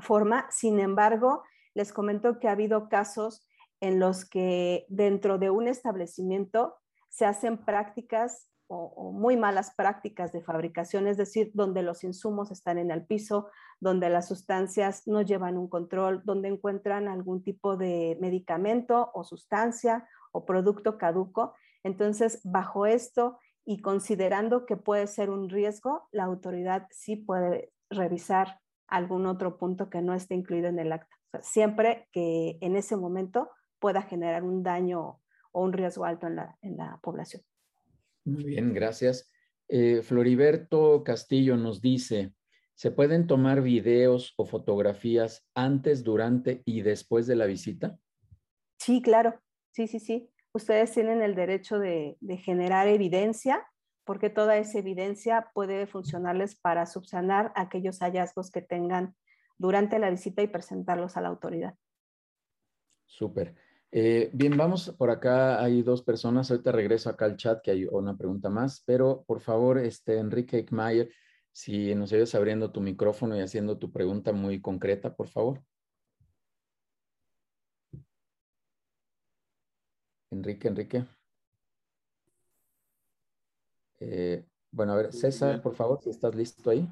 forma. 0.00 0.46
Sin 0.50 0.78
embargo, 0.78 1.42
les 1.72 1.92
comento 1.92 2.38
que 2.38 2.46
ha 2.46 2.52
habido 2.52 2.88
casos 2.88 3.48
en 3.80 3.98
los 3.98 4.24
que 4.28 4.84
dentro 4.88 5.38
de 5.38 5.50
un 5.50 5.66
establecimiento 5.66 6.76
se 7.08 7.24
hacen 7.24 7.64
prácticas 7.64 8.50
o, 8.66 9.12
muy 9.12 9.36
malas 9.36 9.74
prácticas 9.74 10.32
de 10.32 10.42
fabricación, 10.42 11.06
es 11.06 11.16
decir, 11.16 11.50
donde 11.54 11.82
los 11.82 12.04
insumos 12.04 12.50
están 12.50 12.78
en 12.78 12.90
el 12.90 13.06
piso, 13.06 13.48
donde 13.80 14.08
las 14.10 14.28
sustancias 14.28 15.06
no 15.06 15.22
llevan 15.22 15.56
un 15.56 15.68
control, 15.68 16.22
donde 16.24 16.48
encuentran 16.48 17.08
algún 17.08 17.42
tipo 17.42 17.76
de 17.76 18.18
medicamento 18.20 19.10
o 19.14 19.24
sustancia 19.24 20.06
o 20.32 20.44
producto 20.44 20.98
caduco. 20.98 21.54
Entonces, 21.82 22.40
bajo 22.44 22.86
esto 22.86 23.38
y 23.64 23.80
considerando 23.80 24.66
que 24.66 24.76
puede 24.76 25.06
ser 25.06 25.30
un 25.30 25.48
riesgo, 25.48 26.08
la 26.12 26.24
autoridad 26.24 26.86
sí 26.90 27.16
puede 27.16 27.72
revisar 27.90 28.60
algún 28.86 29.26
otro 29.26 29.56
punto 29.56 29.88
que 29.88 30.02
no 30.02 30.14
esté 30.14 30.34
incluido 30.34 30.68
en 30.68 30.78
el 30.78 30.92
acta. 30.92 31.14
siempre 31.40 32.08
que 32.12 32.58
en 32.60 32.76
ese 32.76 32.96
momento 32.96 33.50
pueda 33.80 34.02
generar 34.02 34.44
un 34.44 34.62
daño 34.62 35.20
o 35.52 35.62
un 35.62 35.72
riesgo 35.72 36.04
alto 36.04 36.28
en 36.28 36.76
la 36.76 37.00
población. 37.02 37.42
Muy 38.24 38.44
bien, 38.44 38.72
gracias. 38.72 39.30
Eh, 39.68 40.02
Floriberto 40.02 41.02
Castillo 41.04 41.56
nos 41.56 41.80
dice, 41.80 42.34
¿se 42.74 42.90
pueden 42.90 43.26
tomar 43.26 43.62
videos 43.62 44.34
o 44.36 44.44
fotografías 44.44 45.46
antes, 45.54 46.04
durante 46.04 46.62
y 46.64 46.82
después 46.82 47.26
de 47.26 47.36
la 47.36 47.46
visita? 47.46 47.98
Sí, 48.78 49.02
claro. 49.02 49.40
Sí, 49.72 49.86
sí, 49.88 49.98
sí. 49.98 50.30
Ustedes 50.54 50.92
tienen 50.92 51.20
el 51.20 51.34
derecho 51.34 51.80
de, 51.80 52.16
generar 52.44 52.86
evidencia 52.86 53.66
porque 54.04 54.30
toda 54.30 54.56
esa 54.56 54.78
evidencia 54.78 55.50
puede 55.52 55.88
funcionarles 55.88 56.54
para 56.54 56.86
subsanar 56.86 57.52
aquellos 57.56 57.98
hallazgos 57.98 58.52
que 58.52 58.62
tengan 58.62 59.16
durante 59.58 59.98
la 59.98 60.10
visita 60.10 60.42
y 60.42 60.46
presentarlos 60.46 61.16
a 61.16 61.22
la 61.22 61.28
autoridad. 61.28 61.74
Súper. 63.04 63.56
Eh, 63.90 64.30
bien, 64.32 64.56
vamos 64.56 64.94
por 64.96 65.10
acá, 65.10 65.60
hay 65.60 65.82
dos 65.82 66.02
personas, 66.02 66.50
ahorita 66.50 66.70
regreso 66.70 67.10
acá 67.10 67.24
al 67.24 67.36
chat 67.36 67.60
que 67.60 67.72
hay 67.72 67.86
una 67.86 68.16
pregunta 68.16 68.48
más, 68.48 68.82
pero 68.86 69.24
por 69.26 69.40
favor, 69.40 69.78
este, 69.78 70.18
Enrique 70.18 70.58
Eichmayer, 70.58 71.10
si 71.50 71.94
nos 71.96 72.12
ayudas 72.12 72.34
abriendo 72.36 72.70
tu 72.70 72.80
micrófono 72.80 73.36
y 73.36 73.40
haciendo 73.40 73.78
tu 73.78 73.90
pregunta 73.90 74.32
muy 74.32 74.60
concreta, 74.60 75.16
por 75.16 75.28
favor. 75.28 75.62
Enrique, 80.34 80.68
Enrique. 80.68 81.04
Eh, 84.00 84.46
bueno, 84.70 84.92
a 84.92 84.96
ver, 84.96 85.12
César, 85.12 85.62
por 85.62 85.74
favor, 85.74 86.00
si 86.02 86.10
estás 86.10 86.34
listo 86.34 86.70
ahí. 86.70 86.88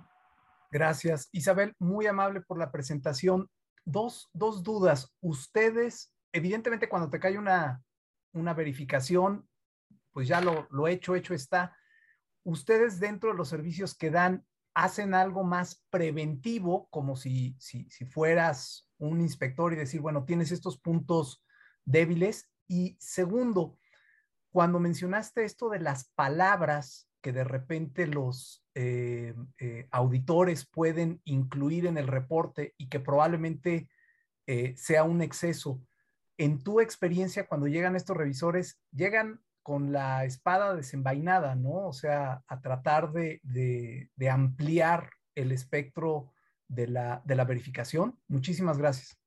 Gracias. 0.71 1.29
Isabel, 1.33 1.75
muy 1.79 2.07
amable 2.07 2.41
por 2.41 2.59
la 2.59 2.71
presentación. 2.71 3.51
Dos, 3.85 4.31
dos 4.33 4.63
dudas. 4.63 5.15
¿Ustedes 5.21 6.13
evidentemente 6.33 6.89
cuando 6.89 7.11
te 7.11 7.21
cae 7.21 7.39
una, 7.39 7.85
verificación, 8.33 9.47
pues 10.13 10.27
ya 10.27 10.41
lo, 10.41 10.67
lo 10.71 10.89
hecho, 10.89 11.15
hecho 11.15 11.35
está. 11.35 11.77
Ustedes 12.45 12.99
dentro 12.99 13.31
de 13.31 13.37
los 13.37 13.49
servicios 13.49 13.95
que 13.95 14.11
dan, 14.11 14.45
hacen 14.75 15.15
algo 15.15 15.45
más 15.45 15.85
preventivo, 15.91 16.89
como 16.89 17.15
si, 17.15 17.55
si, 17.59 17.89
si 17.91 18.07
fueras 18.07 18.91
un 18.99 19.21
inspector 19.21 19.73
y 19.73 19.77
decir, 19.77 20.01
bueno, 20.01 20.25
tienes 20.25 20.51
estos 20.51 20.79
puntos 20.79 21.45
débiles. 21.85 22.51
Y 22.73 22.97
segundo, 22.99 23.77
cuando 24.51 24.81
mencionaste 24.81 25.45
esto 25.45 25.69
de 25.69 25.79
las 25.79 26.05
palabras 26.15 27.07
que 27.21 27.31
de 27.31 27.45
repente 27.45 28.07
los 28.07 28.65
eh, 28.75 29.35
eh, 29.59 29.89
auditores 29.91 30.65
pueden 30.65 31.21
incluir 31.25 31.85
en 31.85 31.99
el 31.99 32.07
reporte 32.07 32.75
y 32.79 32.89
que 32.89 32.99
probablemente 32.99 33.91
eh, 34.47 34.73
sea 34.79 35.05
un 35.05 35.21
exceso, 35.21 35.83
en 36.39 36.65
tu 36.65 36.81
experiencia, 36.81 37.47
cuando 37.47 37.67
llegan 37.67 37.95
estos 37.95 38.17
revisores, 38.17 38.81
llegan 38.91 39.43
con 39.63 39.93
la 39.93 40.25
espada 40.25 40.75
desenvainada, 40.75 41.55
¿no? 41.55 41.87
O 41.87 41.93
sea, 41.93 42.43
a 42.47 42.61
tratar 42.63 43.13
de, 43.13 44.11
ampliar 44.31 45.11
el 45.35 45.53
espectro 45.53 46.33
de 46.69 46.87
la 46.87 47.45
verificación. 47.47 48.19
Muchísimas 48.29 48.79
gracias. 48.79 49.22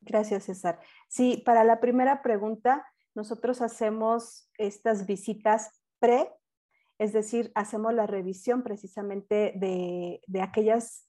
Gracias, 0.00 0.44
César. 0.44 0.78
Sí, 1.08 1.42
para 1.44 1.64
la 1.64 1.80
primera 1.80 2.22
pregunta, 2.22 2.86
nosotros 3.14 3.60
hacemos 3.62 4.50
estas 4.58 5.06
visitas 5.06 5.82
pre, 5.98 6.32
es 6.98 7.12
decir, 7.12 7.50
hacemos 7.54 7.94
la 7.94 8.06
revisión 8.06 8.62
precisamente 8.62 9.52
de, 9.56 10.20
de 10.26 10.42
aquellas 10.42 11.08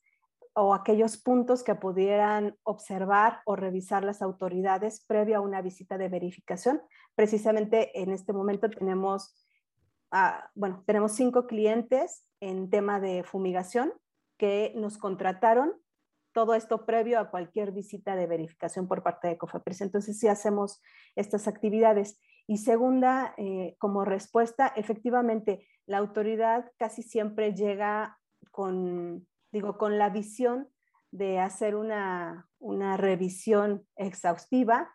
o 0.54 0.74
aquellos 0.74 1.18
puntos 1.18 1.64
que 1.64 1.76
pudieran 1.76 2.58
observar 2.64 3.42
o 3.46 3.56
revisar 3.56 4.04
las 4.04 4.22
autoridades 4.22 5.06
previo 5.06 5.38
a 5.38 5.42
una 5.42 5.62
visita 5.62 5.98
de 5.98 6.10
verificación. 6.10 6.82
Precisamente 7.16 7.98
en 8.02 8.12
este 8.12 8.34
momento 8.34 8.70
tenemos, 8.70 9.36
ah, 10.12 10.50
bueno, 10.56 10.84
tenemos 10.86 11.14
cinco 11.14 11.48
clientes 11.48 12.26
en 12.40 12.70
tema 12.70 13.00
de 13.00 13.24
fumigación 13.24 13.94
que 14.38 14.74
nos 14.76 14.98
contrataron 14.98 15.74
todo 16.34 16.54
esto 16.54 16.86
previo 16.86 17.20
a 17.20 17.30
cualquier 17.30 17.72
visita 17.72 18.16
de 18.16 18.28
verificación 18.28 18.88
por 18.88 19.04
parte 19.04 19.28
de 19.28 19.38
COFEPRIS. 19.38 19.82
Entonces, 19.82 20.20
sí 20.20 20.28
hacemos 20.28 20.82
estas 21.16 21.48
actividades. 21.48 22.20
Y 22.48 22.58
segunda, 22.58 23.34
eh, 23.38 23.76
como 23.80 24.06
respuesta, 24.06 24.74
efectivamente, 24.76 25.68
la 25.86 25.98
autoridad 25.98 26.72
casi 26.78 27.04
siempre 27.04 27.54
llega 27.54 28.18
con 28.52 29.28
digo, 29.52 29.78
con 29.78 29.98
la 29.98 30.10
visión 30.10 30.70
de 31.12 31.40
hacer 31.40 31.76
una, 31.76 32.48
revisión 32.98 33.88
exhaustiva. 33.96 34.92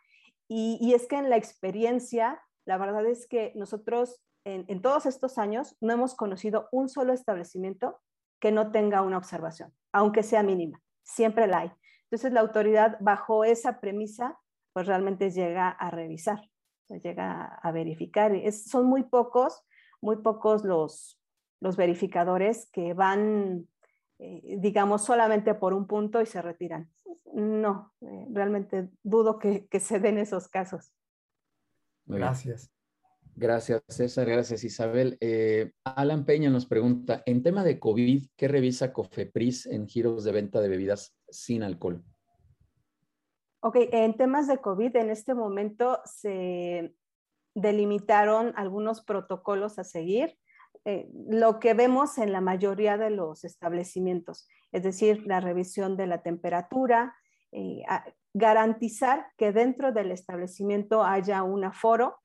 Y, 0.48 0.92
es 0.94 1.06
que 1.06 1.16
en 1.16 1.30
la 1.30 1.36
experiencia, 1.36 2.40
la 2.66 2.78
verdad 2.78 3.06
es 3.06 3.26
que 3.26 3.52
nosotros 3.56 4.20
en, 4.44 4.82
todos 4.82 5.06
estos 5.06 5.38
años 5.38 5.76
no 5.80 5.92
hemos 5.92 6.14
conocido 6.14 6.68
un 6.70 6.88
solo 6.88 7.12
establecimiento 7.12 7.98
que 8.40 8.52
no 8.52 8.70
tenga 8.70 9.00
una 9.00 9.16
observación, 9.16 9.72
aunque 9.92 10.22
sea 10.22 10.42
mínima. 10.42 10.80
Siempre 11.04 11.46
la 11.46 11.60
hay. 11.60 11.72
Entonces 12.04 12.32
la 12.32 12.40
autoridad 12.40 12.98
bajo 13.00 13.44
esa 13.44 13.80
premisa, 13.80 14.38
pues 14.72 14.86
realmente 14.86 15.30
llega 15.30 15.68
a 15.68 15.90
revisar, 15.90 16.40
llega 16.88 17.44
a 17.44 17.70
verificar. 17.70 18.32
son 18.50 18.86
muy 18.86 19.04
pocos, 19.04 19.64
muy 20.00 20.16
pocos 20.16 20.64
los, 20.64 21.20
los 21.60 21.76
verificadores 21.76 22.68
que 22.72 22.94
van 22.94 23.68
eh, 24.18 24.56
digamos, 24.58 25.04
solamente 25.04 25.54
por 25.54 25.74
un 25.74 25.86
punto 25.86 26.20
y 26.20 26.26
se 26.26 26.40
retiran. 26.40 26.90
No, 27.32 27.92
eh, 28.00 28.26
realmente 28.30 28.90
dudo 29.02 29.38
que, 29.38 29.68
se 29.80 29.98
den 29.98 30.18
esos 30.18 30.48
casos. 30.48 30.92
Gracias. 32.06 32.70
Gracias, 33.36 33.82
César. 33.88 34.28
Gracias, 34.28 34.62
Isabel. 34.62 35.16
Eh, 35.20 35.72
Alan 35.84 36.24
Peña 36.24 36.50
nos 36.50 36.66
pregunta, 36.66 37.22
en 37.26 37.42
tema 37.42 37.64
de 37.64 37.80
COVID, 37.80 38.26
¿qué 38.36 38.48
revisa 38.48 38.92
Cofepris 38.92 39.66
en 39.66 39.88
giros 39.88 40.24
de 40.24 40.32
venta 40.32 40.60
de 40.60 40.68
bebidas 40.68 41.16
sin 41.28 41.62
alcohol? 41.62 42.04
Ok, 43.60 43.76
en 43.92 44.16
temas 44.16 44.46
de 44.46 44.58
COVID, 44.58 44.94
en 44.96 45.10
este 45.10 45.34
momento 45.34 46.00
se 46.04 46.94
delimitaron 47.54 48.52
algunos 48.56 49.02
protocolos 49.02 49.78
a 49.78 49.84
seguir 49.84 50.36
eh, 50.84 51.08
lo 51.30 51.60
que 51.60 51.72
vemos 51.72 52.18
en 52.18 52.32
la 52.32 52.40
mayoría 52.40 52.98
de 52.98 53.10
los 53.10 53.44
establecimientos, 53.44 54.46
es 54.70 54.82
decir, 54.82 55.26
la 55.26 55.40
revisión 55.40 55.96
de 55.96 56.06
la 56.06 56.22
temperatura, 56.22 57.14
eh, 57.52 57.82
garantizar 58.34 59.26
que 59.38 59.52
dentro 59.52 59.92
del 59.92 60.10
establecimiento 60.10 61.02
haya 61.02 61.42
un 61.42 61.64
aforo 61.64 62.18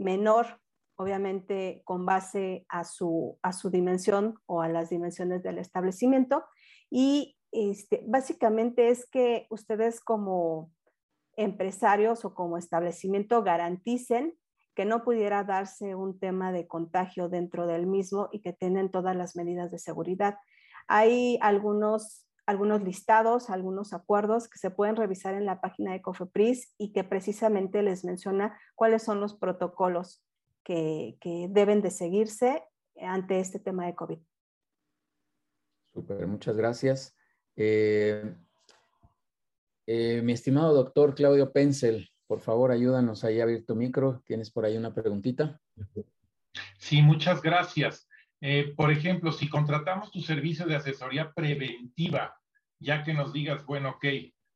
menor, 0.00 0.60
obviamente 0.96 1.82
con 1.84 2.04
base 2.04 2.66
a 2.68 2.84
su, 2.84 3.38
a 3.42 3.52
su 3.52 3.70
dimensión 3.70 4.38
o 4.46 4.62
a 4.62 4.68
las 4.68 4.90
dimensiones 4.90 5.42
del 5.42 5.58
establecimiento. 5.58 6.44
Y 6.90 7.36
este, 7.52 8.04
básicamente 8.06 8.90
es 8.90 9.06
que 9.06 9.46
ustedes 9.50 10.00
como 10.00 10.72
empresarios 11.36 12.24
o 12.24 12.34
como 12.34 12.58
establecimiento 12.58 13.42
garanticen 13.42 14.34
que 14.74 14.84
no 14.84 15.02
pudiera 15.04 15.44
darse 15.44 15.94
un 15.94 16.18
tema 16.18 16.52
de 16.52 16.66
contagio 16.66 17.28
dentro 17.28 17.66
del 17.66 17.86
mismo 17.86 18.28
y 18.32 18.40
que 18.40 18.52
tienen 18.52 18.90
todas 18.90 19.16
las 19.16 19.36
medidas 19.36 19.70
de 19.70 19.78
seguridad. 19.78 20.36
Hay 20.86 21.38
algunos, 21.42 22.26
algunos 22.50 22.82
listados, 22.82 23.48
algunos 23.48 23.92
acuerdos 23.92 24.48
que 24.48 24.58
se 24.58 24.70
pueden 24.70 24.96
revisar 24.96 25.34
en 25.34 25.46
la 25.46 25.60
página 25.60 25.92
de 25.92 26.02
COFEPRIS 26.02 26.74
y 26.78 26.92
que 26.92 27.04
precisamente 27.04 27.82
les 27.82 28.04
menciona 28.04 28.58
cuáles 28.74 29.02
son 29.04 29.20
los 29.20 29.34
protocolos 29.34 30.22
que, 30.64 31.16
deben 31.50 31.80
de 31.80 31.90
seguirse 31.90 32.62
ante 33.00 33.40
este 33.40 33.58
tema 33.60 33.86
de 33.86 33.94
COVID. 33.94 34.18
Súper, 35.92 36.26
muchas 36.26 36.56
gracias. 36.56 37.16
Eh, 37.56 38.34
eh, 39.86 40.20
mi 40.22 40.32
estimado 40.32 40.74
doctor 40.74 41.14
Claudio 41.14 41.52
Pencel, 41.52 42.10
por 42.26 42.40
favor, 42.40 42.70
ayúdanos 42.72 43.24
ahí 43.24 43.40
a 43.40 43.44
abrir 43.44 43.64
tu 43.64 43.74
micro. 43.74 44.22
¿Tienes 44.26 44.50
por 44.50 44.64
ahí 44.64 44.76
una 44.76 44.92
preguntita? 44.92 45.60
Sí, 46.78 47.00
muchas 47.02 47.42
gracias. 47.42 48.08
Eh, 48.40 48.72
por 48.76 48.90
ejemplo, 48.90 49.32
si 49.32 49.48
contratamos 49.48 50.10
tu 50.10 50.20
servicio 50.20 50.66
de 50.66 50.76
asesoría 50.76 51.32
preventiva, 51.32 52.36
ya 52.78 53.02
que 53.02 53.12
nos 53.12 53.32
digas, 53.32 53.64
bueno, 53.66 53.90
ok, 53.90 54.06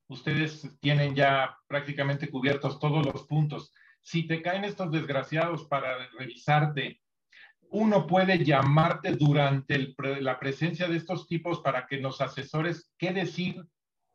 ustedes 0.09 0.77
tienen 0.81 1.15
ya 1.15 1.57
prácticamente 1.67 2.31
cubiertos 2.31 2.79
todos 2.79 3.05
los 3.05 3.27
puntos. 3.27 3.73
Si 4.01 4.27
te 4.27 4.43
caen 4.43 4.65
estos 4.65 4.91
desgraciados 4.91 5.65
para 5.65 6.09
revisarte, 6.19 7.01
uno 7.71 8.07
puede 8.07 8.45
llamarte 8.45 9.13
durante 9.13 9.95
la 10.21 10.39
presencia 10.39 10.89
de 10.89 10.97
estos 10.97 11.27
tipos 11.27 11.61
para 11.61 11.87
que 11.87 11.99
nos 11.99 12.21
asesores 12.21 12.93
qué 12.99 13.13
decir 13.13 13.67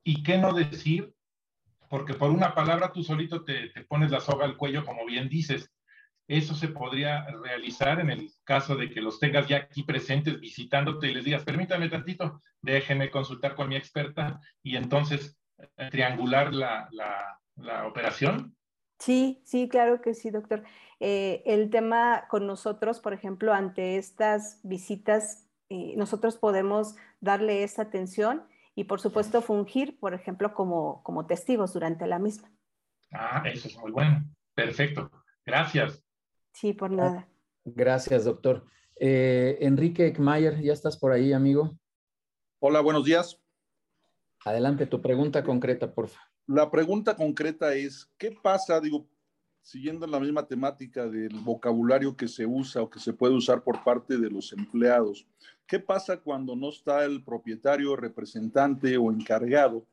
y 0.03 0.23
qué 0.23 0.37
no 0.37 0.53
decir 0.53 1.13
porque 1.89 2.13
por 2.13 2.29
una 2.29 2.53
palabra 2.53 2.91
tú 2.93 3.03
solito 3.03 3.43
te, 3.43 3.71
pones 3.87 4.11
la 4.11 4.21
soga 4.21 4.45
al 4.45 4.55
cuello, 4.55 4.85
como 4.85 5.05
bien 5.05 5.27
dices. 5.27 5.71
Eso 6.29 6.53
se 6.53 6.67
podría 6.67 7.25
realizar 7.43 7.99
en 7.99 8.11
el 8.11 8.29
caso 8.43 8.75
de 8.75 8.91
que 8.91 9.01
los 9.01 9.19
tengas 9.19 9.47
ya 9.47 9.57
aquí 9.57 9.81
presentes 9.81 10.39
visitándote 10.39 11.07
y 11.07 11.15
les 11.15 11.25
digas, 11.25 11.43
permítame 11.43 11.89
tantito, 11.89 12.39
déjenme 12.61 13.09
consultar 13.09 13.55
con 13.55 13.67
mi 13.67 13.75
experta 13.75 14.39
y 14.61 14.75
entonces 14.75 15.39
eh, 15.57 15.89
triangular 15.89 16.53
la, 16.53 16.87
operación. 17.87 18.55
Sí, 18.99 19.41
sí, 19.43 19.67
claro 19.67 20.01
que 20.01 20.13
sí, 20.13 20.29
doctor. 20.29 20.63
Eh, 20.99 21.41
el 21.47 21.71
tema 21.71 22.27
con 22.29 22.45
nosotros, 22.45 22.99
por 22.99 23.13
ejemplo, 23.13 23.51
ante 23.51 23.97
estas 23.97 24.59
visitas, 24.61 25.49
eh, 25.69 25.95
nosotros 25.97 26.37
podemos 26.37 26.95
darle 27.21 27.63
esa 27.63 27.81
atención 27.81 28.47
y 28.75 28.83
por 28.83 29.01
supuesto 29.01 29.41
fungir, 29.41 29.99
por 29.99 30.13
ejemplo, 30.13 30.53
como, 30.53 31.01
como 31.01 31.25
testigos 31.25 31.73
durante 31.73 32.05
la 32.05 32.19
misma. 32.19 32.51
Ah, 33.11 33.41
eso 33.45 33.67
es 33.67 33.75
muy 33.79 33.89
bueno. 33.89 34.23
Perfecto. 34.53 35.09
Gracias. 35.43 36.03
Sí, 36.59 36.73
por 36.73 36.91
nada. 36.91 37.25
Gracias, 37.63 38.25
doctor. 38.25 38.65
Eh, 38.99 39.59
Enrique 39.61 40.07
Eckmayer, 40.07 40.61
¿ya 40.61 40.73
estás 40.73 40.97
por 40.97 41.13
ahí, 41.13 41.31
amigo? 41.31 41.79
Hola, 42.59 42.81
buenos 42.81 43.05
días. 43.05 43.41
Adelante, 44.43 44.85
tu 44.85 45.01
pregunta 45.01 45.41
concreta, 45.41 45.93
por 45.93 46.09
favor. 46.09 46.27
La 46.47 46.69
pregunta 46.69 47.15
concreta 47.15 47.73
es, 47.75 48.11
¿qué 48.17 48.37
pasa, 48.43 48.81
digo, 48.81 49.07
siguiendo 49.61 50.05
la 50.05 50.19
misma 50.19 50.47
temática 50.47 51.07
del 51.07 51.39
vocabulario 51.39 52.17
que 52.17 52.27
se 52.27 52.45
usa 52.45 52.81
o 52.81 52.89
que 52.89 52.99
se 52.99 53.13
puede 53.13 53.35
usar 53.35 53.63
por 53.63 53.81
parte 53.85 54.17
de 54.17 54.29
los 54.29 54.51
empleados? 54.51 55.25
¿Qué 55.65 55.79
pasa 55.79 56.17
cuando 56.17 56.57
no 56.57 56.71
está 56.71 57.05
el 57.05 57.23
propietario, 57.23 57.95
representante 57.95 58.97
o 58.97 59.09
encargado 59.13 59.85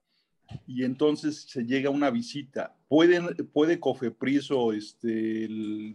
y 0.66 0.84
entonces 0.84 1.42
se 1.42 1.64
llega 1.64 1.88
a 1.88 1.92
una 1.92 2.10
visita? 2.10 2.76
¿Pueden, 2.88 3.36
¿Puede 3.52 3.80
Cofepris 3.80 4.50
o 4.50 4.72
este, 4.72 5.48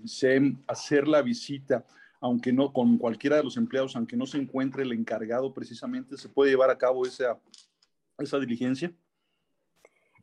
SEM 0.06 0.62
hacer 0.68 1.08
la 1.08 1.22
visita, 1.22 1.86
aunque 2.20 2.52
no 2.52 2.74
con 2.74 2.98
cualquiera 2.98 3.38
de 3.38 3.44
los 3.44 3.58
empleados, 3.58 3.96
aunque 3.96 4.18
no 4.18 4.26
se 4.26 4.38
encuentre 4.38 4.84
el 4.84 4.92
encargado 4.92 5.54
precisamente? 5.54 6.18
¿Se 6.18 6.30
puede 6.30 6.52
llevar 6.52 6.70
a 6.70 6.78
cabo 6.78 7.06
esa, 7.06 7.40
esa 8.18 8.40
diligencia? 8.40 8.92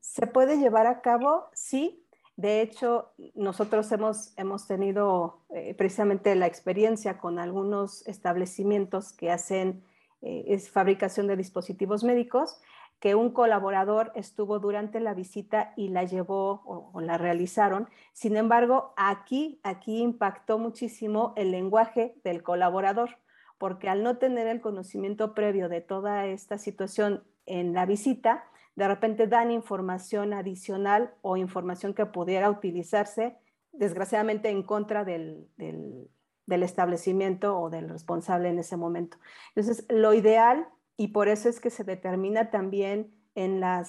Se 0.01 0.27
puede 0.27 0.59
llevar 0.59 0.87
a 0.87 1.01
cabo, 1.01 1.49
sí, 1.53 2.05
de 2.39 2.63
hecho, 2.63 3.11
nosotros 3.35 3.91
hemos, 3.91 4.33
hemos 4.37 4.69
tenido 4.69 5.43
eh, 5.51 5.75
precisamente 5.75 6.37
la 6.37 6.47
experiencia 6.47 7.19
con 7.19 7.41
algunos 7.41 8.07
establecimientos 8.07 9.13
que 9.13 9.33
hacen 9.33 9.83
eh, 10.23 10.45
es 10.47 10.71
fabricación 10.71 11.27
de 11.27 11.37
dispositivos 11.37 12.05
médicos, 12.05 12.61
que 13.01 13.15
un 13.15 13.31
colaborador 13.31 14.11
estuvo 14.15 14.59
durante 14.59 15.01
la 15.01 15.15
visita 15.15 15.73
y 15.77 15.89
la 15.89 16.05
llevó 16.05 16.63
o, 16.65 17.01
la 17.01 17.17
realizaron. 17.17 17.89
Sin 18.13 18.37
embargo, 18.37 18.93
aquí, 18.97 19.61
aquí 19.63 20.01
impactó 20.01 20.59
muchísimo 20.59 21.33
el 21.37 21.53
lenguaje 21.53 22.17
del 22.25 22.43
colaborador, 22.43 23.19
porque 23.57 23.89
al 23.89 24.03
no 24.03 24.19
tener 24.19 24.47
el 24.49 24.61
conocimiento 24.61 25.35
previo 25.35 25.69
de 25.69 25.81
toda 25.81 26.27
esta 26.27 26.59
situación 26.59 27.25
en 27.47 27.73
la 27.73 27.87
visita, 27.87 28.45
de 28.75 28.89
repente 28.89 29.27
dan 29.27 29.51
información 29.51 30.33
adicional 30.33 31.15
o 31.23 31.37
información 31.37 31.95
que 31.95 32.07
pudiera 32.07 32.51
utilizarse, 32.51 33.37
desgraciadamente, 33.73 34.51
en 34.51 34.63
contra 34.63 35.05
del, 35.05 35.49
del 35.57 36.63
establecimiento 36.63 37.61
o 37.61 37.71
del 37.71 37.89
responsable 37.89 38.49
en 38.49 38.59
ese 38.59 38.77
momento. 38.77 39.19
Entonces, 39.55 39.87
lo 39.89 40.15
ideal 40.15 40.69
y 40.99 41.09
por 41.09 41.29
eso 41.29 41.49
es 41.49 41.61
que 41.61 41.71
se 41.71 41.85
determina 41.85 42.51
también 42.51 43.15
eh, 43.35 43.83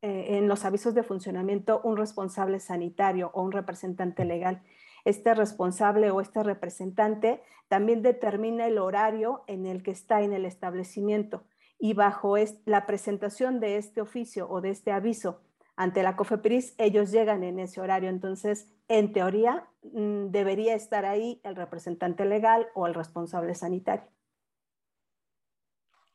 en 0.00 0.48
los 0.48 0.64
avisos 0.64 0.94
de 0.94 1.02
funcionamiento 1.02 1.80
un 1.82 1.96
responsable 1.96 2.60
sanitario 2.60 3.32
o 3.34 3.42
un 3.42 3.52
representante 3.52 4.24
legal. 4.24 4.62
Este 5.04 5.34
responsable 5.34 6.12
o 6.12 6.20
este 6.20 6.44
representante 6.44 7.42
también 7.66 8.02
determina 8.02 8.68
el 8.68 8.78
horario 8.78 9.42
en 9.48 9.66
el 9.66 9.82
que 9.82 9.90
está 9.90 10.22
en 10.22 10.32
el 10.32 10.46
establecimiento 10.46 11.44
y 11.78 11.94
bajo 11.94 12.36
la 12.66 12.86
presentación 12.86 13.58
de 13.58 13.76
este 13.76 14.00
oficio 14.00 14.48
o 14.48 14.60
de 14.60 14.70
este 14.70 14.92
aviso 14.92 15.42
ante 15.74 16.04
la 16.04 16.14
COFEPRIS, 16.14 16.74
ellos 16.78 17.10
llegan 17.10 17.42
en 17.42 17.58
ese 17.58 17.80
horario. 17.80 18.10
Entonces, 18.10 18.68
en 18.86 19.12
teoría, 19.12 19.66
mm, 19.82 20.26
debería 20.26 20.74
estar 20.74 21.04
ahí 21.04 21.40
el 21.42 21.56
representante 21.56 22.24
legal 22.26 22.68
o 22.74 22.86
el 22.86 22.94
responsable 22.94 23.56
sanitario. 23.56 24.06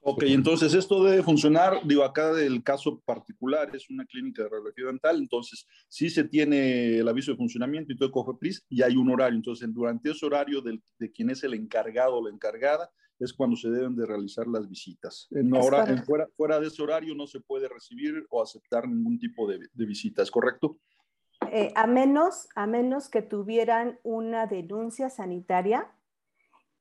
Ok, 0.09 0.23
entonces 0.23 0.73
esto 0.73 1.03
debe 1.03 1.21
funcionar, 1.21 1.81
digo, 1.83 2.01
acá 2.01 2.31
del 2.31 2.63
caso 2.63 3.01
particular 3.01 3.75
es 3.75 3.89
una 3.89 4.05
clínica 4.05 4.41
de 4.41 4.47
radiología 4.47 4.85
dental, 4.85 5.17
entonces 5.17 5.67
sí 5.89 6.09
se 6.09 6.23
tiene 6.23 6.99
el 6.99 7.07
aviso 7.09 7.31
de 7.31 7.37
funcionamiento 7.37 7.91
y 7.91 7.97
todo 7.97 8.09
COFEPRIS 8.09 8.63
y 8.69 8.83
hay 8.83 8.95
un 8.95 9.11
horario, 9.11 9.35
entonces 9.35 9.67
durante 9.73 10.11
ese 10.11 10.25
horario 10.25 10.61
de 10.61 11.11
quien 11.11 11.29
es 11.29 11.43
el 11.43 11.55
encargado 11.55 12.15
o 12.15 12.25
la 12.25 12.33
encargada 12.33 12.89
es 13.19 13.33
cuando 13.33 13.57
se 13.57 13.69
deben 13.69 13.97
de 13.97 14.05
realizar 14.05 14.47
las 14.47 14.69
visitas. 14.69 15.27
En 15.31 15.53
hora, 15.53 15.85
fuera, 16.05 16.29
fuera, 16.37 16.61
de 16.61 16.67
ese 16.67 16.81
horario 16.81 17.13
no 17.13 17.27
se 17.27 17.41
puede 17.41 17.67
recibir 17.67 18.25
o 18.29 18.41
aceptar 18.41 18.87
ningún 18.87 19.19
tipo 19.19 19.45
de, 19.45 19.59
de 19.73 19.85
visita, 19.85 20.23
¿es 20.23 20.31
correcto? 20.31 20.79
Eh, 21.51 21.73
a, 21.75 21.85
menos, 21.85 22.47
a 22.55 22.65
menos 22.65 23.09
que 23.09 23.21
tuvieran 23.21 23.99
una 24.03 24.47
denuncia 24.47 25.09
sanitaria 25.09 25.91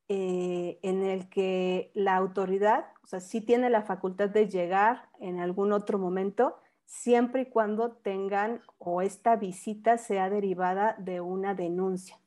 eh, 0.08 0.78
en 0.82 1.02
el 1.02 1.28
que 1.28 1.90
la 1.94 2.14
autoridad, 2.14 2.84
o 3.02 3.08
sea, 3.08 3.18
sí 3.18 3.40
tiene 3.40 3.70
la 3.70 3.82
facultad 3.82 4.28
de 4.28 4.48
llegar 4.48 5.08
en 5.18 5.40
algún 5.40 5.72
otro 5.72 5.98
momento, 5.98 6.60
siempre 6.84 7.42
y 7.42 7.46
cuando 7.46 7.90
tengan 7.90 8.62
o 8.78 9.02
esta 9.02 9.34
visita 9.34 9.98
sea 9.98 10.30
derivada 10.30 10.94
de 11.00 11.20
una 11.20 11.54
denuncia. 11.54 12.20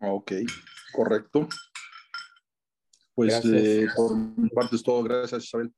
Ok, 0.00 0.32
correcto. 0.92 1.46
Pues 3.14 3.44
eh, 3.44 3.86
por 3.94 4.16
mi 4.16 4.48
parte 4.48 4.74
es 4.74 4.82
todo. 4.82 5.04
Gracias, 5.04 5.44
Isabel. 5.44 5.72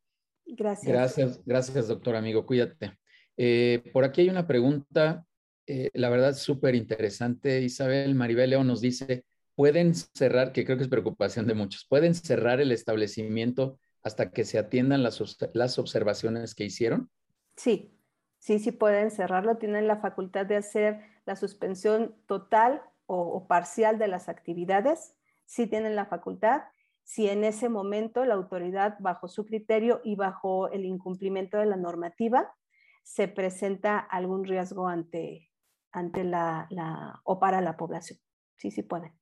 Gracias. 0.47 0.91
Gracias, 0.91 1.41
gracias, 1.45 1.89
doctor 1.89 2.17
amigo. 2.17 2.47
Cuídate. 2.47 2.99
Eh, 3.37 3.91
por 3.93 4.05
aquí 4.05 4.23
hay 4.23 4.31
una 4.31 4.47
pregunta, 4.47 5.27
la 5.67 6.09
verdad, 6.09 6.35
súper 6.35 6.75
interesante. 6.75 7.61
Isabel 7.61 8.15
Maribel 8.15 8.51
León 8.51 8.67
nos 8.69 8.81
dice, 8.81 9.27
pueden 9.55 9.95
cerrar, 9.95 10.53
que 10.53 10.65
creo 10.65 10.77
que 10.77 10.85
es 10.85 10.89
preocupación 10.89 11.47
de 11.47 11.55
muchos, 11.55 11.87
pueden 11.89 12.15
cerrar 12.15 12.61
el 12.61 12.73
establecimiento 12.73 13.79
hasta 14.03 14.31
que 14.31 14.45
se 14.45 14.59
atiendan 14.59 15.03
las, 15.03 15.21
las 15.55 15.79
observaciones 15.79 16.55
que 16.55 16.65
hicieron? 16.65 17.11
Sí, 17.57 17.97
sí, 18.39 18.59
sí 18.59 18.73
pueden 18.73 19.11
cerrarlo. 19.11 19.59
Tienen 19.59 19.87
la 19.87 19.99
facultad 19.99 20.47
de 20.47 20.57
hacer 20.57 21.01
la 21.25 21.37
suspensión 21.37 22.17
total 22.27 22.83
o, 23.07 23.47
parcial 23.47 23.99
de 23.99 24.09
las 24.09 24.29
actividades. 24.29 25.15
Sí 25.45 25.67
tienen 25.67 25.97
la 25.97 26.07
facultad. 26.07 26.63
Si 27.05 27.29
en 27.29 27.45
ese 27.45 27.69
momento 27.69 28.25
la 28.25 28.35
autoridad, 28.35 28.97
bajo 29.01 29.29
su 29.29 29.45
criterio 29.45 30.01
y 30.05 30.17
bajo 30.17 30.69
el 30.71 30.85
incumplimiento 30.85 31.59
de 31.59 31.67
la 31.67 31.77
normativa, 31.77 32.55
se 33.03 33.29
presenta 33.29 33.99
algún 33.99 34.45
riesgo 34.45 34.89
ante, 34.89 35.51
ante 35.91 36.25
la, 36.25 36.67
la 36.71 37.21
o 37.25 37.39
para 37.39 37.61
la 37.61 37.77
población. 37.77 38.19
Sí, 38.57 38.71
sí 38.71 38.83
pueden. 38.83 39.13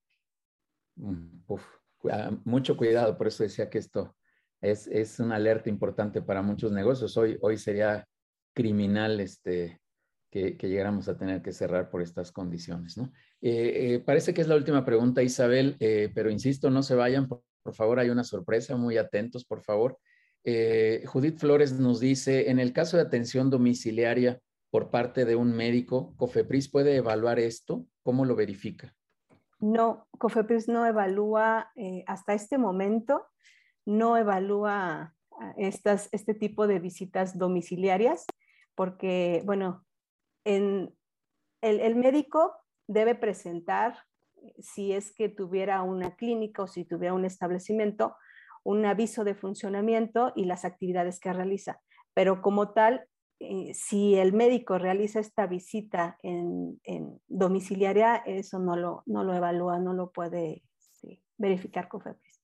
Mm, 1.01 1.43
ah, 2.11 2.31
mucho 2.45 2.77
cuidado, 2.77 3.17
por 3.17 3.27
eso 3.27 3.43
decía 3.43 3.71
que 3.71 3.79
esto 3.79 4.17
es, 4.61 4.87
es 4.87 5.19
una 5.19 5.37
alerta 5.37 5.71
importante 5.71 6.23
para 6.23 6.43
muchos 6.43 6.73
negocios. 6.73 7.17
Hoy, 7.17 7.39
hoy 7.41 7.57
sería 7.57 8.07
criminal 8.55 9.21
este, 9.21 9.81
que, 10.31 10.57
llegáramos 10.61 11.09
a 11.09 11.17
tener 11.17 11.43
que 11.43 11.53
cerrar 11.53 11.91
por 11.91 12.03
estas 12.03 12.33
condiciones. 12.33 12.97
¿no? 12.97 13.13
Eh, 13.41 13.95
eh, 13.95 13.99
parece 14.01 14.35
que 14.35 14.43
es 14.43 14.49
la 14.49 14.57
última 14.57 14.85
pregunta, 14.85 15.23
Isabel, 15.23 15.77
eh, 15.81 16.11
pero 16.15 16.31
insisto, 16.31 16.71
no 16.71 16.83
se 16.83 16.95
vayan, 16.95 17.29
por, 17.29 17.43
favor, 17.73 17.99
hay 17.99 18.11
una 18.11 18.25
sorpresa, 18.25 18.77
muy 18.77 18.97
atentos, 18.97 19.45
por 19.45 19.61
favor. 19.63 19.99
Judith 20.43 21.37
Flores 21.37 21.79
nos 21.79 22.01
dice, 22.01 22.51
en 22.51 22.59
el 22.59 22.73
caso 22.73 22.97
de 22.97 23.03
atención 23.03 23.51
domiciliaria 23.51 24.41
por 24.71 24.91
parte 24.91 25.27
de 25.27 25.37
un 25.37 25.53
médico, 25.53 26.15
¿Cofepris 26.17 26.71
puede 26.71 26.97
evaluar 26.97 27.39
esto? 27.39 27.87
¿Cómo 28.03 28.25
lo 28.25 28.35
verifica? 28.37 28.95
No, 29.61 30.07
COFEPRIS 30.19 30.69
no 30.69 30.87
evalúa 30.87 31.71
eh, 31.77 32.03
hasta 32.07 32.33
este 32.33 32.57
momento, 32.57 33.27
no 33.85 34.17
evalúa 34.17 35.15
ah, 35.39 35.55
estas, 35.59 36.09
este 36.13 36.35
tipo 36.35 36.67
de 36.67 36.79
visitas 36.79 37.37
domiciliarias, 37.37 38.25
porque, 38.75 39.43
bueno, 39.45 39.85
en, 40.45 40.95
el, 41.61 41.95
médico 41.97 42.55
debe 42.87 43.15
presentar, 43.15 43.99
si 44.59 44.93
es 44.93 45.13
que 45.13 45.29
tuviera 45.29 45.83
una 45.83 46.17
clínica 46.17 46.63
o 46.63 46.67
si 46.67 46.87
tuviera 46.87 47.13
un 47.13 47.27
establecimiento, 47.27 48.17
un 48.65 48.87
aviso 48.87 49.25
de 49.25 49.35
funcionamiento 49.35 50.33
y 50.35 50.47
las 50.47 50.65
actividades 50.65 51.21
que 51.21 51.33
realiza. 51.35 51.83
Pero 52.15 52.41
como 52.41 52.73
tal, 52.73 53.07
eh, 53.43 53.73
si 53.73 54.17
el 54.17 54.35
médico 54.35 54.77
realiza 54.77 55.19
esta 55.19 55.47
visita 55.47 56.19
en, 56.23 56.79
domiciliaria, 57.27 58.17
eso 58.27 58.59
no 58.59 58.77
lo, 58.77 59.03
no 59.07 59.25
lo 59.25 59.35
evalúa, 59.35 59.79
no 59.79 59.95
lo 59.95 60.13
puede 60.13 60.63
verificar 61.39 61.89
con 61.89 62.03
FEPRIS. 62.03 62.43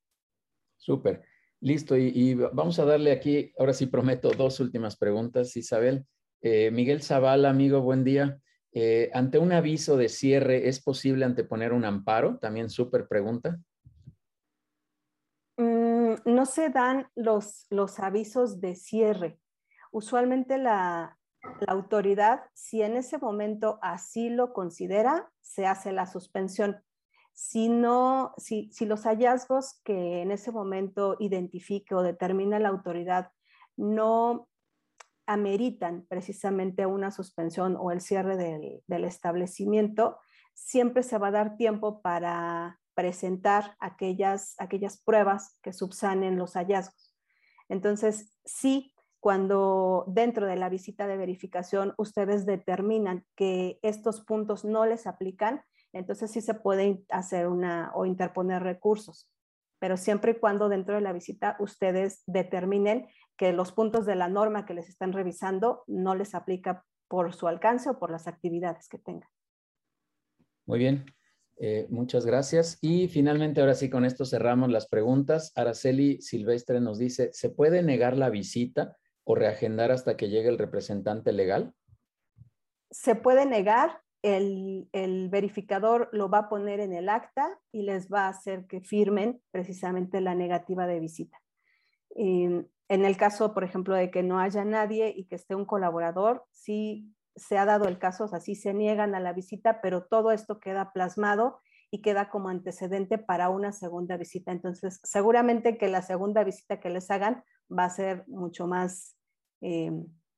Súper. 0.78 1.22
Listo. 1.60 1.98
Y, 1.98 2.34
vamos 2.34 2.78
a 2.78 2.86
darle 2.86 3.12
aquí, 3.12 3.52
ahora 3.58 3.74
sí 3.74 3.86
prometo, 3.86 4.30
dos 4.30 4.58
últimas 4.58 4.96
preguntas, 4.96 5.54
Isabel. 5.56 6.06
Eh, 6.40 6.70
Miguel 6.70 7.02
Zavala, 7.02 7.50
amigo, 7.50 7.82
buen 7.82 8.02
día. 8.02 8.40
Eh, 8.72 9.10
ante 9.12 9.38
un 9.38 9.52
aviso 9.52 9.98
de 9.98 10.08
cierre, 10.08 10.68
¿es 10.68 10.82
posible 10.82 11.26
anteponer 11.26 11.74
un 11.74 11.84
amparo? 11.84 12.38
También 12.38 12.70
súper 12.70 13.06
pregunta. 13.06 13.58
Mm, 15.58 16.14
no 16.24 16.46
se 16.46 16.70
dan 16.70 17.10
los, 17.14 17.66
los 17.68 17.98
avisos 17.98 18.60
de 18.62 18.74
cierre 18.74 19.38
usualmente 19.96 20.58
la, 20.58 21.18
autoridad, 21.68 22.42
si 22.54 22.82
en 22.82 22.96
ese 22.96 23.18
momento 23.18 23.78
así 23.80 24.28
lo 24.30 24.52
considera, 24.52 25.30
se 25.40 25.64
hace 25.64 25.92
la 25.92 26.06
suspensión. 26.06 26.82
Si, 27.32 27.68
no, 27.68 28.34
si, 28.36 28.68
los 28.80 29.04
hallazgos 29.04 29.80
que 29.84 30.22
en 30.22 30.32
ese 30.32 30.50
momento 30.50 31.16
identifique 31.20 31.94
o 31.94 32.02
determina 32.02 32.58
la 32.58 32.68
autoridad 32.68 33.30
no 33.76 34.48
ameritan 35.24 36.04
precisamente 36.08 36.84
una 36.84 37.10
suspensión 37.10 37.76
o 37.78 37.90
el 37.92 38.00
cierre 38.00 38.36
del, 38.36 38.82
del, 38.86 39.04
establecimiento, 39.04 40.18
siempre 40.52 41.04
se 41.04 41.16
va 41.16 41.28
a 41.28 41.38
dar 41.38 41.56
tiempo 41.56 42.02
para 42.02 42.80
presentar 42.94 43.76
aquellas, 43.78 44.56
aquellas 44.58 45.00
pruebas 45.00 45.58
que 45.62 45.72
subsanen 45.72 46.36
los 46.36 46.54
hallazgos. 46.54 47.16
Entonces, 47.68 48.36
sí, 48.44 48.92
cuando 49.20 50.04
dentro 50.08 50.46
de 50.46 50.56
la 50.56 50.68
visita 50.68 51.06
de 51.06 51.16
verificación 51.16 51.94
ustedes 51.98 52.46
determinan 52.46 53.24
que 53.34 53.78
estos 53.82 54.20
puntos 54.20 54.64
no 54.64 54.86
les 54.86 55.06
aplican, 55.06 55.62
entonces 55.92 56.30
sí 56.30 56.40
se 56.40 56.54
puede 56.54 57.04
hacer 57.08 57.48
una 57.48 57.90
o 57.94 58.06
interponer 58.06 58.62
recursos, 58.62 59.30
pero 59.78 59.96
siempre 59.96 60.32
y 60.32 60.38
cuando 60.38 60.68
dentro 60.68 60.94
de 60.94 61.00
la 61.00 61.12
visita 61.12 61.56
ustedes 61.58 62.22
determinen 62.26 63.08
que 63.36 63.52
los 63.52 63.72
puntos 63.72 64.06
de 64.06 64.16
la 64.16 64.28
norma 64.28 64.66
que 64.66 64.74
les 64.74 64.88
están 64.88 65.12
revisando 65.12 65.84
no 65.86 66.14
les 66.14 66.34
aplica 66.34 66.84
por 67.08 67.34
su 67.34 67.46
alcance 67.46 67.90
o 67.90 67.98
por 67.98 68.10
las 68.10 68.26
actividades 68.26 68.88
que 68.88 68.98
tengan. 68.98 69.28
Muy 70.66 70.78
bien, 70.78 71.04
eh, 71.58 71.86
muchas 71.90 72.26
gracias. 72.26 72.78
Y 72.80 73.08
finalmente, 73.08 73.60
ahora 73.60 73.74
sí, 73.74 73.88
con 73.88 74.04
esto 74.04 74.24
cerramos 74.24 74.70
las 74.70 74.88
preguntas. 74.88 75.52
Araceli 75.54 76.20
Silvestre 76.20 76.80
nos 76.80 76.98
dice, 76.98 77.30
¿se 77.32 77.50
puede 77.50 77.82
negar 77.82 78.16
la 78.16 78.30
visita 78.30 78.96
o 79.26 79.34
reagendar 79.34 79.90
hasta 79.90 80.16
que 80.16 80.28
llegue 80.28 80.48
el 80.48 80.56
representante 80.56 81.32
legal? 81.32 81.74
Se 82.90 83.16
puede 83.16 83.44
negar 83.44 84.00
el, 84.22 85.28
verificador 85.30 86.08
lo 86.12 86.30
va 86.30 86.38
a 86.38 86.48
poner 86.48 86.80
en 86.80 86.92
el 86.92 87.08
acta 87.08 87.58
y 87.72 87.82
les 87.82 88.08
va 88.08 88.26
a 88.26 88.28
hacer 88.28 88.66
que 88.66 88.80
firmen 88.80 89.40
precisamente 89.50 90.20
la 90.20 90.34
negativa 90.34 90.86
de 90.86 91.00
visita. 91.00 91.38
en 92.14 92.70
el 92.88 93.16
caso, 93.16 93.52
por 93.52 93.64
ejemplo, 93.64 93.94
de 93.94 94.10
que 94.10 94.22
no 94.22 94.38
haya 94.38 94.64
nadie 94.64 95.12
y 95.14 95.26
que 95.26 95.34
esté 95.34 95.54
un 95.54 95.64
colaborador, 95.64 96.44
sí 96.52 97.12
se 97.34 97.58
ha 97.58 97.66
dado 97.66 97.88
el 97.88 97.98
caso, 97.98 98.24
o 98.24 98.28
sea, 98.28 98.40
sí 98.40 98.54
se 98.54 98.72
niegan 98.72 99.14
a 99.14 99.20
la 99.20 99.32
visita, 99.32 99.80
pero 99.80 100.04
todo 100.04 100.30
esto 100.30 100.60
queda 100.60 100.92
plasmado 100.92 101.60
y 101.90 102.00
queda 102.00 102.30
como 102.30 102.48
antecedente 102.48 103.18
para 103.18 103.50
una 103.50 103.72
segunda 103.72 104.16
visita. 104.16 104.52
Entonces, 104.52 105.00
seguramente 105.02 105.76
que 105.76 105.88
la 105.88 106.02
segunda 106.02 106.44
visita 106.44 106.80
que 106.80 106.90
les 106.90 107.10
hagan 107.10 107.44
va 107.70 107.84
a 107.84 107.90
ser 107.90 108.24
mucho 108.26 108.66
más, 108.66 109.15
eh, 109.60 109.90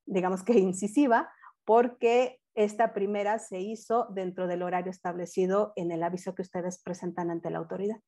digamos 0.06 0.42
que 0.42 0.58
incisiva, 0.58 1.30
porque 1.64 2.40
esta 2.54 2.92
primera 2.92 3.38
se 3.38 3.60
hizo 3.60 4.08
dentro 4.10 4.48
del 4.48 4.62
horario 4.62 4.90
establecido 4.90 5.72
en 5.76 5.92
el 5.92 6.02
aviso 6.02 6.34
que 6.34 6.42
ustedes 6.42 6.82
presentan 6.82 7.30
ante 7.30 7.50
la 7.50 7.58
autoridad. 7.58 7.98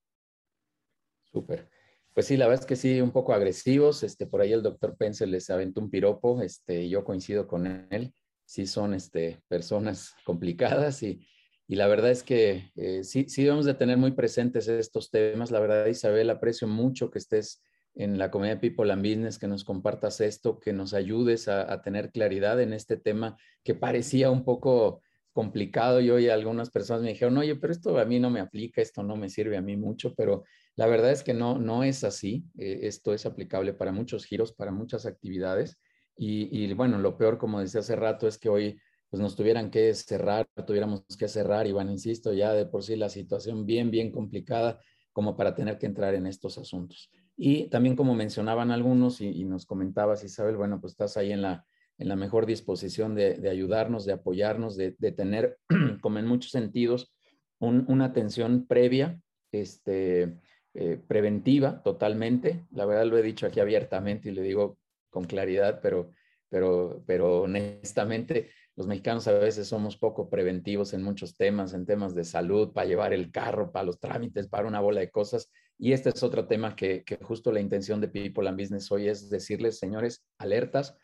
Súper. 1.24 1.70
Pues 2.12 2.26
sí, 2.26 2.36
la 2.36 2.48
verdad 2.48 2.62
es 2.62 2.66
que 2.66 2.76
sí, 2.76 3.00
un 3.00 3.12
poco 3.12 3.32
agresivos. 3.32 4.02
Este, 4.02 4.26
por 4.26 4.40
ahí 4.40 4.52
el 4.52 4.62
doctor 4.62 4.96
Pence 4.96 5.26
les 5.26 5.48
aventó 5.50 5.80
un 5.80 5.90
piropo, 5.90 6.42
este, 6.42 6.88
yo 6.88 7.04
coincido 7.04 7.46
con 7.46 7.86
él. 7.90 8.12
Sí 8.44 8.66
son 8.66 8.94
este, 8.94 9.40
personas 9.46 10.14
complicadas 10.24 11.02
y, 11.04 11.24
y 11.68 11.76
la 11.76 11.86
verdad 11.86 12.10
es 12.10 12.24
que 12.24 12.72
eh, 12.74 13.04
sí, 13.04 13.26
sí 13.28 13.44
debemos 13.44 13.64
de 13.64 13.74
tener 13.74 13.96
muy 13.96 14.10
presentes 14.10 14.66
estos 14.66 15.10
temas. 15.10 15.52
La 15.52 15.60
verdad, 15.60 15.86
Isabel, 15.86 16.30
aprecio 16.30 16.66
mucho 16.66 17.10
que 17.12 17.20
estés 17.20 17.62
en 17.94 18.18
la 18.18 18.30
comunidad 18.30 18.60
People 18.60 18.90
and 18.92 19.02
Business, 19.02 19.38
que 19.38 19.48
nos 19.48 19.64
compartas 19.64 20.20
esto, 20.20 20.58
que 20.60 20.72
nos 20.72 20.94
ayudes 20.94 21.48
a, 21.48 21.82
tener 21.82 22.12
claridad 22.12 22.60
en 22.60 22.72
este 22.72 22.96
tema 22.96 23.36
que 23.62 23.74
parecía 23.74 24.30
un 24.30 24.44
poco 24.44 25.02
complicado. 25.32 26.00
Yo 26.00 26.18
y 26.18 26.28
algunas 26.28 26.70
personas 26.70 27.02
me 27.02 27.10
dijeron, 27.10 27.36
oye, 27.36 27.56
pero 27.56 27.72
esto 27.72 27.98
a 27.98 28.04
mí 28.04 28.18
no 28.18 28.30
me 28.30 28.40
aplica, 28.40 28.80
esto 28.80 29.02
no 29.02 29.16
me 29.16 29.28
sirve 29.28 29.56
a 29.56 29.62
mí 29.62 29.76
mucho, 29.76 30.14
pero 30.14 30.44
la 30.76 30.86
verdad 30.86 31.10
es 31.10 31.22
que 31.22 31.34
no, 31.34 31.58
no 31.58 31.84
es 31.84 32.04
así. 32.04 32.44
Eh, 32.58 32.80
esto 32.82 33.12
es 33.12 33.26
aplicable 33.26 33.74
para 33.74 33.92
muchos 33.92 34.24
giros, 34.24 34.52
para 34.52 34.70
muchas 34.70 35.06
actividades. 35.06 35.78
Y, 36.22 36.72
bueno, 36.74 36.98
lo 36.98 37.16
peor, 37.16 37.38
como 37.38 37.60
decía 37.60 37.80
hace 37.80 37.96
rato, 37.96 38.28
es 38.28 38.36
que 38.36 38.50
hoy 38.50 38.78
pues 39.08 39.22
nos 39.22 39.34
tuvieran 39.36 39.70
que 39.70 39.92
cerrar, 39.94 40.46
tuviéramos 40.66 41.02
que 41.18 41.28
cerrar, 41.28 41.66
y 41.66 41.72
bueno, 41.72 41.90
insisto, 41.90 42.32
ya 42.34 42.52
de 42.52 42.66
por 42.66 42.84
sí 42.84 42.94
la 42.94 43.08
situación 43.08 43.64
bien, 43.64 43.90
bien 43.90 44.12
complicada 44.12 44.78
como 45.12 45.34
para 45.34 45.54
tener 45.54 45.78
que 45.78 45.86
entrar 45.86 46.14
en 46.14 46.26
estos 46.26 46.58
asuntos. 46.58 47.10
Y 47.42 47.70
también 47.70 47.96
como 47.96 48.14
mencionaban 48.14 48.70
algunos 48.70 49.22
y, 49.22 49.44
nos 49.44 49.64
comentabas, 49.64 50.22
Isabel, 50.24 50.58
bueno, 50.58 50.78
pues 50.78 50.92
estás 50.92 51.16
ahí 51.16 51.32
en 51.32 51.40
la, 51.40 51.64
en 51.96 52.08
la 52.08 52.14
mejor 52.14 52.44
disposición 52.44 53.14
de, 53.14 53.48
ayudarnos, 53.48 54.04
de 54.04 54.12
apoyarnos, 54.12 54.76
de, 54.76 54.92
tener, 54.92 55.56
como 56.02 56.18
en 56.18 56.26
muchos 56.26 56.50
sentidos, 56.50 57.14
una 57.58 58.04
atención 58.04 58.66
previa, 58.66 59.22
este, 59.52 60.36
eh, 60.74 61.00
preventiva 61.08 61.82
totalmente. 61.82 62.66
La 62.72 62.84
verdad 62.84 63.06
lo 63.06 63.16
he 63.16 63.22
dicho 63.22 63.46
aquí 63.46 63.58
abiertamente 63.58 64.28
y 64.28 64.32
le 64.32 64.42
digo 64.42 64.76
con 65.08 65.24
claridad, 65.24 65.80
pero, 65.80 66.10
pero, 66.50 67.02
pero 67.06 67.40
honestamente, 67.40 68.50
los 68.76 68.86
mexicanos 68.86 69.26
a 69.28 69.32
veces 69.32 69.66
somos 69.66 69.96
poco 69.96 70.28
preventivos 70.28 70.92
en 70.92 71.02
muchos 71.02 71.38
temas, 71.38 71.72
en 71.72 71.86
temas 71.86 72.14
de 72.14 72.24
salud, 72.24 72.74
para 72.74 72.86
llevar 72.86 73.14
el 73.14 73.30
carro, 73.32 73.72
para 73.72 73.86
los 73.86 73.98
trámites, 73.98 74.46
para 74.46 74.68
una 74.68 74.80
bola 74.80 75.00
de 75.00 75.10
cosas. 75.10 75.50
Y 75.82 75.94
este 75.94 76.10
es 76.10 76.22
otro 76.22 76.46
tema 76.46 76.76
que, 76.76 77.04
justo 77.22 77.50
la 77.50 77.60
intención 77.60 78.02
de 78.02 78.08
People 78.08 78.46
and 78.46 78.60
Business 78.60 78.92
hoy 78.92 79.08
es 79.08 79.30
decirles, 79.30 79.78
señores, 79.78 80.22
alertas, 80.36 80.94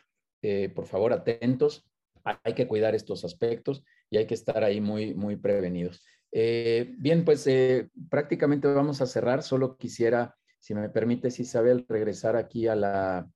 eh, 0.42 0.68
por 0.68 0.84
favor, 0.84 1.14
atentos, 1.14 1.88
hay 2.22 2.52
que 2.52 2.68
cuidar 2.68 2.94
estos 2.94 3.24
aspectos 3.24 3.82
y 4.10 4.18
hay 4.18 4.26
que 4.26 4.34
estar 4.34 4.62
ahí 4.62 4.82
muy, 4.82 5.14
muy 5.14 5.36
prevenidos. 5.36 6.04
Eh, 6.30 6.94
bien, 6.98 7.24
pues 7.24 7.46
eh, 7.46 7.88
prácticamente 8.10 8.68
vamos 8.68 9.00
a 9.00 9.06
cerrar. 9.06 9.42
Solo 9.42 9.78
quisiera, 9.78 10.36
si 10.58 10.74
me 10.74 10.90
permites, 10.90 11.40
Isabel, 11.40 11.86
regresar 11.88 12.36
aquí 12.36 12.66
a 12.66 12.76
la, 12.76 13.30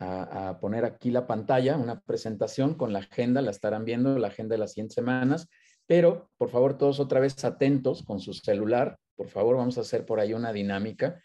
a, 0.00 0.58
poner 0.60 0.84
aquí 0.84 1.12
la 1.12 1.28
pantalla, 1.28 1.76
una 1.76 2.00
presentación 2.00 2.74
con 2.74 2.92
la 2.92 2.98
agenda, 2.98 3.42
la 3.42 3.52
estarán 3.52 3.84
viendo, 3.84 4.18
la 4.18 4.28
agenda 4.28 4.54
de 4.54 4.58
las 4.58 4.72
100 4.72 4.90
semanas, 4.90 5.48
pero 5.86 6.30
por 6.36 6.50
favor 6.50 6.76
todos 6.76 6.98
otra 6.98 7.20
vez 7.20 7.44
atentos 7.44 8.02
con 8.02 8.18
su 8.18 8.32
celular, 8.32 8.98
por 9.16 9.28
favor, 9.28 9.56
vamos 9.56 9.78
a 9.78 9.82
hacer 9.82 10.04
por 10.06 10.20
ahí 10.20 10.34
una 10.34 10.52
dinámica. 10.52 11.22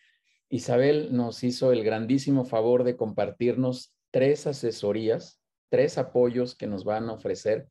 Isabel 0.49 1.09
nos 1.15 1.43
hizo 1.43 1.71
el 1.71 1.83
grandísimo 1.83 2.45
favor 2.45 2.83
de 2.83 2.95
compartirnos 2.95 3.95
tres 4.11 4.47
asesorías, 4.47 5.41
tres 5.69 5.97
apoyos 5.97 6.55
que 6.55 6.67
nos 6.67 6.83
van 6.83 7.09
a 7.09 7.13
ofrecer 7.13 7.67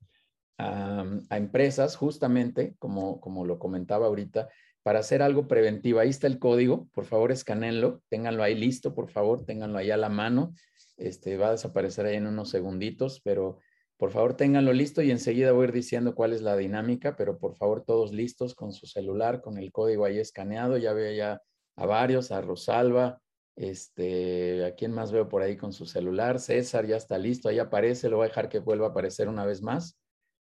a, 0.59 1.05
empresas, 1.31 1.97
justamente, 1.97 2.75
como, 2.79 3.21
como 3.21 3.45
lo 3.45 3.59
comentaba 3.59 4.07
ahorita, 4.07 4.49
para 4.83 5.01
hacer 5.01 5.23
algo 5.23 5.49
preventivo. 5.49 6.01
Ahí 6.01 6.09
está 6.09 6.27
el 6.27 6.39
código, 6.39 6.89
por 6.93 7.05
favor, 7.05 7.33
escanenlo, 7.33 8.03
ténganlo 8.09 8.43
ahí 8.43 8.55
listo, 8.55 8.95
por 8.95 9.11
favor, 9.11 9.45
ténganlo 9.45 9.79
ahí 9.79 9.91
a 9.91 9.97
la 9.97 10.09
mano. 10.09 10.55
Este, 10.97 11.37
va 11.37 11.49
a 11.49 11.53
desaparecer 11.53 12.07
ahí 12.07 12.17
en 12.17 12.27
unos 12.27 12.51
segunditos, 12.51 13.21
pero 13.21 13.59
por 13.99 14.13
favor, 14.13 14.37
ténganlo 14.37 14.73
listo 14.73 15.03
y 15.03 15.11
enseguida 15.11 15.51
voy 15.51 15.63
a 15.63 15.69
ir 15.69 15.73
diciendo 15.73 16.15
cuál 16.15 16.33
es 16.33 16.41
la 16.41 16.57
dinámica, 16.57 17.17
pero 17.17 17.37
por 17.37 17.57
favor, 17.57 17.83
todos 17.85 18.13
listos 18.13 18.55
con 18.55 18.73
su 18.73 18.87
celular, 18.87 19.41
con 19.41 19.59
el 19.59 19.73
código 19.73 20.05
ahí 20.05 20.21
escaneado. 20.21 20.77
Ya 20.77 20.93
veo 20.93 21.13
ya 21.13 21.43
a 21.75 21.85
varios, 21.85 22.31
a 22.31 22.41
Rosalba, 22.41 23.21
este, 23.57 24.65
¿a 24.65 24.77
quién 24.77 24.93
más 24.93 25.11
veo 25.11 25.29
por 25.29 25.43
ahí 25.43 25.57
con 25.57 25.73
su 25.73 25.85
celular? 25.85 26.39
César 26.39 26.87
ya 26.87 26.97
está 26.97 27.19
listo, 27.19 27.49
ahí 27.49 27.59
aparece, 27.59 28.09
lo 28.09 28.19
voy 28.19 28.27
a 28.27 28.29
dejar 28.29 28.49
que 28.49 28.61
vuelva 28.61 28.87
a 28.87 28.91
aparecer 28.91 29.29
una 29.29 29.45
vez 29.45 29.63
más 29.63 29.99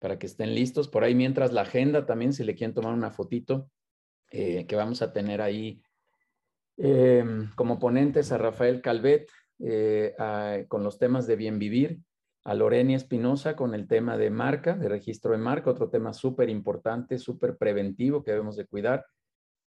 para 0.01 0.18
que 0.18 0.26
estén 0.26 0.55
listos. 0.55 0.88
Por 0.88 1.03
ahí 1.03 1.14
mientras 1.14 1.51
la 1.51 1.62
agenda 1.62 2.05
también, 2.05 2.34
si 2.34 2.45
le 2.45 2.55
quieren 2.55 2.74
tomar 2.74 2.93
una 2.93 3.11
fotito, 3.11 3.70
eh, 4.32 4.66
que 4.66 4.76
vamos 4.76 5.01
a 5.01 5.14
tener 5.14 5.41
ahí 5.41 5.82
em, 6.76 7.51
como 7.55 7.78
ponentes 7.78 8.32
a 8.32 8.38
Rafael 8.38 8.82
Calvet 8.82 9.30
eh, 9.61 10.14
con 10.68 10.84
los 10.84 10.99
temas 10.99 11.26
de 11.26 11.36
bien 11.36 11.59
vivir, 11.59 12.01
a 12.45 12.55
Lorenia 12.55 12.97
Espinosa 12.97 13.55
con 13.55 13.74
el 13.74 13.86
tema 13.86 14.16
de 14.16 14.30
marca, 14.30 14.74
de 14.74 14.88
registro 14.88 15.32
de 15.32 15.38
marca, 15.38 15.70
otro 15.70 15.91
tema 15.91 16.12
súper 16.12 16.49
importante, 16.49 17.18
súper 17.18 17.57
preventivo 17.57 18.22
que 18.22 18.32
debemos 18.32 18.57
de 18.57 18.66
cuidar. 18.66 19.07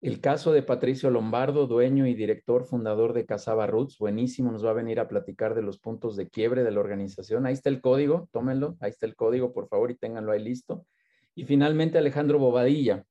El 0.02 0.20
caso 0.20 0.52
de 0.52 0.62
Patricio 0.62 1.10
Lombardo, 1.10 1.66
dueño 1.66 2.06
y 2.06 2.14
director 2.14 2.64
fundador 2.64 3.12
de 3.12 3.24
Casaba 3.24 3.66
Roots, 3.66 3.98
buenísimo, 3.98 4.52
nos 4.52 4.64
va 4.64 4.70
a 4.70 4.74
venir 4.74 5.00
a 5.00 5.08
platicar 5.08 5.54
de 5.54 5.62
los 5.62 5.78
puntos 5.78 6.16
de 6.16 6.28
quiebre 6.28 6.64
de 6.64 6.70
la 6.70 6.80
organización. 6.80 7.46
Ahí 7.46 7.54
está 7.54 7.70
el 7.70 7.80
código, 7.80 8.28
tómenlo, 8.30 8.76
ahí 8.80 8.90
está 8.90 9.06
el 9.06 9.16
código, 9.16 9.52
por 9.52 9.68
favor, 9.68 9.90
y 9.90 9.96
ténganlo 9.96 10.32
ahí 10.32 10.42
listo. 10.42 10.86
Y 11.34 11.44
finalmente 11.44 11.98
Alejandro 11.98 12.38
Bobadilla, 12.38 13.04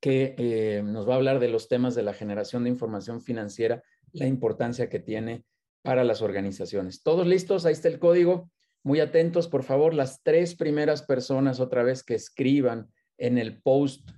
que 0.00 0.34
eh, 0.38 0.82
nos 0.82 1.08
va 1.08 1.14
a 1.14 1.16
hablar 1.16 1.38
de 1.38 1.48
los 1.48 1.68
temas 1.68 1.94
de 1.94 2.02
la 2.02 2.14
generación 2.14 2.64
de 2.64 2.70
información 2.70 3.20
financiera, 3.20 3.82
la 4.12 4.26
importancia 4.26 4.88
que 4.88 5.00
tiene 5.00 5.44
para 5.82 6.02
las 6.02 6.22
organizaciones. 6.22 7.02
¿Todos 7.02 7.26
listos? 7.26 7.66
Ahí 7.66 7.72
está 7.72 7.88
el 7.88 7.98
código. 7.98 8.50
Muy 8.86 9.00
atentos, 9.00 9.48
por 9.48 9.64
favor, 9.64 9.94
las 9.94 10.22
tres 10.22 10.54
primeras 10.54 11.02
personas 11.02 11.58
otra 11.58 11.82
vez 11.82 12.04
que 12.04 12.14
escriban 12.14 12.88
en 13.18 13.36
el 13.36 13.60
post 13.60 14.08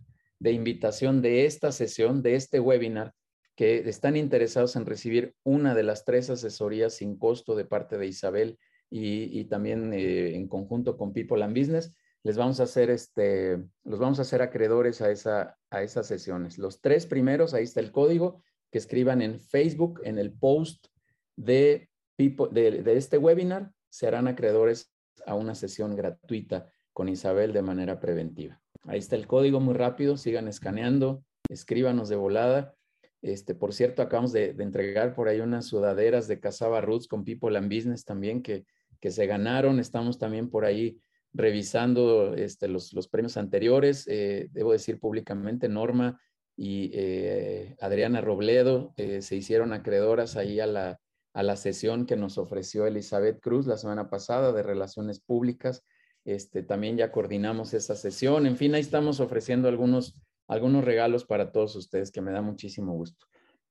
de 0.40 0.52
invitación 0.52 1.22
de 1.22 1.46
esta 1.46 1.72
sesión, 1.72 2.20
de 2.20 2.34
este 2.34 2.60
webinar, 2.60 3.14
que 3.56 3.78
están 3.88 4.14
interesados 4.14 4.76
en 4.76 4.84
recibir 4.84 5.34
una 5.42 5.74
de 5.74 5.84
las 5.84 6.04
tres 6.04 6.28
asesorías 6.28 6.92
sin 6.92 7.16
costo 7.16 7.56
de 7.56 7.64
parte 7.64 7.96
de 7.96 8.08
Isabel 8.08 8.58
y, 8.90 9.42
también 9.46 9.94
eh, 9.94 10.36
en 10.36 10.48
conjunto 10.48 10.98
con 10.98 11.14
People 11.14 11.42
and 11.42 11.58
Business, 11.58 11.94
les 12.22 12.36
vamos 12.36 12.60
a 12.60 12.64
hacer 12.64 12.90
este, 12.90 13.56
los 13.84 13.98
vamos 13.98 14.18
a 14.18 14.22
hacer 14.22 14.42
acreedores 14.42 15.00
a, 15.00 15.10
esa, 15.10 15.56
a 15.70 15.82
esas 15.82 16.06
sesiones. 16.06 16.58
Los 16.58 16.82
tres 16.82 17.06
primeros, 17.06 17.54
ahí 17.54 17.64
está 17.64 17.80
el 17.80 17.90
código, 17.90 18.42
que 18.70 18.76
escriban 18.76 19.22
en 19.22 19.40
Facebook, 19.40 20.02
en 20.04 20.18
el 20.18 20.30
post 20.30 20.88
de, 21.36 21.88
de, 22.18 22.82
de 22.82 22.96
este 22.98 23.16
webinar, 23.16 23.72
se 23.88 24.06
harán 24.06 24.28
acreedores 24.28 24.92
a 25.26 25.34
una 25.34 25.54
sesión 25.54 25.96
gratuita 25.96 26.70
con 26.92 27.08
Isabel 27.08 27.52
de 27.52 27.62
manera 27.62 28.00
preventiva. 28.00 28.60
Ahí 28.84 28.98
está 28.98 29.16
el 29.16 29.26
código 29.26 29.60
muy 29.60 29.74
rápido, 29.74 30.16
sigan 30.16 30.48
escaneando, 30.48 31.22
escríbanos 31.48 32.08
de 32.08 32.16
volada. 32.16 32.74
Este, 33.22 33.54
por 33.54 33.72
cierto, 33.72 34.02
acabamos 34.02 34.32
de, 34.32 34.54
entregar 34.58 35.14
por 35.14 35.28
ahí 35.28 35.40
unas 35.40 35.66
sudaderas 35.66 36.28
de 36.28 36.40
Casaba 36.40 36.80
Roots 36.80 37.08
con 37.08 37.24
People 37.24 37.56
and 37.58 37.72
Business 37.72 38.04
también 38.04 38.42
que, 38.42 38.64
que 39.00 39.10
se 39.10 39.26
ganaron. 39.26 39.78
Estamos 39.78 40.18
también 40.18 40.50
por 40.50 40.64
ahí 40.64 40.98
revisando 41.32 42.34
este, 42.34 42.68
los, 42.68 42.92
los, 42.92 43.08
premios 43.08 43.36
anteriores. 43.36 44.06
Eh, 44.08 44.48
debo 44.52 44.72
decir 44.72 44.98
públicamente, 44.98 45.68
Norma 45.68 46.20
y 46.56 46.90
eh, 46.92 47.76
Adriana 47.80 48.20
Robledo 48.20 48.92
eh, 48.96 49.22
se 49.22 49.36
hicieron 49.36 49.72
acreedoras 49.72 50.36
ahí 50.36 50.58
a 50.58 50.66
la, 50.66 51.00
a 51.34 51.42
la 51.42 51.56
sesión 51.56 52.06
que 52.06 52.16
nos 52.16 52.38
ofreció 52.38 52.86
Elizabeth 52.86 53.40
Cruz 53.40 53.66
la 53.66 53.76
semana 53.76 54.10
pasada 54.10 54.52
de 54.52 54.62
Relaciones 54.62 55.20
Públicas. 55.20 55.84
Este, 56.24 56.62
también 56.62 56.96
ya 56.96 57.12
coordinamos 57.12 57.74
esa 57.74 57.96
sesión. 57.96 58.46
En 58.46 58.56
fin, 58.56 58.74
ahí 58.74 58.80
estamos 58.80 59.20
ofreciendo 59.20 59.68
algunos, 59.68 60.20
algunos 60.46 60.84
regalos 60.84 61.24
para 61.24 61.52
todos 61.52 61.76
ustedes 61.76 62.10
que 62.10 62.20
me 62.20 62.32
da 62.32 62.42
muchísimo 62.42 62.94
gusto. 62.94 63.26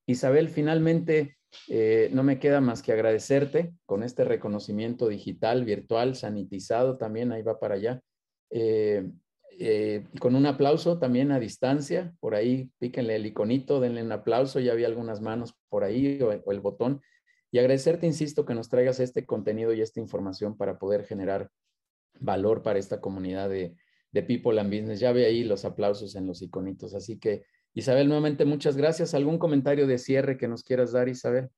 Isabel, 0.07 0.49
finalmente, 0.49 1.37
eh, 1.67 2.09
no 2.13 2.23
me 2.23 2.39
queda 2.39 2.61
más 2.61 2.81
que 2.81 2.93
agradecerte 2.93 3.73
con 3.85 4.03
este 4.03 4.23
reconocimiento 4.23 5.07
digital, 5.07 5.65
virtual, 5.65 6.15
sanitizado 6.15 6.97
también, 6.97 7.31
ahí 7.31 7.41
va 7.41 7.59
para 7.59 7.75
allá. 7.75 8.01
Eh, 8.49 9.11
eh, 9.59 10.05
con 10.19 10.35
un 10.35 10.45
aplauso 10.45 10.99
también 10.99 11.31
a 11.31 11.39
distancia, 11.39 12.13
por 12.19 12.35
ahí 12.35 12.69
píquenle 12.79 13.15
el 13.15 13.25
iconito, 13.25 13.79
denle 13.79 14.03
un 14.03 14.11
aplauso, 14.11 14.59
ya 14.59 14.71
había 14.71 14.87
algunas 14.87 15.19
manos 15.19 15.55
por 15.69 15.83
ahí 15.83 16.21
o, 16.21 16.29
o 16.29 16.51
el 16.51 16.59
botón. 16.59 17.01
Y 17.51 17.59
agradecerte, 17.59 18.05
insisto, 18.05 18.45
que 18.45 18.53
nos 18.53 18.69
traigas 18.69 18.99
este 18.99 19.25
contenido 19.25 19.73
y 19.73 19.81
esta 19.81 19.99
información 19.99 20.57
para 20.57 20.77
poder 20.77 21.05
generar 21.05 21.49
valor 22.19 22.63
para 22.63 22.79
esta 22.79 22.99
comunidad 22.99 23.49
de, 23.49 23.75
de 24.11 24.23
People 24.23 24.59
and 24.59 24.69
Business. 24.69 24.99
Ya 24.99 25.11
ve 25.11 25.25
ahí 25.25 25.43
los 25.43 25.65
aplausos 25.65 26.15
en 26.15 26.27
los 26.27 26.41
iconitos. 26.41 26.93
Así 26.93 27.19
que, 27.19 27.45
Isabel, 27.73 28.07
nuevamente 28.07 28.45
muchas 28.45 28.75
gracias. 28.75 29.13
¿Algún 29.13 29.37
comentario 29.37 29.87
de 29.87 29.97
cierre 29.97 30.37
que 30.37 30.47
nos 30.47 30.63
quieras 30.63 30.91
dar, 30.91 31.07
Isabel? 31.07 31.49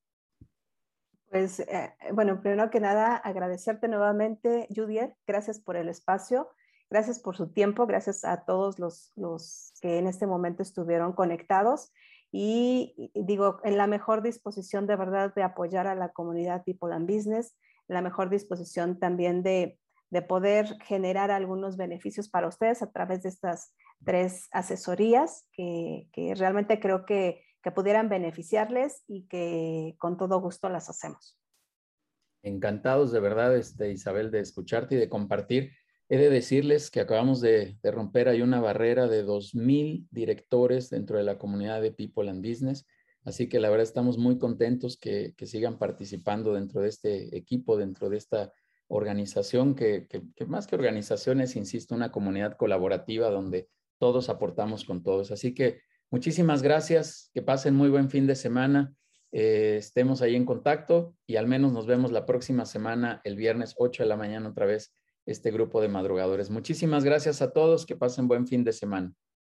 Pues, 1.29 1.59
eh, 1.59 1.93
bueno, 2.13 2.41
primero 2.41 2.69
que 2.69 2.79
nada, 2.79 3.15
agradecerte 3.15 3.87
nuevamente, 3.87 4.67
Judier. 4.75 5.15
Gracias 5.27 5.59
por 5.59 5.75
el 5.75 5.89
espacio. 5.89 6.49
Gracias 6.89 7.19
por 7.19 7.37
su 7.37 7.51
tiempo, 7.51 7.85
gracias 7.85 8.25
a 8.25 8.45
todos 8.45 8.79
los, 8.79 9.11
los 9.15 9.73
que 9.79 9.99
en 9.99 10.07
este 10.07 10.25
momento 10.25 10.63
estuvieron 10.63 11.13
conectados 11.13 11.91
y, 12.31 13.11
digo, 13.15 13.59
en 13.63 13.77
la 13.77 13.87
mejor 13.87 14.21
disposición 14.21 14.85
de 14.87 14.95
verdad 14.95 15.33
de 15.33 15.43
apoyar 15.43 15.87
a 15.87 15.95
la 15.95 16.09
comunidad 16.09 16.63
People 16.63 16.93
and 16.93 17.11
Business, 17.11 17.55
en 17.87 17.95
la 17.95 18.01
mejor 18.01 18.29
disposición 18.29 18.99
también 18.99 19.41
de, 19.41 19.79
de 20.11 20.21
poder 20.21 20.77
generar 20.83 21.31
algunos 21.31 21.77
beneficios 21.77 22.29
para 22.29 22.47
ustedes 22.47 22.81
a 22.81 22.91
través 22.91 23.23
de 23.23 23.29
estas 23.29 23.73
tres 24.05 24.47
asesorías 24.51 25.47
que, 25.53 26.07
que 26.13 26.35
realmente 26.35 26.79
creo 26.79 27.05
que, 27.05 27.43
que 27.63 27.71
pudieran 27.71 28.09
beneficiarles 28.09 29.03
y 29.07 29.27
que 29.27 29.95
con 29.97 30.17
todo 30.17 30.39
gusto 30.39 30.69
las 30.69 30.89
hacemos. 30.89 31.37
Encantados 32.41 33.11
de 33.11 33.19
verdad, 33.19 33.55
este, 33.57 33.91
Isabel, 33.91 34.31
de 34.31 34.39
escucharte 34.39 34.95
y 34.95 34.97
de 34.97 35.09
compartir. 35.09 35.73
He 36.11 36.17
de 36.17 36.31
decirles 36.31 36.89
que 36.89 37.01
acabamos 37.01 37.39
de, 37.39 37.77
romper 37.83 38.29
ahí 38.29 38.41
una 38.41 38.59
barrera 38.59 39.07
de 39.07 39.23
2.000 39.23 40.07
directores 40.09 40.89
dentro 40.89 41.19
de 41.19 41.23
la 41.23 41.37
comunidad 41.37 41.83
de 41.83 41.91
People 41.91 42.27
and 42.31 42.43
Business. 42.43 42.87
Así 43.23 43.47
que 43.47 43.59
la 43.59 43.69
verdad 43.69 43.83
estamos 43.83 44.17
muy 44.17 44.39
contentos 44.39 44.97
que, 44.97 45.35
sigan 45.45 45.77
participando 45.77 46.55
dentro 46.55 46.81
de 46.81 46.89
este 46.89 47.37
equipo, 47.37 47.77
dentro 47.77 48.09
de 48.09 48.17
esta 48.17 48.51
organización, 48.87 49.75
que, 49.75 50.07
más 50.47 50.65
que 50.65 50.73
organización 50.73 51.41
es, 51.41 51.55
insisto, 51.55 51.93
una 51.93 52.11
comunidad 52.11 52.57
colaborativa 52.57 53.29
donde 53.29 53.69
todos 53.99 54.29
aportamos 54.29 54.85
con 54.85 55.03
todos. 55.03 55.29
Así 55.29 55.53
que 55.53 55.81
muchísimas 56.09 56.63
gracias, 56.63 57.29
que 57.35 57.43
pasen 57.43 57.75
muy 57.75 57.89
buen 57.89 58.09
fin 58.09 58.25
de 58.25 58.33
semana, 58.33 58.95
eh, 59.31 59.75
estemos 59.77 60.23
ahí 60.23 60.35
en 60.35 60.45
contacto 60.45 61.15
y 61.27 61.35
al 61.35 61.45
menos 61.45 61.71
nos 61.71 61.85
vemos 61.85 62.11
la 62.11 62.25
próxima 62.25 62.65
semana, 62.65 63.21
el 63.23 63.35
viernes 63.35 63.75
8 63.77 64.01
de 64.01 64.09
la 64.09 64.17
mañana 64.17 64.49
otra 64.49 64.65
vez 64.65 64.91
este 65.29 65.51
grupo 65.51 65.79
de 65.79 65.87
madrugadores. 65.87 66.49
Muchísimas 66.49 67.03
gracias 67.03 67.41
a 67.41 67.51
todos, 67.51 67.85
que 67.85 67.95
pasen 67.95 68.27
buen 68.27 68.47
fin 68.47 68.63
de 68.63 68.73
semana. 68.73 69.13